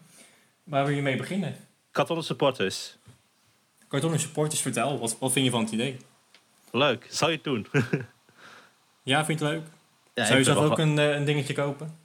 Waar 0.64 0.86
wil 0.86 0.94
je 0.94 1.02
mee 1.02 1.16
beginnen? 1.16 1.56
Katon 1.90 2.22
supporters. 2.22 2.96
Kartonnen 3.88 4.20
supporters, 4.20 4.60
vertel. 4.60 4.98
Wat, 4.98 5.16
wat 5.18 5.32
vind 5.32 5.44
je 5.44 5.50
van 5.50 5.62
het 5.62 5.70
idee? 5.72 5.96
Leuk. 6.72 7.06
Zou 7.10 7.30
je 7.30 7.36
het 7.36 7.44
doen? 7.44 7.66
Ja, 9.02 9.24
vind 9.24 9.38
je 9.38 9.44
het 9.44 9.54
leuk? 9.54 9.64
Ja, 10.16 10.24
zou 10.24 10.34
je 10.38 10.44
ik 10.44 10.44
zelf 10.52 10.70
ook 10.70 10.78
een, 10.78 10.98
eh, 10.98 11.14
een 11.14 11.24
dingetje 11.24 11.54
kopen? 11.54 11.98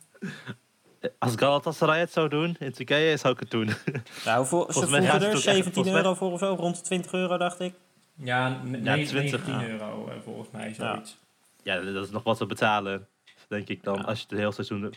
Als 1.20 1.34
Galatasaray 1.36 2.00
het 2.00 2.12
zou 2.12 2.30
doen 2.30 2.56
in 2.60 2.72
Turkije, 2.72 3.18
zou 3.18 3.34
ik 3.34 3.40
het 3.40 3.52
doen. 3.52 3.66
Nou, 4.26 4.44
ze 4.46 4.48
vroegen 4.48 4.94
er 4.94 5.04
echt- 5.32 5.42
17 5.42 5.74
volgens 5.74 5.94
mij- 5.94 6.04
euro 6.04 6.14
voor 6.16 6.32
of 6.32 6.40
zo. 6.40 6.54
Rond 6.60 6.76
de 6.76 6.82
20 6.82 7.12
euro, 7.14 7.38
dacht 7.38 7.60
ik. 7.60 7.74
Ja, 8.16 8.48
Ja, 8.48 8.62
nee, 8.64 8.82
20, 9.06 9.14
19 9.14 9.54
ja. 9.60 9.68
euro 9.68 10.08
eh, 10.08 10.16
volgens 10.24 10.50
mij, 10.52 10.74
zoiets. 10.74 11.18
Ja, 11.64 11.80
dat 11.82 12.06
is 12.06 12.12
nog 12.12 12.24
wat 12.24 12.38
te 12.38 12.46
betalen. 12.46 13.08
Denk 13.48 13.68
ik 13.68 13.84
dan, 13.84 13.96
Ja. 13.96 14.02
als 14.02 14.20
je 14.20 14.26
het 14.30 14.38
hele 14.40 14.52
seizoen 14.52 14.82
de 14.82 14.90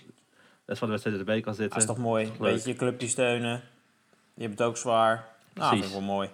rest 0.66 0.78
van 0.78 0.86
de 0.88 0.92
wedstrijden 0.92 1.20
erbij 1.20 1.40
kan 1.40 1.52
Dat 1.52 1.60
zitten. 1.60 1.78
is 1.80 1.86
toch 1.86 1.98
mooi. 1.98 2.24
Leuk. 2.26 2.38
Beetje 2.38 2.70
je 2.70 2.76
clubje 2.76 3.08
steunen. 3.08 3.62
Je 4.34 4.42
hebt 4.42 4.58
het 4.58 4.68
ook 4.68 4.76
zwaar. 4.76 5.14
Nou, 5.16 5.28
Precies. 5.52 5.70
vind 5.70 5.84
ik 5.84 5.90
wel 6.06 6.14
mooi. 6.16 6.28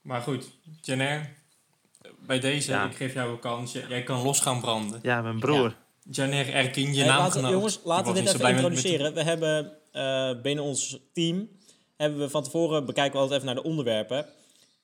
Maar 0.00 0.20
goed, 0.20 0.50
Janer, 0.80 1.30
bij 2.28 2.40
deze, 2.40 2.70
Ja. 2.70 2.84
ik 2.84 2.96
geef 2.96 3.14
jou 3.14 3.30
een 3.30 3.38
kans. 3.38 3.72
Jij 3.88 4.02
kan 4.02 4.22
los 4.22 4.40
gaan 4.40 4.60
branden. 4.60 4.98
Ja, 5.02 5.22
mijn 5.22 5.38
broer. 5.38 5.76
Janer 6.10 6.52
Erkin, 6.54 6.94
je 6.94 6.98
Hey, 6.98 7.06
laten, 7.06 7.22
naamgenoot. 7.22 7.50
jongens, 7.50 7.80
laten 7.84 8.06
we 8.12 8.18
dit 8.18 8.26
even 8.28 8.38
blij 8.38 8.52
met- 8.52 8.62
met- 8.62 8.70
introduceren. 8.72 9.14
We 9.14 9.22
hebben 9.22 9.72
eh, 9.92 10.30
binnen 10.42 10.64
ons 10.64 10.98
team, 11.12 11.48
hebben 11.96 12.18
we 12.18 12.30
van 12.30 12.42
tevoren, 12.42 12.86
bekijken 12.86 13.12
we 13.12 13.18
altijd 13.18 13.40
even 13.42 13.54
naar 13.54 13.62
de 13.62 13.68
onderwerpen. 13.68 14.26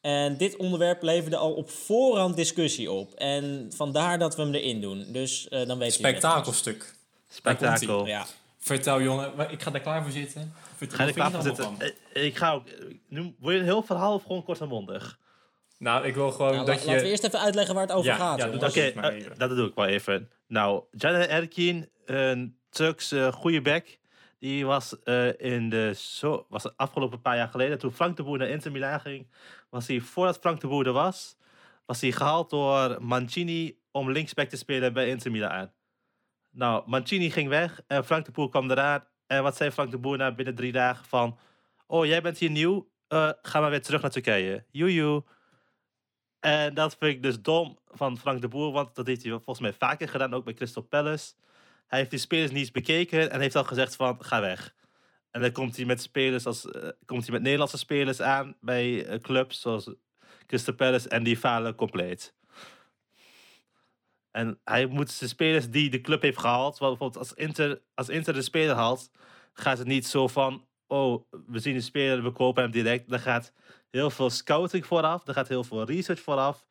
En 0.00 0.37
dit 0.37 0.57
onderwerp 0.57 1.02
leverde 1.02 1.37
al 1.37 1.52
op 1.52 1.70
voorhand 1.70 2.37
discussie 2.37 2.90
op. 2.90 3.12
En 3.14 3.72
vandaar 3.76 4.18
dat 4.18 4.37
we 4.37 4.42
hem 4.42 4.54
erin 4.54 4.80
doen. 4.80 5.07
Dus 5.12 5.48
eh, 5.48 5.66
dan 5.66 5.78
weet 5.78 5.96
je 5.96 6.07
het. 6.07 6.16
Spektakelstuk. 6.16 6.94
Spektakel. 7.28 8.07
Ja. 8.07 8.26
Vertel 8.59 9.02
jongen, 9.02 9.33
ik 9.50 9.62
ga 9.62 9.70
daar 9.70 9.80
klaar 9.80 10.02
voor 10.02 10.12
zitten. 10.12 10.52
Vertel, 10.76 10.96
Ga 10.96 11.02
je 11.02 11.09
er 11.09 11.14
klaar 11.14 11.30
voor 11.30 11.42
zitten? 11.42 11.76
Eh, 12.12 12.24
Ik 12.24 12.37
ga 12.37 12.52
ook... 12.52 12.62
Nu, 13.09 13.35
wil 13.40 13.50
je 13.50 13.59
een 13.59 13.64
heel 13.64 13.83
verhaal 13.83 14.14
of 14.14 14.22
gewoon 14.22 14.44
kort 14.44 14.61
en 14.61 14.68
mondig? 14.68 15.18
Nou, 15.85 16.07
ik 16.07 16.14
wil 16.14 16.31
gewoon 16.31 16.53
Nou, 16.55 16.66
dat 16.66 16.75
la- 16.75 16.81
je... 16.81 16.87
Laten 16.87 17.03
we 17.05 17.09
eerst 17.11 17.25
even 17.25 17.40
uitleggen 17.40 17.75
waar 17.75 17.83
het 17.87 17.92
over 17.92 18.11
Ja, 18.11 18.16
gaat. 18.16 18.38
ja, 18.38 18.47
Oké, 18.47 18.81
eh, 18.81 19.31
dat 19.37 19.51
doe 19.51 19.68
ik 19.68 19.75
wel 19.75 19.87
even. 19.87 20.31
Nou, 20.47 20.83
Janet 20.90 21.29
Erkin, 21.29 21.88
een 22.05 22.59
Turkse 22.70 23.33
goede 23.33 23.61
back. 23.62 23.99
Die 24.38 24.66
was 24.66 25.03
eh, 25.03 25.40
in 25.40 25.68
de 25.70 25.92
zo, 25.97 26.47
was 26.49 26.77
afgelopen 26.77 27.20
paar 27.20 27.37
jaar 27.37 27.49
geleden, 27.49 27.79
toen 27.79 27.92
Frank 27.92 28.16
de 28.16 28.23
Boer 28.23 28.38
naar 28.38 28.49
Inter 28.49 28.73
Milan 28.73 29.01
ging, 29.01 29.27
was 29.70 29.87
hij, 29.87 30.01
voordat 30.01 30.38
Frank 30.38 30.61
de 30.61 30.66
Boer 30.66 30.87
er 30.87 30.92
was, 30.92 31.37
was 31.87 32.01
hij 32.01 32.12
gehaald 32.12 32.51
door 32.51 32.97
Mancini 33.03 33.79
om 33.90 34.11
linksback 34.11 34.49
te 34.49 34.57
spelen 34.57 34.92
bij 34.92 35.09
Inter 35.09 35.31
Milan. 35.31 35.70
Nou, 36.51 36.83
Mancini 36.87 37.31
ging 37.31 37.49
weg 37.49 37.81
en 37.87 38.05
Frank 38.05 38.25
de 38.25 38.31
Boer 38.31 38.49
kwam 38.49 38.70
eraan. 38.70 39.05
En 39.27 39.42
wat 39.42 39.57
zei 39.57 39.70
Frank 39.70 39.90
de 39.90 39.99
Boer 39.99 40.16
na 40.16 40.33
binnen 40.35 40.55
drie 40.55 40.73
dagen 40.73 41.05
van, 41.05 41.38
oh 41.87 42.07
jij 42.07 42.23
bent 42.23 42.38
hier 42.38 42.51
nieuw, 42.51 42.92
Eh, 43.09 43.31
ga 43.42 43.61
maar 43.61 43.70
weer 43.70 43.83
terug 43.83 44.03
naar 44.03 44.11
Turkije. 44.11 44.64
Joejoe. 44.70 45.25
En 46.44 46.74
dat 46.74 46.96
vind 46.98 47.14
ik 47.14 47.22
dus 47.22 47.40
dom 47.40 47.78
van 47.87 48.18
Frank 48.18 48.40
de 48.40 48.48
Boer, 48.48 48.72
want 48.72 48.94
dat 48.94 49.07
heeft 49.07 49.22
hij 49.22 49.33
volgens 49.33 49.61
mij 49.61 49.72
vaker 49.72 50.09
gedaan, 50.09 50.35
ook 50.35 50.44
bij 50.44 50.54
Crystal 50.54 50.83
Palace. 50.83 51.33
Hij 51.87 51.98
heeft 51.98 52.11
die 52.11 52.18
spelers 52.18 52.50
niet 52.50 52.61
eens 52.61 52.70
bekeken 52.70 53.30
en 53.30 53.40
heeft 53.40 53.57
al 53.57 53.64
gezegd 53.64 53.96
van, 53.96 54.24
ga 54.24 54.40
weg. 54.40 54.74
En 55.30 55.40
dan 55.40 55.52
komt 55.52 55.76
hij 55.76 55.85
met 55.85 56.02
spelers 56.02 56.46
als, 56.46 56.70
eh, 56.70 56.88
komt 57.04 57.22
hij 57.22 57.33
met 57.33 57.42
Nederlandse 57.42 57.78
spelers 57.78 58.20
aan 58.20 58.57
bij 58.61 59.07
eh, 59.07 59.20
clubs 59.20 59.61
zoals 59.61 59.90
Crystal 60.46 60.74
Palace 60.74 61.09
en 61.09 61.22
die 61.22 61.37
falen 61.37 61.74
compleet. 61.74 62.35
En 64.30 64.61
hij 64.64 64.87
moet 64.87 65.18
de 65.18 65.28
spelers 65.28 65.70
die 65.70 65.90
de 65.90 66.00
club 66.00 66.22
heeft 66.22 66.38
gehaald, 66.38 66.78
bijvoorbeeld 66.78 67.16
als 67.16 67.33
Inter, 67.33 67.83
als 67.94 68.09
Inter 68.09 68.35
de 68.35 68.42
speler 68.42 68.74
haalt, 68.74 69.11
gaat 69.52 69.78
het 69.78 69.87
niet 69.87 70.07
zo 70.07 70.28
van, 70.28 70.66
oh, 70.87 71.24
we 71.46 71.59
zien 71.59 71.74
een 71.74 71.83
speler, 71.83 72.22
we 72.22 72.33
kopen 72.33 72.62
hem 72.62 72.72
direct. 72.72 73.09
Dan 73.09 73.20
gaat 73.20 73.52
heel 73.94 74.11
veel 74.11 74.30
scouting 74.30 74.87
vooraf, 74.87 75.26
er 75.26 75.35
gaat 75.35 75.48
heel 75.48 75.64
veel 75.64 75.85
research 75.85 76.20
vooraf. 76.20 76.66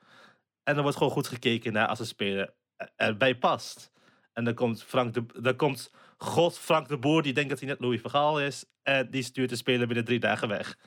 En 0.64 0.76
er 0.76 0.82
wordt 0.82 0.98
gewoon 0.98 1.12
goed 1.12 1.28
gekeken 1.28 1.74
naar 1.74 1.88
als 1.88 2.00
een 2.00 2.06
speler 2.06 2.54
erbij 2.96 3.38
past. 3.38 3.92
En 4.34 4.44
dan 4.44 4.54
komt 4.54 4.84
Frank 4.84 5.14
de, 5.14 5.26
dan 5.42 5.56
komt 5.56 5.92
God 6.18 6.58
Frank 6.58 6.88
de 6.88 6.98
Boer, 6.98 7.22
die 7.22 7.34
denkt 7.34 7.50
dat 7.50 7.60
hij 7.60 7.68
net 7.68 7.80
Louis 7.80 8.02
Vergaal 8.02 8.42
is. 8.42 8.66
En 8.84 9.10
die 9.12 9.24
stuurt 9.24 9.50
de 9.50 9.56
speler 9.56 9.88
binnen 9.88 10.06
drie 10.06 10.20
dagen 10.20 10.48
weg. 10.48 10.78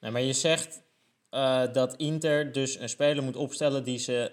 Nee, 0.00 0.10
maar 0.10 0.20
je 0.20 0.32
zegt 0.32 0.82
eh, 1.30 1.72
dat 1.72 1.96
Inter 1.96 2.52
dus 2.52 2.78
een 2.78 2.88
speler 2.88 3.22
moet 3.22 3.36
opstellen 3.36 3.84
die 3.84 3.98
ze 3.98 4.32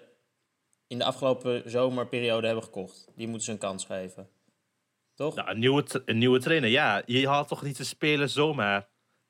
in 0.87 0.97
de 0.97 1.03
afgelopen 1.03 1.69
zomerperiode 1.69 2.45
hebben 2.45 2.63
gekocht. 2.63 3.07
Die 3.15 3.27
moeten 3.27 3.45
ze 3.45 3.51
een 3.51 3.57
kans 3.57 3.85
geven. 3.85 4.29
Toch? 5.15 5.35
Nou, 5.35 5.49
een 5.49 5.59
nieuwe, 5.59 5.85
een 6.05 6.17
nieuwe 6.17 6.39
trainer, 6.39 6.69
ja. 6.69 7.01
Je 7.05 7.27
haalt 7.27 7.47
toch 7.47 7.63
niet 7.63 7.79
een 7.79 7.85
speler 7.85 8.29
zomaar. 8.29 8.87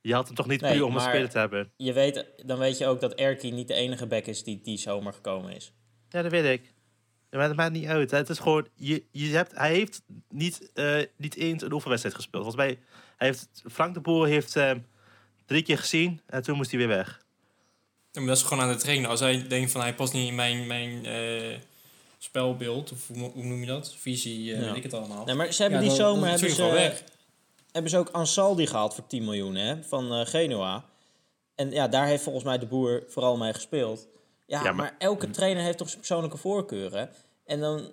Je 0.08 0.14
haalt 0.14 0.28
hem 0.28 0.36
toch 0.36 0.48
niet 0.48 0.62
Nee, 0.62 0.74
puur 0.74 0.86
om 0.86 0.96
een 0.96 1.02
speler 1.02 1.30
te 1.30 1.38
hebben. 1.38 1.72
Je 1.78 1.94
weet, 1.94 2.26
dan 2.46 2.58
weet 2.58 2.78
je 2.78 2.86
ook 2.88 3.02
dat 3.02 3.14
Erkin 3.14 3.56
niet 3.56 3.68
de 3.68 3.74
enige 3.74 4.06
back 4.06 4.26
is 4.26 4.44
die 4.44 4.60
die 4.64 4.78
zomer 4.78 5.14
gekomen 5.14 5.56
is. 5.56 5.72
Ja, 6.10 6.22
dat 6.22 6.32
weet 6.32 6.60
ik. 6.60 6.74
Maar 7.30 7.48
dat 7.48 7.56
maakt 7.58 7.72
niet 7.72 7.86
uit. 7.88 8.12
Het 8.12 8.30
is 8.30 8.40
gewoon, 8.40 8.68
je, 8.76 9.04
je 9.12 9.36
hebt, 9.36 9.52
hij 9.56 9.72
heeft 9.74 10.02
niet, 10.30 10.72
eh, 10.74 10.98
niet 11.18 11.36
eens 11.36 11.64
een 11.64 11.72
oefenwedstrijd 11.74 12.16
gespeeld. 12.16 12.44
Volgens 12.44 12.66
mij, 12.66 12.80
hij 13.18 13.28
heeft, 13.28 13.48
Frank 13.72 13.94
de 13.94 14.00
Boer 14.00 14.28
heeft 14.28 14.54
hem 14.54 14.86
drie 15.46 15.62
keer 15.62 15.78
gezien 15.78 16.22
en 16.26 16.44
toen 16.44 16.56
moest 16.58 16.70
hij 16.72 16.80
weer 16.80 16.88
weg. 16.88 17.22
Ja, 18.12 18.20
maar 18.20 18.30
dat 18.30 18.38
is 18.38 18.44
gewoon 18.44 18.64
aan 18.64 18.72
de 18.72 18.80
trainer. 18.80 19.10
Als 19.10 19.20
hij 19.20 19.48
denkt 19.48 19.72
van 19.72 19.82
hij 19.82 19.96
past 19.96 20.14
niet 20.14 20.28
in 20.28 20.36
mijn, 20.36 20.68
mijn 20.68 21.06
eh, 21.06 21.58
spelbeeld, 22.18 22.92
of 22.92 23.08
hoe, 23.08 23.32
hoe 23.32 23.44
noem 23.46 23.60
je 23.60 23.66
dat? 23.66 23.96
Visie, 23.96 24.54
eh, 24.54 24.60
Ja. 24.60 24.66
weet 24.68 24.76
ik 24.76 24.84
het 24.84 24.94
allemaal. 24.94 25.26
Nee, 25.26 25.36
maar 25.36 25.52
ze 25.54 25.62
hebben 25.62 25.82
Ja, 25.84 25.88
die 25.88 25.98
dan- 25.98 26.06
zomer 26.08 26.30
dan 26.30 26.40
hebben 26.40 26.50
ze. 26.96 27.04
Hebben 27.72 27.92
ze 27.92 27.98
ook 27.98 28.10
Ansaldi 28.10 28.68
gehaald 28.68 28.94
voor 28.94 29.08
10 29.08 29.24
miljoen 29.24 29.56
hè, 29.56 29.84
van 29.84 30.14
eh, 30.14 30.26
Genoa. 30.26 30.86
En 31.56 31.72
ja, 31.72 31.88
daar 31.88 32.06
heeft 32.08 32.24
volgens 32.24 32.44
mij 32.44 32.58
de 32.58 32.66
boer 32.66 33.04
vooral 33.08 33.38
mee 33.38 33.54
gespeeld. 33.54 34.08
Ja, 34.46 34.58
Ja, 34.58 34.64
maar... 34.64 34.76
maar- 34.76 34.96
elke 34.98 35.30
trainer 35.30 35.64
heeft 35.64 35.78
toch 35.78 35.88
zijn 35.88 36.00
persoonlijke 36.00 36.38
voorkeuren. 36.38 37.10
En, 37.46 37.60
dan, 37.60 37.92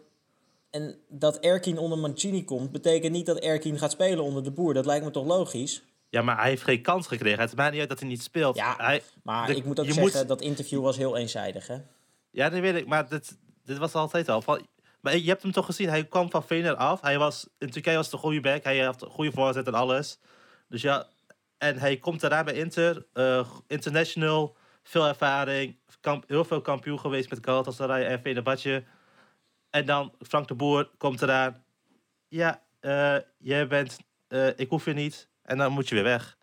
en 0.71 0.97
dat 1.09 1.39
Erkin 1.39 1.79
onder 1.79 1.99
Mancini 1.99 2.45
komt, 2.45 2.73
betekent 2.73 3.13
niet 3.13 3.27
dat 3.27 3.39
Erkin 3.39 3.79
gaat 3.79 3.91
spelen 3.93 4.25
onder 4.25 4.45
de 4.45 4.51
boer. 4.51 4.75
Dat 4.75 4.87
lijkt 4.87 5.05
me 5.05 5.11
toch 5.11 5.27
logisch? 5.27 5.83
Ja, 6.09 6.23
maar 6.23 6.37
hij 6.41 6.49
heeft 6.49 6.63
geen 6.63 6.83
kans 6.83 7.07
gekregen. 7.07 7.41
Het 7.41 7.57
maakt 7.57 7.71
niet 7.71 7.81
uit 7.81 7.89
dat 7.89 7.99
hij 8.01 8.09
niet 8.09 8.23
speelt. 8.23 8.57
Ja, 8.57 8.75
hij, 8.77 9.03
Maar 9.23 9.47
de- 9.47 9.57
ik 9.57 9.65
moet 9.65 9.79
ook 9.81 9.85
zeggen, 9.85 10.03
moet- 10.03 10.29
dat 10.29 10.41
interview 10.41 10.83
was 10.83 10.97
heel 10.97 11.17
eenzijdig. 11.17 11.67
Hè? 11.67 11.77
Ja, 12.31 12.49
dat 12.49 12.61
weet 12.61 12.75
ik. 12.75 12.87
Maar 12.87 13.09
dit, 13.09 13.37
dit 13.65 13.79
was 13.79 13.95
altijd 13.95 14.29
al. 14.29 14.43
Van, 14.43 14.67
maar 15.05 15.17
je 15.17 15.29
hebt 15.29 15.43
hem 15.43 15.53
toch 15.53 15.67
gezien? 15.67 15.89
Hij 15.89 16.05
kwam 16.05 16.31
van 16.31 16.43
Fener 16.45 16.75
af. 16.75 17.01
Hij 17.01 17.19
was, 17.19 17.49
in 17.59 17.71
Turkije 17.71 17.97
was 17.97 18.13
een 18.13 18.19
goede 18.19 18.41
back. 18.41 18.65
Hij 18.65 18.79
had 18.79 19.07
goede 19.11 19.33
voorzet 19.33 19.67
en 19.67 19.75
alles. 19.75 20.19
Dus 20.69 20.83
ja, 20.83 21.07
en 21.59 21.79
hij 21.79 21.97
komt 21.97 22.21
daarna 22.21 22.45
bij 22.45 22.55
Inter. 22.55 23.07
eh, 23.13 23.49
international, 23.67 24.57
veel 24.83 25.07
ervaring. 25.07 25.79
Kamp, 26.01 26.25
heel 26.29 26.45
veel 26.45 26.61
kampioen 26.61 27.01
geweest 27.01 27.31
met 27.31 27.39
Galatasaray 27.45 28.07
en 28.07 28.21
Fenerbahce. 28.21 28.85
En 29.71 29.87
dan 29.87 30.13
Frank 30.21 30.49
de 30.49 30.55
Boer 30.55 30.91
komt 30.99 31.23
eraan. 31.23 31.65
Ja, 32.29 32.63
eh, 32.81 33.17
jij 33.39 33.67
bent... 33.67 33.97
eh, 34.29 34.47
ik 34.59 34.69
hoef 34.69 34.85
je 34.85 34.93
niet. 34.93 35.29
En 35.43 35.59
dan 35.59 35.73
moet 35.73 35.89
je 35.89 35.95
weer 35.95 36.05
weg. 36.05 36.37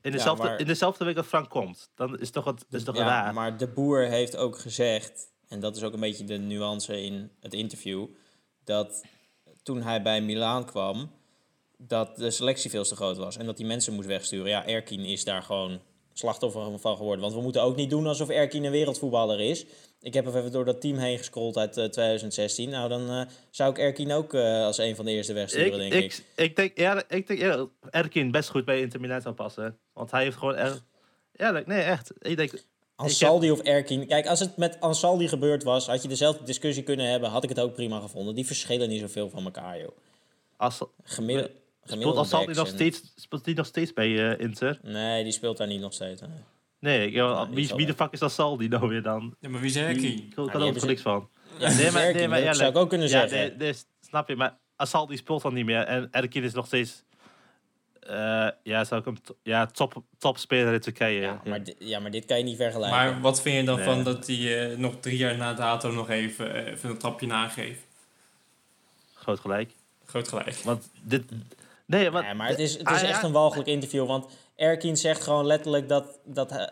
In 0.00 0.12
dezelfde, 0.12 0.44
maar- 0.44 0.58
in 0.60 0.66
dezelfde 0.66 1.04
week 1.04 1.14
dat 1.14 1.26
Frank 1.26 1.50
komt. 1.50 1.90
Dan 1.94 2.18
is 2.18 2.30
toch, 2.30 2.44
het, 2.44 2.64
is 2.70 2.84
toch 2.84 2.96
ja, 2.96 3.06
raar. 3.06 3.34
maar 3.34 3.56
de 3.56 3.68
boer 3.68 4.00
heeft 4.00 4.36
ook 4.36 4.58
gezegd, 4.58 5.32
en 5.48 5.60
dat 5.60 5.76
is 5.76 5.82
ook 5.82 5.92
een 5.92 6.00
beetje 6.00 6.24
de 6.24 6.38
nuance 6.38 7.02
in 7.02 7.30
het 7.40 7.54
interview, 7.54 8.06
dat 8.64 9.04
toen 9.62 9.82
hij 9.82 10.02
bij 10.02 10.22
Milaan 10.22 10.64
kwam, 10.66 11.10
dat 11.76 12.16
de 12.16 12.30
selectie 12.30 12.70
veel 12.70 12.84
te 12.84 12.96
groot 12.96 13.16
was 13.16 13.36
en 13.36 13.46
dat 13.46 13.56
die 13.56 13.66
mensen 13.66 13.94
moest 13.94 14.08
wegsturen. 14.08 14.48
Ja, 14.48 14.66
Erkin 14.66 15.04
is 15.04 15.24
daar 15.24 15.42
gewoon 15.42 15.80
slachtoffer 16.12 16.78
van 16.78 16.96
geworden. 16.96 17.20
Want 17.20 17.34
we 17.34 17.40
moeten 17.40 17.62
ook 17.62 17.76
niet 17.76 17.90
doen 17.90 18.06
alsof 18.06 18.28
Erkin 18.28 18.64
een 18.64 18.70
wereldvoetballer 18.70 19.40
is 19.40 19.66
Ik 20.00 20.14
heb 20.14 20.26
even 20.26 20.52
door 20.52 20.64
dat 20.64 20.80
team 20.80 20.96
heen 20.96 21.18
gescrolld 21.18 21.56
uit 21.56 21.76
eh, 21.76 21.84
2016. 21.84 22.70
Nou, 22.70 22.88
dan 22.88 23.10
eh, 23.10 23.22
zou 23.50 23.70
ik 23.70 23.78
Erkin 23.78 24.12
ook 24.12 24.34
eh, 24.34 24.64
als 24.64 24.78
een 24.78 24.96
van 24.96 25.04
de 25.04 25.10
eerste 25.10 25.32
wegsturen, 25.32 25.80
Ik, 25.80 25.90
denk 25.90 25.92
ik, 25.92 26.12
ik. 26.12 26.24
ik, 26.34 26.56
denk, 26.56 26.78
ja, 26.78 27.02
ik 27.08 27.26
denk 27.26 27.40
ja, 27.40 27.66
Erkin 27.90 28.30
best 28.30 28.50
goed 28.50 28.64
bij 28.64 28.80
Inter 28.80 29.00
Milan 29.00 29.20
zou 29.20 29.34
passen. 29.34 29.78
Want 29.92 30.10
hij 30.10 30.22
heeft 30.22 30.36
gewoon 30.36 30.54
echt... 30.54 30.82
Ja, 31.32 31.50
nee, 31.50 31.82
echt. 31.82 32.12
Ik 32.18 32.36
denk, 32.36 32.64
Ansaldi 32.96 33.50
of 33.50 33.60
Erkin. 33.60 34.06
Kijk, 34.06 34.26
als 34.26 34.40
het 34.40 34.56
met 34.56 34.80
Ansaldi 34.80 35.28
gebeurd 35.28 35.62
was, 35.62 35.86
had 35.86 36.02
je 36.02 36.08
dezelfde 36.08 36.44
discussie 36.44 36.82
kunnen 36.82 37.10
hebben. 37.10 37.30
Had 37.30 37.42
ik 37.42 37.48
het 37.48 37.60
ook 37.60 37.74
prima 37.74 38.00
gevonden. 38.00 38.34
Die 38.34 38.46
verschillen 38.46 38.88
niet 38.88 39.00
zoveel 39.00 39.30
van 39.30 39.44
elkaar, 39.44 39.78
joh. 39.78 39.88
als, 40.56 40.78
Gemiddeld. 41.04 41.50
speelt 41.84 42.30
backs 42.30 42.56
nog 42.56 42.68
steeds, 42.68 43.12
speelt 43.16 43.44
die 43.44 43.54
nog 43.54 43.66
steeds 43.66 43.92
bij 43.92 44.30
eh, 44.32 44.44
Inter? 44.44 44.78
Nee, 44.82 45.22
die 45.22 45.32
speelt 45.32 45.56
daar 45.56 45.66
niet 45.66 45.80
nog 45.80 45.92
steeds. 45.92 46.20
hè. 46.20 46.26
Nee, 46.78 47.10
die 47.10 47.22
wie, 47.50 47.74
wie 47.76 47.86
de 47.86 47.94
fuck 47.94 48.12
is 48.12 48.22
Assaldi 48.22 48.68
nou 48.68 48.88
weer 48.88 49.02
dan? 49.02 49.34
Ja, 49.40 49.48
maar 49.48 49.60
wie 49.60 49.70
zei 49.70 49.94
Die- 49.94 50.12
ik? 50.12 50.34
Kan 50.34 50.50
er 50.50 50.60
ook 50.62 50.84
niks 50.84 51.02
van. 51.02 51.28
Ja, 51.58 51.74
nee, 51.74 51.90
maar, 51.90 52.02
Erkin, 52.02 52.16
nee, 52.16 52.28
maar 52.28 52.28
dat 52.28 52.38
eerlijk. 52.38 52.54
zou 52.56 52.70
ik 52.70 52.76
ook 52.76 52.88
kunnen 52.88 53.08
ja, 53.08 53.28
zeggen. 53.28 53.38
nee, 53.38 53.56
nee, 53.56 53.74
snap 54.00 54.28
je, 54.28 54.36
maar 54.36 54.58
Assaldi 54.76 55.16
speelt 55.16 55.42
dan 55.42 55.54
niet 55.54 55.64
meer. 55.64 55.80
En 55.82 56.08
Erkin 56.10 56.42
is 56.42 56.52
nog 56.52 56.66
steeds... 56.66 57.04
eh, 58.06 58.48
ja, 58.62 58.84
zou 58.84 59.00
ik 59.00 59.06
hem... 59.06 59.22
to- 59.22 59.36
Ja, 59.42 59.66
top, 59.66 60.02
topspeler 60.18 60.72
in 60.72 60.80
Turkije. 60.80 61.20
Ja, 61.20 61.40
maar, 61.44 61.62
di- 61.64 61.74
ja, 61.78 61.98
maar 61.98 62.10
dit 62.10 62.24
kan 62.24 62.38
je 62.38 62.44
niet 62.44 62.56
vergelijken. 62.56 62.96
Maar 62.98 63.20
wat 63.20 63.42
vind 63.42 63.56
je 63.56 63.62
dan 63.64 63.76
Nee. 63.76 63.84
van 63.84 64.04
dat 64.04 64.26
hij 64.26 64.70
eh, 64.70 64.76
nog 64.78 64.94
drie 65.00 65.16
jaar 65.16 65.36
na 65.36 65.54
dato 65.54 65.90
nog 65.92 66.10
even, 66.10 66.54
eh, 66.54 66.72
even 66.72 66.90
een 66.90 66.98
trapje 66.98 67.26
nageeft? 67.26 67.80
Groot 69.14 69.40
gelijk. 69.40 69.70
Groot 70.06 70.28
gelijk. 70.28 70.54
Want 70.64 70.88
dit... 71.02 71.22
Nee, 71.86 72.10
want... 72.10 72.24
Ja, 72.26 72.34
maar 72.34 72.48
het 72.48 72.58
is, 72.58 72.72
het 72.76 72.84
Ah, 72.86 72.94
is 72.94 73.00
ja. 73.00 73.08
echt 73.08 73.22
een 73.22 73.32
walgelijk 73.32 73.68
interview. 73.68 74.06
Want 74.06 74.26
Erkin 74.56 74.96
zegt 74.96 75.22
gewoon 75.22 75.46
letterlijk 75.46 75.88
dat, 75.88 76.18
dat 76.24 76.50
eh, 76.52 76.66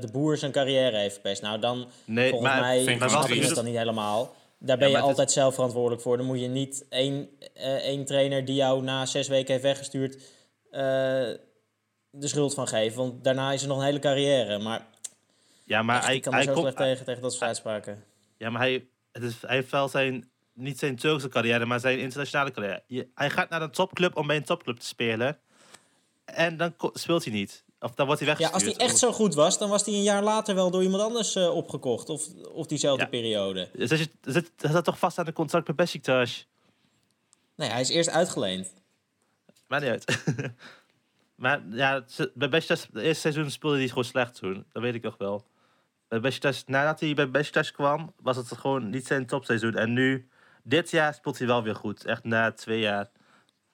de 0.00 0.08
boer 0.12 0.36
zijn 0.36 0.52
carrière 0.52 0.96
heeft 0.98 1.12
verpest. 1.12 1.42
Nou, 1.42 1.58
dan 1.60 1.86
Nee, 2.04 2.30
volgens 2.30 2.50
maar... 2.52 2.60
mij 2.60 2.76
vind 2.76 3.02
ik 3.02 3.10
maar 3.10 3.28
het 3.28 3.54
dan 3.54 3.64
niet 3.64 3.76
helemaal. 3.76 4.34
Daar 4.58 4.76
ben 4.78 4.86
Ja, 4.88 4.92
je 4.94 4.98
maar 5.00 5.08
altijd 5.10 5.32
zelf 5.32 5.54
verantwoordelijk 5.54 6.02
voor. 6.02 6.16
Dan 6.16 6.26
moet 6.26 6.40
je 6.40 6.48
niet 6.48 6.84
één, 6.88 7.28
eh, 7.54 7.74
één 7.74 8.04
trainer 8.04 8.44
die 8.44 8.54
jou 8.54 8.82
na 8.82 9.06
zes 9.06 9.28
weken 9.28 9.50
heeft 9.52 9.62
weggestuurd... 9.64 10.16
eh, 10.70 10.80
de 12.10 12.28
schuld 12.28 12.54
van 12.54 12.68
geven. 12.68 12.96
Want 12.98 13.24
daarna 13.24 13.52
is 13.52 13.62
er 13.62 13.68
nog 13.68 13.78
een 13.78 13.84
hele 13.84 13.98
carrière. 13.98 14.58
Maar, 14.58 14.86
Ja, 15.64 15.82
maar 15.82 15.96
echt, 15.96 16.06
hij, 16.06 16.20
kan 16.20 16.32
er 16.32 16.38
hij 16.44 16.54
zo 16.54 16.60
slecht 16.60 16.76
tegen, 16.76 17.04
tegen 17.04 17.22
dat 17.22 17.32
soort 17.32 17.44
uitspraken. 17.44 18.04
Ja, 18.36 18.50
maar 18.50 18.60
hij, 18.60 18.86
het 19.12 19.22
is, 19.22 19.34
hij 19.46 19.56
heeft 19.56 19.70
wel 19.70 19.88
zijn, 19.88 20.30
niet 20.52 20.78
zijn 20.78 20.96
Turkse 20.96 21.28
carrière, 21.28 21.66
maar 21.66 21.80
zijn 21.80 21.98
internationale 21.98 22.50
carrière. 22.50 22.82
Je- 22.86 23.08
hij 23.14 23.30
gaat 23.30 23.48
naar 23.50 23.62
een 23.62 23.70
topclub 23.70 24.16
om 24.16 24.26
bij 24.26 24.36
een 24.36 24.44
topclub 24.44 24.76
te 24.78 24.86
spelen. 24.86 25.38
En 26.24 26.56
dan 26.56 26.74
speelt 26.92 27.24
hij 27.24 27.32
niet. 27.32 27.64
Of 27.80 27.94
dan 27.94 28.06
wordt 28.06 28.20
hij 28.20 28.30
Ja, 28.30 28.36
weggestuurd. 28.38 28.72
als 28.72 28.78
hij 28.82 28.88
echt 28.88 28.98
zo 28.98 29.12
goed 29.12 29.34
was, 29.34 29.58
dan 29.58 29.68
was 29.68 29.84
hij 29.84 29.94
een 29.94 30.02
jaar 30.02 30.22
later 30.22 30.54
wel 30.54 30.70
door 30.70 30.82
iemand 30.82 31.02
anders 31.02 31.34
eh, 31.34 31.54
opgekocht. 31.56 32.08
Of, 32.08 32.26
of 32.52 32.66
diezelfde 32.66 33.02
Ja. 33.02 33.08
periode. 33.08 33.68
Dus 33.72 33.88
zit, 33.90 34.10
zit, 34.22 34.50
zat 34.56 34.84
toch 34.84 34.98
vast 34.98 35.18
aan 35.18 35.26
een 35.26 35.32
contract 35.32 35.66
bij 35.66 35.74
Besiktas. 35.74 36.46
Nee, 37.56 37.68
hij 37.70 37.80
is 37.80 37.88
eerst 37.88 38.08
uitgeleend. 38.10 38.72
Maakt 39.68 39.82
niet 39.82 39.90
uit. 39.90 40.24
maar 41.42 41.62
ja, 41.70 42.04
bij 42.34 42.48
Besiktas, 42.48 42.82
het 42.92 43.02
eerste 43.02 43.20
seizoen 43.20 43.50
speelde 43.50 43.76
hij 43.76 43.88
gewoon 43.88 44.04
slecht 44.04 44.34
toen. 44.34 44.64
Dat 44.72 44.82
weet 44.82 44.94
ik 44.94 45.02
nog 45.02 45.16
wel. 45.18 45.44
Bij 46.08 46.20
Besiktas, 46.20 46.64
nadat 46.66 47.00
hij 47.00 47.14
bij 47.14 47.30
Besiktas 47.30 47.72
kwam, 47.72 48.12
was 48.22 48.36
het 48.36 48.52
gewoon 48.52 48.90
niet 48.90 49.06
zijn 49.06 49.26
topseizoen. 49.26 49.74
En 49.74 49.92
nu, 49.92 50.28
dit 50.62 50.90
jaar 50.90 51.14
speelt 51.14 51.38
hij 51.38 51.46
wel 51.46 51.62
weer 51.62 51.74
goed. 51.74 52.04
Echt 52.04 52.24
na 52.24 52.52
twee 52.52 52.80
jaar. 52.80 53.10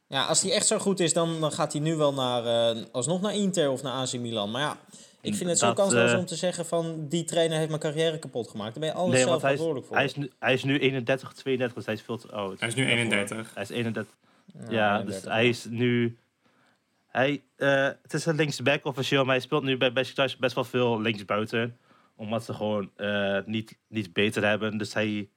Ja, 0.06 0.24
als 0.24 0.42
hij 0.42 0.52
echt 0.52 0.66
zo 0.66 0.78
goed 0.78 1.00
is, 1.00 1.12
dan, 1.12 1.40
dan 1.40 1.52
gaat 1.52 1.72
hij 1.72 1.80
nu 1.80 1.96
wel 1.96 2.14
naar, 2.14 2.44
eh, 2.76 2.82
alsnog 2.92 3.20
naar 3.20 3.34
Inter 3.34 3.70
of 3.70 3.82
naar 3.82 3.92
AC 3.92 4.12
Milan. 4.12 4.50
Maar 4.50 4.60
ja, 4.60 4.76
ik 5.20 5.34
vind 5.34 5.50
het 5.50 5.58
zo 5.58 5.66
Dat, 5.66 5.76
kansloos 5.76 6.12
eh, 6.12 6.18
om 6.18 6.26
te 6.26 6.36
zeggen 6.36 6.66
van... 6.66 7.08
die 7.08 7.24
trainer 7.24 7.56
heeft 7.56 7.68
mijn 7.68 7.80
carrière 7.80 8.18
kapot 8.18 8.48
gemaakt. 8.48 8.70
Daar 8.70 8.80
ben 8.80 8.88
je 8.88 8.94
alles 8.94 9.10
Nee, 9.12 9.22
zelf 9.22 9.30
want 9.30 9.42
hij 9.42 9.52
is, 9.52 9.58
verantwoordelijk 9.58 9.86
voor. 9.86 9.96
hij, 9.96 10.04
is 10.04 10.14
nu, 10.14 10.30
hij 10.38 10.52
is 10.52 10.64
nu 10.64 10.78
31, 10.78 11.32
32, 11.32 11.76
dus 11.76 11.86
hij 11.86 11.94
is 11.94 12.02
veel 12.02 12.16
te 12.16 12.32
oud. 12.32 12.60
Hij 12.60 12.68
is 12.68 12.74
nu 12.74 12.86
31. 12.86 13.54
Hij 13.54 13.62
is 13.62 13.68
31. 13.68 14.14
Ja, 14.68 14.96
31. 14.98 15.04
dus 15.04 15.32
hij 15.32 15.48
is 15.48 15.64
nu... 15.64 16.18
Hij, 17.06 17.42
eh, 17.56 17.88
het 18.02 18.14
is 18.14 18.26
een 18.26 18.36
linksback 18.36 18.84
officieel, 18.84 19.24
maar 19.24 19.34
hij 19.34 19.44
speelt 19.44 19.62
nu 19.62 19.76
bij 19.76 19.92
Besiktas 19.92 20.36
best 20.36 20.54
wel 20.54 20.64
veel 20.64 21.00
linksbuiten. 21.00 21.78
Omdat 22.16 22.44
ze 22.44 22.54
gewoon 22.54 22.90
eh, 22.96 23.38
niet, 23.44 23.78
niet 23.88 24.12
beter 24.12 24.44
hebben. 24.44 24.78
Dus 24.78 24.94
hij 24.94 25.28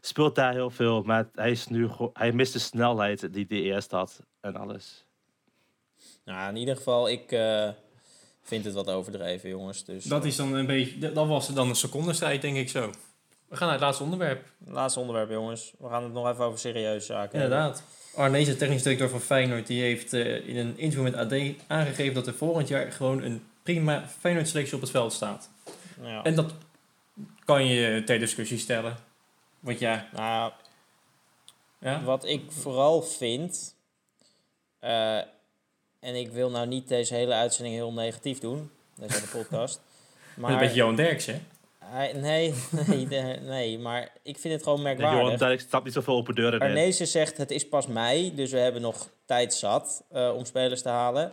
speelt 0.00 0.34
daar 0.34 0.52
heel 0.52 0.70
veel. 0.70 1.02
Maar 1.02 1.28
hij, 1.34 1.50
is 1.50 1.66
nu, 1.66 1.88
hij 2.12 2.32
mist 2.32 2.52
de 2.52 2.58
snelheid 2.58 3.32
die 3.32 3.46
hij 3.48 3.58
eerst 3.58 3.90
had 3.90 4.22
en 4.40 4.56
alles. 4.56 5.06
Nou, 6.24 6.48
in 6.48 6.56
ieder 6.56 6.76
geval, 6.76 7.08
ik 7.08 7.32
eh, 7.32 7.68
vind 8.42 8.64
het 8.64 8.74
wat 8.74 8.90
overdreven, 8.90 9.48
jongens. 9.48 9.84
Dus 9.84 10.04
Dat 10.04 10.24
is 10.24 10.36
dan 10.36 10.54
een 10.54 10.66
beetje, 10.66 11.12
dat 11.12 11.26
was 11.26 11.48
dan 11.54 11.68
een 11.68 11.74
secondenstrijd, 11.74 12.42
denk 12.42 12.56
ik 12.56 12.68
zo. 12.68 12.90
We 13.48 13.56
gaan 13.56 13.66
naar 13.66 13.76
het 13.76 13.84
laatste 13.84 14.02
onderwerp. 14.02 14.46
laatste 14.66 15.00
onderwerp, 15.00 15.30
jongens. 15.30 15.72
We 15.78 15.88
gaan 15.88 16.02
het 16.02 16.12
nog 16.12 16.28
even 16.28 16.44
over 16.44 16.58
serieuze 16.58 17.06
zaken. 17.06 17.34
Inderdaad. 17.34 17.82
Arnees, 18.14 18.46
de 18.46 18.56
technisch 18.56 18.82
directeur 18.82 19.08
van 19.08 19.20
Feyenoord, 19.20 19.66
die 19.66 19.82
heeft 19.82 20.12
eh, 20.12 20.48
in 20.48 20.56
een 20.56 20.78
interview 20.78 21.02
met 21.02 21.14
AD 21.14 21.32
aangegeven 21.66 22.14
dat 22.14 22.26
er 22.26 22.34
volgend 22.34 22.68
jaar 22.68 22.92
gewoon 22.92 23.22
een 23.22 23.46
prima 23.62 24.08
Feyenoord 24.18 24.48
selectie 24.48 24.74
op 24.74 24.80
het 24.80 24.90
veld 24.90 25.12
staat. 25.12 25.50
Ja. 26.02 26.22
En 26.22 26.34
dat 26.34 26.52
kan 27.44 27.66
je 27.66 28.02
ter 28.04 28.18
discussie 28.18 28.58
stellen. 28.58 28.96
Want 29.60 29.78
ja, 29.78 30.08
Nou, 30.12 30.52
ja. 31.78 32.02
Wat 32.02 32.24
ik 32.24 32.52
vooral 32.52 33.02
vind, 33.02 33.74
eh, 34.78 35.16
en 36.00 36.14
ik 36.14 36.30
wil 36.30 36.50
nou 36.50 36.66
niet 36.66 36.88
deze 36.88 37.14
hele 37.14 37.34
uitzending 37.34 37.76
heel 37.76 37.92
negatief 37.92 38.38
doen, 38.38 38.70
deze 38.94 39.14
hele 39.14 39.26
podcast. 39.26 39.80
Maar 40.36 40.52
een 40.52 40.58
beetje 40.58 40.74
Johan 40.74 40.96
Derks, 40.96 41.26
hè? 41.26 41.40
Hij, 41.90 42.12
nee, 42.12 42.54
nee, 42.86 43.40
nee, 43.40 43.78
maar 43.78 44.12
ik 44.22 44.38
vind 44.38 44.54
het 44.54 44.62
gewoon 44.62 44.78
Johan 44.78 44.96
merkwaardig. 44.96 45.38
Derks 45.38 45.62
stapt 45.62 45.84
niet 45.84 45.92
zoveel 45.92 46.14
open 46.14 46.34
deuren. 46.34 46.60
Arnezen 46.60 47.06
zegt 47.06 47.36
het 47.36 47.50
is 47.50 47.68
pas 47.68 47.86
mei, 47.86 48.34
dus 48.34 48.50
we 48.50 48.58
hebben 48.58 48.82
nog 48.82 49.08
tijd 49.24 49.54
zat 49.54 50.04
eh, 50.10 50.32
om 50.36 50.44
spelers 50.44 50.82
te 50.82 50.88
halen. 50.88 51.32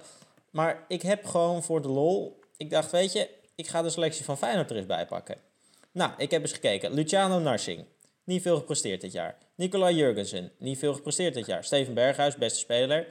Maar 0.50 0.86
ik 0.88 1.02
heb 1.02 1.26
gewoon 1.26 1.64
voor 1.64 1.82
de 1.82 1.88
lol, 1.88 2.40
ik 2.58 2.70
dacht 2.70 2.92
weet 2.92 3.14
je, 3.14 3.30
ik 3.56 3.68
ga 3.68 3.82
de 3.82 3.90
selectie 3.90 4.26
van 4.26 4.38
Feyenoord 4.38 4.70
er 4.70 4.76
eens 4.76 4.86
bij 4.86 5.06
pakken. 5.06 5.38
Nou, 5.92 6.12
ik 6.18 6.32
heb 6.32 6.42
eens 6.42 6.54
gekeken. 6.54 6.94
Luciano 6.94 7.40
Narsing, 7.40 7.86
niet 8.24 8.42
veel 8.42 8.58
gepresteerd 8.58 9.02
dit 9.02 9.12
jaar. 9.12 9.38
Nicolai 9.56 9.96
Jurgensen, 9.96 10.52
niet 10.58 10.78
veel 10.78 10.94
gepresteerd 10.94 11.34
dit 11.34 11.46
jaar. 11.46 11.64
Steven 11.64 11.94
Berghuis, 11.94 12.36
beste 12.36 12.60
speler. 12.60 13.08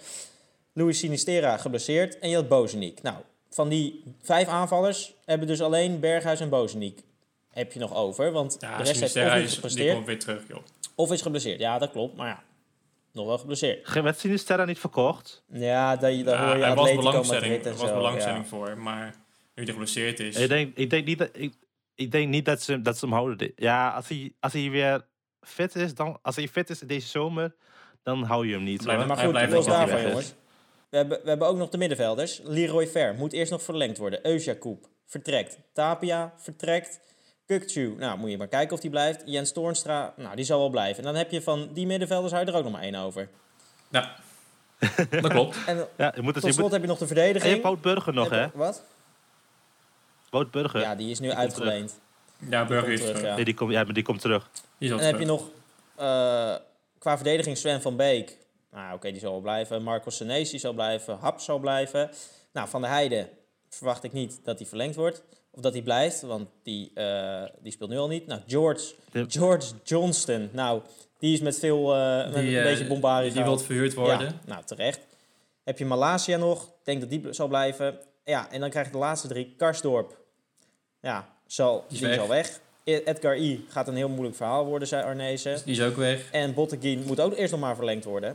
Louis 0.72 0.98
Sinistera, 0.98 1.56
geblesseerd. 1.56 2.18
En 2.18 2.28
je 2.28 2.34
had 2.34 2.48
Bozeniek. 2.48 3.02
Nou, 3.02 3.16
van 3.50 3.68
die 3.68 4.02
vijf 4.22 4.48
aanvallers 4.48 5.14
hebben 5.24 5.46
dus 5.46 5.60
alleen 5.62 6.00
Berghuis 6.00 6.40
en 6.40 6.48
Bozeniek 6.48 7.02
heb 7.54 7.72
je 7.72 7.78
nog 7.78 7.94
over. 7.94 8.32
Want 8.32 8.56
Ja, 8.60 8.76
de 8.76 8.82
rest 8.82 9.00
heeft 9.14 9.56
of 9.56 9.62
niet 9.62 9.76
die 9.76 9.92
komt 9.92 10.06
weer 10.06 10.18
terug, 10.18 10.42
joh. 10.48 10.58
of 10.94 11.12
is 11.12 11.22
geblesseerd. 11.22 11.60
Ja, 11.60 11.78
dat 11.78 11.90
klopt. 11.90 12.16
Maar 12.16 12.28
ja, 12.28 12.42
nog 13.12 13.26
wel 13.26 13.38
geblesseerd. 13.38 13.88
Ge- 13.88 14.02
Werd 14.02 14.18
Sinisterra 14.18 14.64
niet 14.64 14.78
verkocht? 14.78 15.42
Ja, 15.52 15.90
dat, 15.90 16.00
daar 16.00 16.12
Ja, 16.12 16.46
hoor 16.46 16.54
je 16.56 16.60
was 16.60 16.70
Atletico 16.70 16.96
belangstelling, 17.00 17.46
Madrid 17.46 17.66
en 17.66 17.72
er 17.72 17.78
was 17.78 17.88
zo. 17.88 17.94
belangstelling 17.94 18.42
ja. 18.42 18.48
voor, 18.48 18.78
maar 18.78 19.14
nu 19.54 19.62
hij 19.64 19.72
geblesseerd 19.72 20.20
is... 20.20 20.36
Ik 20.36 20.48
denk, 20.48 20.76
ik 20.76 20.90
denk 20.90 21.06
niet 21.06 21.18
dat, 21.18 21.28
ik, 21.32 21.54
ik 21.94 22.12
denk 22.12 22.28
niet 22.28 22.44
dat 22.44 22.62
ze, 22.62 22.82
dat 22.82 22.98
ze 22.98 23.04
hem 23.04 23.14
houden. 23.14 23.52
Ja, 23.56 23.90
als 23.90 24.08
hij, 24.08 24.32
als 24.40 24.52
hij 24.52 24.70
weer 24.70 25.06
fit 25.40 25.74
is, 25.76 25.94
dan, 25.94 26.18
als 26.22 26.36
hij 26.36 26.48
fit 26.48 26.70
is 26.70 26.78
deze 26.78 27.08
zomer, 27.08 27.54
dan 28.02 28.22
hou 28.22 28.46
je 28.46 28.54
hem 28.54 28.62
niet. 28.62 28.84
Hoor. 28.84 28.96
Maar 29.06 29.06
Hij 29.16 29.24
goed, 29.24 29.30
blijft 29.32 29.52
los 29.52 29.66
daarvan, 29.66 30.02
jongens. 30.02 30.34
We 30.90 30.96
hebben, 30.96 31.20
we 31.22 31.28
hebben 31.28 31.48
ook 31.48 31.56
nog 31.56 31.68
de 31.68 31.78
middenvelders. 31.78 32.40
Leroy 32.44 32.86
Fer 32.86 33.14
moet 33.14 33.32
eerst 33.32 33.50
nog 33.50 33.62
verlengd 33.62 33.98
worden. 33.98 34.26
Eusjakoub 34.26 34.88
vertrekt. 35.06 35.58
Tapia 35.72 36.32
vertrekt. 36.36 37.00
Kukcu, 37.46 37.94
nou 37.98 38.18
moet 38.18 38.30
je 38.30 38.38
maar 38.38 38.48
kijken 38.48 38.74
of 38.74 38.80
die 38.80 38.90
blijft. 38.90 39.22
Jens 39.24 39.52
Toornstra, 39.52 40.12
nou 40.16 40.36
die 40.36 40.44
zal 40.44 40.58
wel 40.58 40.68
blijven. 40.70 40.98
En 40.98 41.04
dan 41.04 41.14
heb 41.14 41.30
je 41.30 41.42
van 41.42 41.68
die 41.72 41.86
middenvelders 41.86 42.32
hou 42.32 42.44
je 42.44 42.50
er 42.50 42.56
ook 42.56 42.64
nog 42.64 42.72
maar 42.72 42.82
één 42.82 42.94
over. 42.94 43.28
Ja, 43.90 44.16
dat 45.10 45.28
klopt. 45.28 45.56
En 45.66 45.86
Ja, 45.96 46.12
je 46.16 46.22
moet, 46.22 46.34
dus, 46.34 46.42
tot 46.42 46.50
je 46.50 46.52
slot 46.52 46.58
moet, 46.62 46.72
heb 46.72 46.80
je 46.80 46.86
nog 46.86 46.98
de 46.98 47.04
en 47.04 47.08
je 47.08 47.14
verdediging. 47.14 47.52
hebt 47.52 47.62
Wout 47.64 47.80
Burger 47.80 48.12
nog, 48.14 48.30
hè? 48.30 48.36
Heb 48.40 48.52
je- 48.52 48.58
Wat? 48.58 48.84
Wout 50.30 50.50
Burger. 50.50 50.80
Ja, 50.80 50.94
die 50.94 51.10
is 51.10 51.20
nu 51.20 51.28
komt 51.28 51.40
uitgeleend. 51.40 52.00
Ja, 52.50 52.64
Burger 52.64 52.92
is 52.92 53.00
terug, 53.00 53.14
terug. 53.14 53.28
ja. 53.28 53.34
Nee, 53.36 53.44
die 53.44 53.54
komt, 53.54 53.72
ja, 53.72 53.84
maar 53.84 53.94
die 53.94 54.02
komt 54.02 54.20
terug. 54.20 54.50
Die 54.78 54.88
is 54.88 54.94
al 54.94 54.98
En 55.00 55.04
dan 55.04 55.12
heb 55.12 55.20
je 55.20 55.26
nog 55.26 55.48
eh, 55.96 56.54
qua 56.98 57.16
verdediging 57.16 57.56
Sven 57.56 57.82
van 57.82 57.96
Beek. 57.96 58.36
Nou, 58.70 58.94
oké, 58.94 59.10
die 59.10 59.20
zal 59.20 59.30
wel 59.30 59.40
blijven. 59.40 59.82
Marco 59.82 60.10
Senesi 60.10 60.58
zal 60.58 60.72
blijven. 60.72 61.18
Hap 61.18 61.40
zal 61.40 61.58
blijven. 61.58 62.10
Nou, 62.52 62.68
Van 62.68 62.80
der 62.80 62.90
Heijden 62.90 63.28
verwacht 63.68 64.04
ik 64.04 64.12
niet 64.12 64.40
dat 64.44 64.58
hij 64.58 64.68
verlengd 64.68 64.94
wordt. 64.96 65.22
Of 65.54 65.60
dat 65.60 65.72
hij 65.72 65.82
blijft, 65.82 66.20
want 66.22 66.48
die, 66.62 66.90
eh, 66.94 67.42
die 67.62 67.72
speelt 67.72 67.90
nu 67.90 67.96
al 67.98 68.08
niet. 68.08 68.26
Nou, 68.26 68.40
George. 68.46 68.94
George 69.28 69.72
Johnston. 69.84 70.48
Nou, 70.52 70.80
die 71.18 71.32
is 71.34 71.40
met 71.40 71.58
veel, 71.58 71.94
eh, 71.94 72.24
met 72.24 72.34
Die, 72.34 72.50
een 72.56 72.56
eh, 72.64 72.70
beetje 72.70 72.86
bombarie 72.86 73.32
Die 73.32 73.42
wil 73.42 73.58
verhuurd 73.58 73.94
worden. 73.94 74.26
Ja, 74.26 74.34
nou, 74.44 74.64
terecht. 74.64 75.00
Heb 75.64 75.78
je 75.78 75.84
Malasia 75.84 76.36
nog. 76.36 76.62
Ik 76.64 76.70
denk 76.84 77.00
dat 77.00 77.10
die 77.10 77.26
zal 77.30 77.48
blijven. 77.48 77.98
Ja, 78.24 78.50
en 78.50 78.60
dan 78.60 78.70
krijg 78.70 78.86
je 78.86 78.92
de 78.92 78.98
laatste 78.98 79.28
drie. 79.28 79.54
Karsdorp. 79.56 80.16
Ja, 81.00 81.28
zal, 81.46 81.84
Die 81.88 81.98
die, 81.98 82.08
is 82.08 82.16
weg. 82.16 82.26
zal 82.26 82.28
weg. 82.28 82.60
E- 82.84 83.02
Edgar 83.04 83.36
I. 83.38 83.64
gaat 83.68 83.88
een 83.88 83.96
heel 83.96 84.08
moeilijk 84.08 84.36
verhaal 84.36 84.64
worden, 84.64 84.88
zei 84.88 85.02
Arnezen. 85.04 85.60
Die 85.64 85.74
is 85.74 85.82
ook 85.82 85.96
weg. 85.96 86.30
En 86.30 86.54
Botteguin 86.54 87.02
moet 87.06 87.20
ook 87.20 87.36
eerst 87.36 87.50
nog 87.52 87.60
maar 87.60 87.76
verlengd 87.76 88.04
worden. 88.04 88.28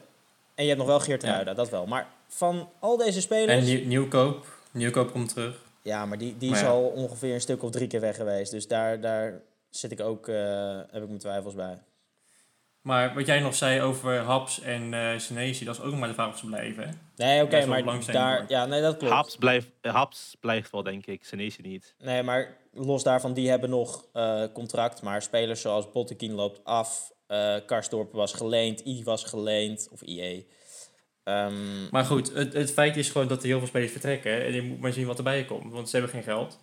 En 0.56 0.64
je 0.64 0.68
hebt 0.70 0.78
nog 0.78 0.88
wel 0.88 1.00
Geert 1.00 1.22
Ja. 1.22 1.30
Ruida, 1.34 1.54
dat 1.54 1.70
wel. 1.70 1.86
Maar 1.86 2.08
van 2.28 2.70
al 2.80 2.98
deze 2.98 3.22
spelers... 3.22 3.52
En 3.60 3.64
Nieuw- 3.64 3.86
Nieuwkoop. 3.86 4.46
Nieuwkoop 4.72 5.12
komt 5.12 5.30
terug. 5.30 5.68
Ja, 5.82 6.06
maar 6.06 6.18
die, 6.18 6.38
die 6.38 6.50
Maar 6.50 6.60
is 6.60 6.66
al 6.66 6.84
ongeveer 6.84 7.34
een 7.34 7.42
stuk 7.42 7.64
of 7.64 7.72
drie 7.72 7.88
keer 7.88 8.02
weg 8.02 8.16
geweest. 8.16 8.52
Dus 8.52 8.68
daar, 8.68 9.02
daar 9.02 9.42
zit 9.70 9.92
ik 9.92 10.00
ook, 10.00 10.28
eh, 10.28 10.78
heb 10.92 11.02
ik 11.02 11.08
mijn 11.08 11.20
twijfels 11.20 11.56
bij. 11.56 11.78
Maar 12.82 13.14
wat 13.14 13.26
jij 13.26 13.40
nog 13.40 13.56
zei 13.56 13.82
over 13.82 14.18
Haps 14.20 14.62
en 14.62 14.94
eh 14.94 15.18
Senesi, 15.18 15.66
dat 15.66 15.76
is 15.76 15.82
ook 15.82 15.90
nog 15.90 16.00
maar 16.00 16.08
de 16.08 16.14
vraag 16.14 16.30
of 16.30 16.38
ze 16.38 16.46
blijven. 16.46 16.84
Hè? 16.88 16.94
Nee, 17.16 17.44
oké, 17.44 17.66
maar 17.66 18.06
daar... 18.06 18.46
Ja, 18.48 18.66
nee, 18.66 18.82
dat 18.82 18.98
klopt. 18.98 19.14
Haps 19.14 19.36
blijft, 19.36 19.68
Haps 19.82 20.36
blijft 20.40 20.72
wel, 20.72 20.84
denk 20.84 21.06
ik. 21.06 21.24
Senesi 21.26 21.62
niet. 21.62 21.96
Nee, 22.00 22.24
maar 22.24 22.58
los 22.74 23.04
daarvan, 23.04 23.34
die 23.34 23.50
hebben 23.50 23.70
nog 23.70 24.06
eh, 24.14 24.44
contract. 24.54 25.02
Maar 25.02 25.22
spelers 25.22 25.62
zoals 25.62 25.92
Bottekin 25.92 26.32
loopt 26.32 26.64
af. 26.64 27.12
eh 27.28 27.56
Karsdorp 27.66 28.12
was 28.14 28.34
geleend. 28.34 28.86
I 28.86 29.04
was 29.04 29.24
geleend. 29.24 29.88
Of 29.92 30.02
IE. 30.02 30.48
Ehm, 31.30 31.90
Maar 31.92 32.06
goed, 32.06 32.34
het, 32.34 32.54
het 32.54 32.72
feit 32.72 32.98
is 32.98 33.10
gewoon 33.10 33.28
dat 33.28 33.42
er 33.42 33.48
heel 33.48 33.58
veel 33.58 33.68
spelers 33.68 33.92
vertrekken. 33.92 34.46
En 34.46 34.54
je 34.54 34.62
moet 34.62 34.80
maar 34.80 34.94
zien 34.94 35.06
wat 35.08 35.18
erbij 35.18 35.46
komt, 35.46 35.72
want 35.74 35.90
ze 35.90 35.96
hebben 35.96 36.14
geen 36.16 36.24
geld. 36.24 36.60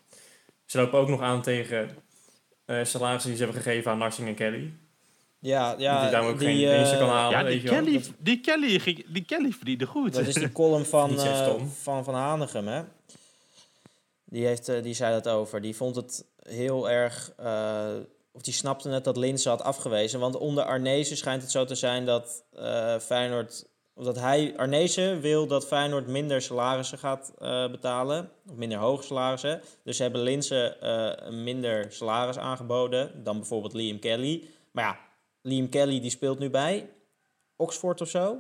Ze 0.65 0.79
lopen 0.79 0.99
ook 0.99 1.09
nog 1.09 1.21
aan 1.21 1.43
tegen 1.43 1.91
eh 2.65 2.85
salarissen 2.85 3.31
die 3.31 3.39
ze 3.39 3.45
hebben 3.45 3.63
gegeven 3.63 3.91
aan 3.91 3.99
Narsing 3.99 4.29
en 4.29 4.35
Kelly. 4.35 4.73
ja, 5.39 5.71
dat 5.71 5.81
ja 5.81 6.05
je 6.05 6.11
daarom 6.11 6.31
ook 6.31 6.39
geen 6.39 6.69
winsten 6.69 6.99
kan 6.99 7.09
halen. 7.09 7.39
ja, 7.39 7.45
die 7.45 7.63
wel. 7.63 7.73
Kelly, 7.75 8.03
die, 8.19 8.41
Kelly, 8.41 8.79
ging- 8.79 9.05
die 9.13 9.25
Kelly 9.25 9.51
verdiende 9.51 9.87
goed. 9.87 10.13
Dat 10.13 10.27
is 10.27 10.35
die 10.35 10.53
column 10.53 10.85
van, 10.97 11.21
eh, 11.21 11.55
van 11.83 12.05
Van 12.05 12.15
Hanegem, 12.15 12.67
hè? 12.69 12.83
Die, 14.25 14.47
heeft, 14.47 14.83
die 14.83 14.95
zei 14.95 15.13
dat 15.13 15.29
over. 15.29 15.61
Die 15.61 15.77
vond 15.77 15.97
het 15.97 16.25
heel 16.43 16.91
erg... 16.91 17.33
eh, 17.37 17.87
of 18.33 18.43
die 18.43 18.55
snapte 18.55 18.89
net 18.89 19.05
dat 19.05 19.17
Linse 19.17 19.49
had 19.49 19.63
afgewezen. 19.63 20.21
Want 20.21 20.37
onder 20.37 20.65
Arnezen 20.65 21.17
schijnt 21.17 21.43
het 21.43 21.51
zo 21.51 21.65
te 21.65 21.75
zijn 21.75 22.05
dat 22.05 22.45
eh, 22.53 22.99
Feyenoord... 22.99 23.67
Of 23.99 24.05
dat 24.05 24.19
hij, 24.21 24.55
Arnezen 24.57 25.21
wil 25.21 25.47
dat 25.47 25.67
Feyenoord 25.67 26.07
minder 26.07 26.43
salarissen 26.43 26.99
gaat 26.99 27.33
eh, 27.39 27.71
betalen. 27.71 28.31
Of 28.51 28.57
minder 28.57 28.79
hoge 28.79 29.03
salarissen. 29.03 29.63
Dus 29.85 29.97
ze 29.97 30.03
hebben 30.03 30.21
Linse 30.21 30.77
eh, 30.81 31.31
minder 31.31 31.87
salaris 31.93 32.39
aangeboden 32.39 33.25
dan 33.25 33.37
bijvoorbeeld 33.39 33.73
Liam 33.73 33.99
Kelly. 33.99 34.45
Maar 34.71 34.85
ja, 34.85 34.99
Liam 35.43 35.69
Kelly 35.69 36.01
die 36.01 36.11
speelt 36.11 36.39
nu 36.39 36.51
bij 36.51 36.89
Oxford 37.57 38.01
of 38.01 38.09
zo. 38.09 38.39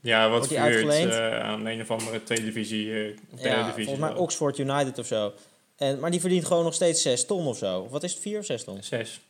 Ja, 0.00 0.30
wat 0.30 0.46
verhuurd 0.46 0.74
uitgeleend? 0.74 1.12
eh, 1.12 1.40
aan 1.40 1.66
een 1.66 1.80
of 1.80 1.90
andere 1.90 2.22
televisie, 2.22 2.84
derde 2.86 3.16
Ja, 3.36 3.62
divisie. 3.66 3.84
volgens 3.84 4.10
mij. 4.10 4.14
Oxford 4.16 4.58
United 4.58 4.98
of 4.98 5.06
zo. 5.06 5.32
En, 5.76 5.98
maar 6.00 6.10
die 6.10 6.20
verdient 6.20 6.44
gewoon 6.44 6.64
nog 6.64 6.74
steeds 6.74 7.02
6 7.02 7.26
ton 7.26 7.46
of 7.46 7.58
zo. 7.58 7.80
Of 7.80 7.90
Wat 7.90 8.02
is 8.02 8.12
het, 8.12 8.22
4 8.22 8.38
of 8.38 8.44
6 8.44 8.64
ton? 8.64 8.82
Zes. 8.82 9.20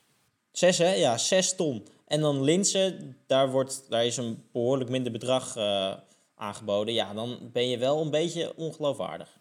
6 0.52 0.78
hè? 0.78 0.92
Ja, 0.94 1.18
6 1.18 1.54
ton. 1.54 1.86
En 2.10 2.20
dan 2.20 2.42
Linse, 2.42 2.96
daar, 3.26 3.50
wordt, 3.50 3.86
daar 3.88 4.04
is 4.04 4.16
een 4.16 4.44
behoorlijk 4.52 4.90
minder 4.90 5.12
bedrag 5.12 5.56
eh, 5.56 5.92
aangeboden. 6.34 6.94
Ja, 6.94 7.14
dan 7.14 7.38
ben 7.52 7.68
je 7.68 7.78
wel 7.78 8.02
een 8.02 8.10
beetje 8.10 8.56
ongeloofwaardig. 8.56 9.38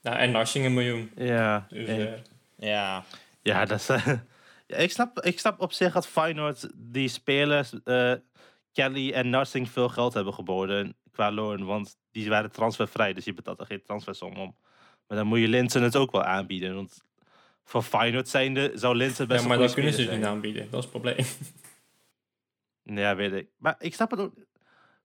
Ja, 0.00 0.18
en 0.18 0.30
Narsing 0.30 0.64
een 0.64 0.74
miljoen. 0.74 1.10
Ja, 1.16 1.66
Dus, 1.68 1.88
eh, 1.88 2.12
Ja, 2.56 3.04
ja, 3.42 3.64
dat 3.64 3.78
is, 3.78 3.86
ja, 4.66 4.76
ik, 4.76 4.90
snap, 4.90 5.20
ik 5.20 5.38
snap 5.38 5.60
op 5.60 5.72
zich 5.72 5.92
dat 5.92 6.06
Feyenoord 6.06 6.68
die 6.74 7.08
spelers, 7.08 7.72
eh, 7.84 8.12
Kelly 8.72 9.12
en 9.12 9.30
Narsing, 9.30 9.70
veel 9.70 9.88
geld 9.88 10.14
hebben 10.14 10.34
geboden 10.34 10.96
qua 11.12 11.32
loon. 11.32 11.64
Want 11.64 11.96
die 12.10 12.28
waren 12.28 12.52
transfervrij, 12.52 13.12
dus 13.12 13.24
je 13.24 13.34
betaalt 13.34 13.60
er 13.60 13.66
geen 13.66 13.82
transfersom 13.82 14.36
om. 14.36 14.54
Maar 15.06 15.18
dan 15.18 15.26
moet 15.26 15.40
je 15.40 15.48
Linsen 15.48 15.82
het 15.82 15.96
ook 15.96 16.12
wel 16.12 16.24
aanbieden. 16.24 16.74
Want 16.74 17.02
voor 17.64 17.82
Feyenoord 17.82 18.28
zijnde 18.28 18.72
zou 18.74 18.96
Linsen 18.96 19.28
best 19.28 19.42
ja, 19.42 19.48
wel 19.48 19.56
maar 19.56 19.66
dat 19.66 19.74
kunnen 19.74 19.92
ze 19.92 20.00
speler 20.00 20.18
niet 20.18 20.26
aanbieden. 20.26 20.70
Dat 20.70 20.84
is 20.84 20.90
het 20.90 20.90
probleem. 20.90 21.26
Ja, 22.94 23.16
weet 23.16 23.32
ik. 23.32 23.48
Maar 23.58 23.74
ik 23.78 23.94
snap 23.94 24.10
het 24.10 24.20
ook. 24.20 24.34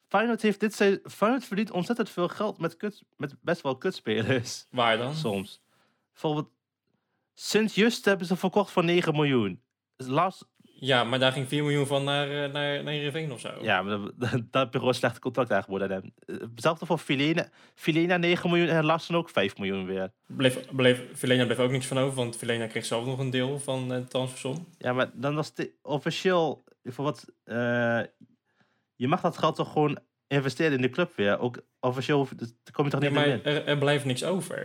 Feyenoord 0.07 0.41
heeft 0.41 0.59
dit 0.59 0.75
Feyenoord 1.05 1.45
verdient 1.45 1.71
ontzettend 1.71 2.09
veel 2.09 2.27
geld 2.27 2.57
met, 2.59 2.77
kut, 2.77 3.03
met 3.17 3.35
best 3.41 3.61
wel 3.61 3.77
kutspelers. 3.77 4.65
Waar 4.71 4.97
dan? 4.97 5.13
Soms. 5.15 5.61
Bijvoorbeeld, 6.11 6.49
Sint 7.33 7.73
Just 7.75 8.05
hebben 8.05 8.27
ze 8.27 8.35
verkocht 8.35 8.71
voor 8.71 8.83
9 8.83 9.13
miljoen. 9.13 9.61
Lars, 9.97 10.43
Ja, 10.63 11.03
maar 11.03 11.19
daar 11.19 11.31
ging 11.31 11.47
4 11.47 11.63
miljoen 11.63 11.87
van 11.87 12.03
naar, 12.03 12.27
eh, 12.27 12.51
naar, 12.51 12.83
naar 12.83 12.93
Heerenveen 12.93 13.31
of 13.31 13.39
zo. 13.39 13.49
ja, 13.61 13.81
maar 13.81 13.97
dat, 13.97 14.11
dat 14.19 14.31
heb 14.31 14.67
je 14.67 14.69
gewoon 14.71 14.87
een 14.87 14.93
slechte 14.93 15.19
contract 15.19 15.51
aangeboden 15.51 15.87
aan 15.91 16.01
hem. 16.01 16.13
Eh, 16.25 16.47
Hetzelfde 16.55 16.85
voor 16.85 16.97
Filena. 16.97 17.49
Filena 17.75 18.17
9 18.17 18.49
miljoen 18.49 18.67
en 18.67 18.85
Larsen 18.85 19.15
ook 19.15 19.29
5 19.29 19.57
miljoen 19.57 19.85
weer. 19.85 20.11
Bleef, 20.27 20.65
bleef, 20.71 21.01
Vilena 21.13 21.45
bleef 21.45 21.59
ook 21.59 21.71
niks 21.71 21.85
van 21.85 21.97
over, 21.99 22.15
want 22.15 22.37
Vilena 22.37 22.67
kreeg 22.67 22.85
zelf 22.85 23.05
nog 23.05 23.19
een 23.19 23.29
deel 23.29 23.59
van 23.59 23.89
de 23.89 24.07
transfersom. 24.07 24.67
Ja, 24.77 24.93
maar 24.93 25.09
dan 25.13 25.35
was 25.35 25.51
het 25.55 25.71
officieel. 25.81 26.63
Voor 26.83 27.03
wat, 27.05 27.25
eh, 27.43 28.01
je 28.95 29.07
mag 29.07 29.21
dat 29.21 29.37
geld 29.37 29.55
toch 29.55 29.71
gewoon 29.71 29.99
investeren 30.27 30.71
in 30.75 30.81
de 30.81 30.89
club 30.89 31.15
weer. 31.15 31.39
Ook 31.39 31.61
officieel 31.79 32.17
hoef- 32.17 32.33
dan 32.37 32.49
kom 32.71 32.85
je 32.85 32.91
toch 32.91 32.99
Nee, 32.99 33.09
niet 33.09 33.19
maar 33.19 33.27
meer 33.27 33.35
in. 33.37 33.43
er, 33.43 33.65
er 33.65 33.77
blijft 33.77 34.05
niks 34.05 34.23
over. 34.23 34.57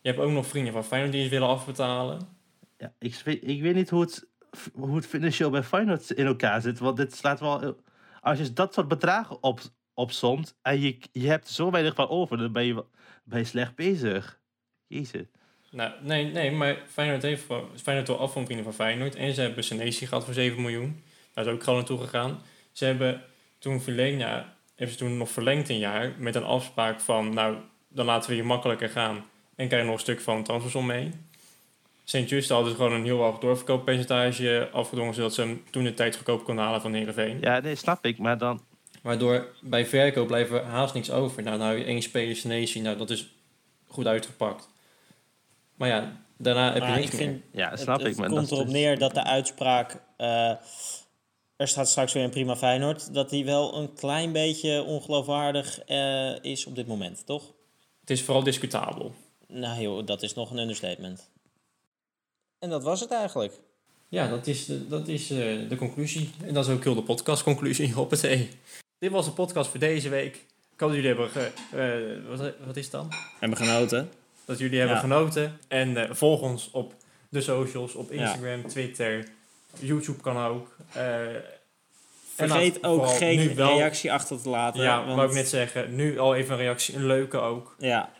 Je 0.00 0.08
hebt 0.12 0.22
ook 0.22 0.30
nog 0.30 0.46
vrienden 0.46 0.72
van 0.72 0.84
Feyenoord 0.84 1.12
die 1.12 1.22
het 1.22 1.30
willen 1.30 1.48
afbetalen. 1.48 2.20
Ja, 2.76 2.94
ik, 2.98 3.14
weet, 3.24 3.48
ik 3.48 3.62
weet 3.62 3.74
niet 3.74 3.90
hoe 3.90 4.00
het, 4.00 4.28
hoe 4.74 4.96
het 4.96 5.06
financieel 5.06 5.50
bij 5.50 5.62
Feyenoord 5.62 6.10
in 6.10 6.26
elkaar 6.26 6.60
zit. 6.60 6.78
Want 6.78 6.96
dit 6.96 7.14
slaat 7.14 7.40
wel... 7.40 7.80
Als 8.20 8.38
je 8.38 8.52
dat 8.52 8.74
soort 8.74 8.88
bedragen 8.88 9.42
op, 9.42 9.60
opsomt 9.94 10.58
en 10.62 10.80
je, 10.80 10.98
je 11.12 11.28
hebt 11.28 11.48
zo 11.48 11.70
weinig 11.70 11.94
van 11.94 12.08
over, 12.08 12.38
dan 12.38 12.52
ben 12.52 12.64
je, 12.64 12.84
ben 13.24 13.38
je 13.38 13.44
slecht 13.44 13.74
bezig. 13.74 14.40
Jezus. 14.86 15.26
Nou, 15.70 15.92
nee, 16.02 16.24
nee, 16.32 16.50
maar 16.50 16.82
Feyenoord 16.86 17.22
heeft 17.22 17.44
Feyenoord 17.74 18.08
wil 18.08 18.18
af 18.18 18.32
van 18.32 18.44
vrienden 18.44 18.64
van 18.64 18.74
Feyenoord. 18.74 19.14
En 19.14 19.34
ze 19.34 19.40
hebben 19.40 19.64
Senesi 19.64 20.06
gehad 20.06 20.24
voor 20.24 20.34
7 20.34 20.60
miljoen. 20.62 21.02
Daar 21.36 21.46
is 21.46 21.52
ook 21.52 21.62
gewoon 21.62 21.78
naartoe 21.78 21.98
gegaan. 21.98 22.42
Ze 22.72 22.84
hebben 22.84 23.22
toen 23.58 23.80
Vilena, 23.80 24.54
hebben 24.74 24.96
ze 24.96 25.04
toen 25.04 25.16
nog 25.16 25.30
verlengd 25.30 25.68
een 25.68 25.78
jaar 25.78 26.12
met 26.18 26.34
een 26.34 26.44
afspraak 26.44 27.00
van, 27.00 27.34
nou, 27.34 27.56
dan 27.88 28.06
laten 28.06 28.30
we 28.30 28.36
je 28.36 28.42
makkelijker 28.42 28.88
gaan 28.88 29.24
en 29.56 29.66
krijg 29.68 29.82
je 29.82 29.88
nog 29.88 29.94
een 29.94 30.00
stuk 30.00 30.20
van 30.20 30.42
transfersom 30.42 30.86
mee. 30.86 31.10
St. 32.04 32.28
Just 32.28 32.48
hadden 32.48 32.70
ze 32.70 32.76
gewoon 32.76 32.92
een 32.92 33.04
heel 33.04 33.18
hoog 33.22 33.38
doorverkooppercentage 33.38 34.68
afgedwongen, 34.72 35.14
zodat 35.14 35.34
ze 35.34 35.40
hem 35.40 35.64
toen 35.70 35.84
de 35.84 35.94
tijd 35.94 36.16
goedkoop 36.16 36.44
konden 36.44 36.64
halen 36.64 36.80
van 36.80 36.92
Heerenveen. 36.94 37.38
Ja, 37.40 37.60
nee, 37.60 37.74
snap 37.74 38.04
ik. 38.04 38.18
Maar 38.18 38.38
dan... 38.38 38.62
Waardoor 39.02 39.46
bij 39.60 39.86
verkoop 39.86 40.26
blijft 40.26 40.50
er 40.50 40.62
haast 40.64 40.94
niks 40.94 41.10
over. 41.10 41.42
Nou, 41.42 41.58
nou 41.58 41.84
één 41.84 42.02
speler 42.02 42.36
Senesi, 42.36 42.80
nou 42.80 42.96
dat 42.96 43.10
is 43.10 43.34
goed 43.86 44.06
uitgepakt. 44.06 44.68
Maar 45.74 45.88
ja, 45.88 46.22
daarna 46.36 46.64
heb 46.72 46.82
je 46.82 46.88
maar 46.88 46.98
niks 46.98 47.12
ik 47.12 47.18
meer. 47.18 47.28
vind, 47.28 47.42
Ja, 47.52 47.70
het, 47.70 47.80
snap 47.80 47.98
het 47.98 48.06
ik. 48.06 48.16
Maar 48.16 48.28
komt 48.28 48.40
dat 48.40 48.50
erop 48.50 48.64
dus- 48.64 48.72
neer 48.72 48.98
dat 48.98 49.14
de 49.14 49.24
uitspraak... 49.24 50.00
eh, 50.16 50.52
er 51.56 51.68
staat 51.68 51.88
straks 51.88 52.12
weer 52.12 52.24
een 52.24 52.30
prima 52.30 52.56
Feyenoord. 52.56 53.14
Dat 53.14 53.30
die 53.30 53.44
wel 53.44 53.74
een 53.74 53.94
klein 53.94 54.32
beetje 54.32 54.82
ongeloofwaardig 54.82 55.80
eh, 55.80 56.44
is 56.44 56.66
op 56.66 56.74
dit 56.74 56.86
moment, 56.86 57.26
toch? 57.26 57.42
Het 58.00 58.10
is 58.10 58.22
vooral 58.22 58.42
discutabel. 58.42 59.14
Nou 59.48 59.80
joh, 59.80 60.06
dat 60.06 60.22
is 60.22 60.34
nog 60.34 60.50
een 60.50 60.58
understatement. 60.58 61.30
En 62.58 62.70
dat 62.70 62.82
was 62.82 63.00
het 63.00 63.10
eigenlijk. 63.10 63.52
Ja, 64.08 64.28
dat 64.28 64.46
is, 64.46 64.64
de, 64.66 64.88
dat 64.88 65.08
is 65.08 65.30
eh, 65.30 65.38
de 65.68 65.76
conclusie. 65.76 66.30
En 66.44 66.54
dat 66.54 66.66
is 66.66 66.72
ook 66.72 66.84
heel 66.84 66.94
de 66.94 67.02
podcastconclusie. 67.02 67.92
Hoppatee. 68.02 68.48
Dit 68.98 69.10
was 69.10 69.24
de 69.24 69.30
podcast 69.30 69.70
voor 69.70 69.80
deze 69.80 70.08
week. 70.08 70.34
Ik 70.72 70.80
hoop 70.80 70.88
dat 70.92 71.02
jullie 71.02 71.06
hebben... 71.06 71.28
Ge, 71.30 71.50
eh, 71.70 72.28
wat, 72.38 72.52
wat 72.66 72.76
is 72.76 72.82
het 72.82 72.92
dan? 72.92 73.08
Hebben 73.40 73.58
genoten. 73.58 74.10
Dat 74.44 74.58
jullie 74.58 74.78
hebben 74.78 74.96
Ja. 74.96 75.02
genoten. 75.02 75.58
En 75.68 75.96
eh, 75.96 76.14
volg 76.14 76.40
ons 76.40 76.70
op 76.70 76.94
de 77.28 77.40
socials. 77.40 77.94
Op 77.94 78.10
Instagram, 78.10 78.66
Twitter. 78.68 79.28
YouTube 79.80 80.20
kan 80.22 80.36
ook. 80.38 80.76
Eh, 80.92 81.16
Vergeet 82.34 82.84
ook 82.84 83.06
geen 83.08 83.54
wel- 83.54 83.76
reactie 83.76 84.12
achter 84.12 84.42
te 84.42 84.48
laten. 84.48 84.82
Ja, 84.82 85.04
want, 85.04 85.16
wou 85.16 85.28
ik 85.28 85.34
net 85.34 85.48
zeggen. 85.48 85.94
Nu 85.94 86.18
al 86.18 86.34
even 86.34 86.52
een 86.54 86.60
reactie. 86.60 86.96
Een 86.96 87.06
leuke 87.06 87.38
ook. 87.38 87.74
Ja, 87.78 88.10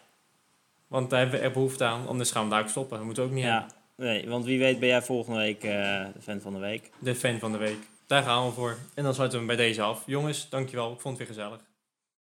Want 0.86 1.10
daar 1.10 1.20
hebben 1.20 1.38
we 1.40 1.44
er 1.46 1.52
behoefte 1.52 1.84
aan. 1.84 2.06
Anders 2.08 2.30
gaan 2.30 2.44
we 2.44 2.50
daar 2.50 2.60
ook 2.62 2.68
stoppen. 2.68 2.96
Dat 2.96 3.06
moeten 3.06 3.22
we 3.22 3.28
ook 3.28 3.34
niet 3.34 3.44
ja. 3.44 3.50
hebben. 3.58 3.74
Nee, 3.96 4.28
want 4.28 4.44
wie 4.44 4.58
weet 4.58 4.78
ben 4.78 4.88
jij 4.88 5.02
volgende 5.02 5.38
week 5.38 5.64
eh, 5.64 5.70
de 6.14 6.22
fan 6.22 6.40
van 6.40 6.52
de 6.52 6.58
week. 6.58 6.90
De 6.98 7.14
fan 7.14 7.38
van 7.38 7.52
de 7.52 7.58
week. 7.58 7.78
Daar 8.06 8.22
gaan 8.22 8.46
we 8.46 8.52
voor. 8.52 8.78
En 8.94 9.04
dan 9.04 9.14
sluiten 9.14 9.40
we 9.40 9.46
hem 9.46 9.56
bij 9.56 9.66
deze 9.66 9.82
af. 9.82 10.02
Jongens, 10.06 10.48
dankjewel. 10.48 10.92
Ik 10.92 11.00
vond 11.00 11.18
het 11.18 11.28
weer 11.28 11.36
gezellig. 11.36 11.60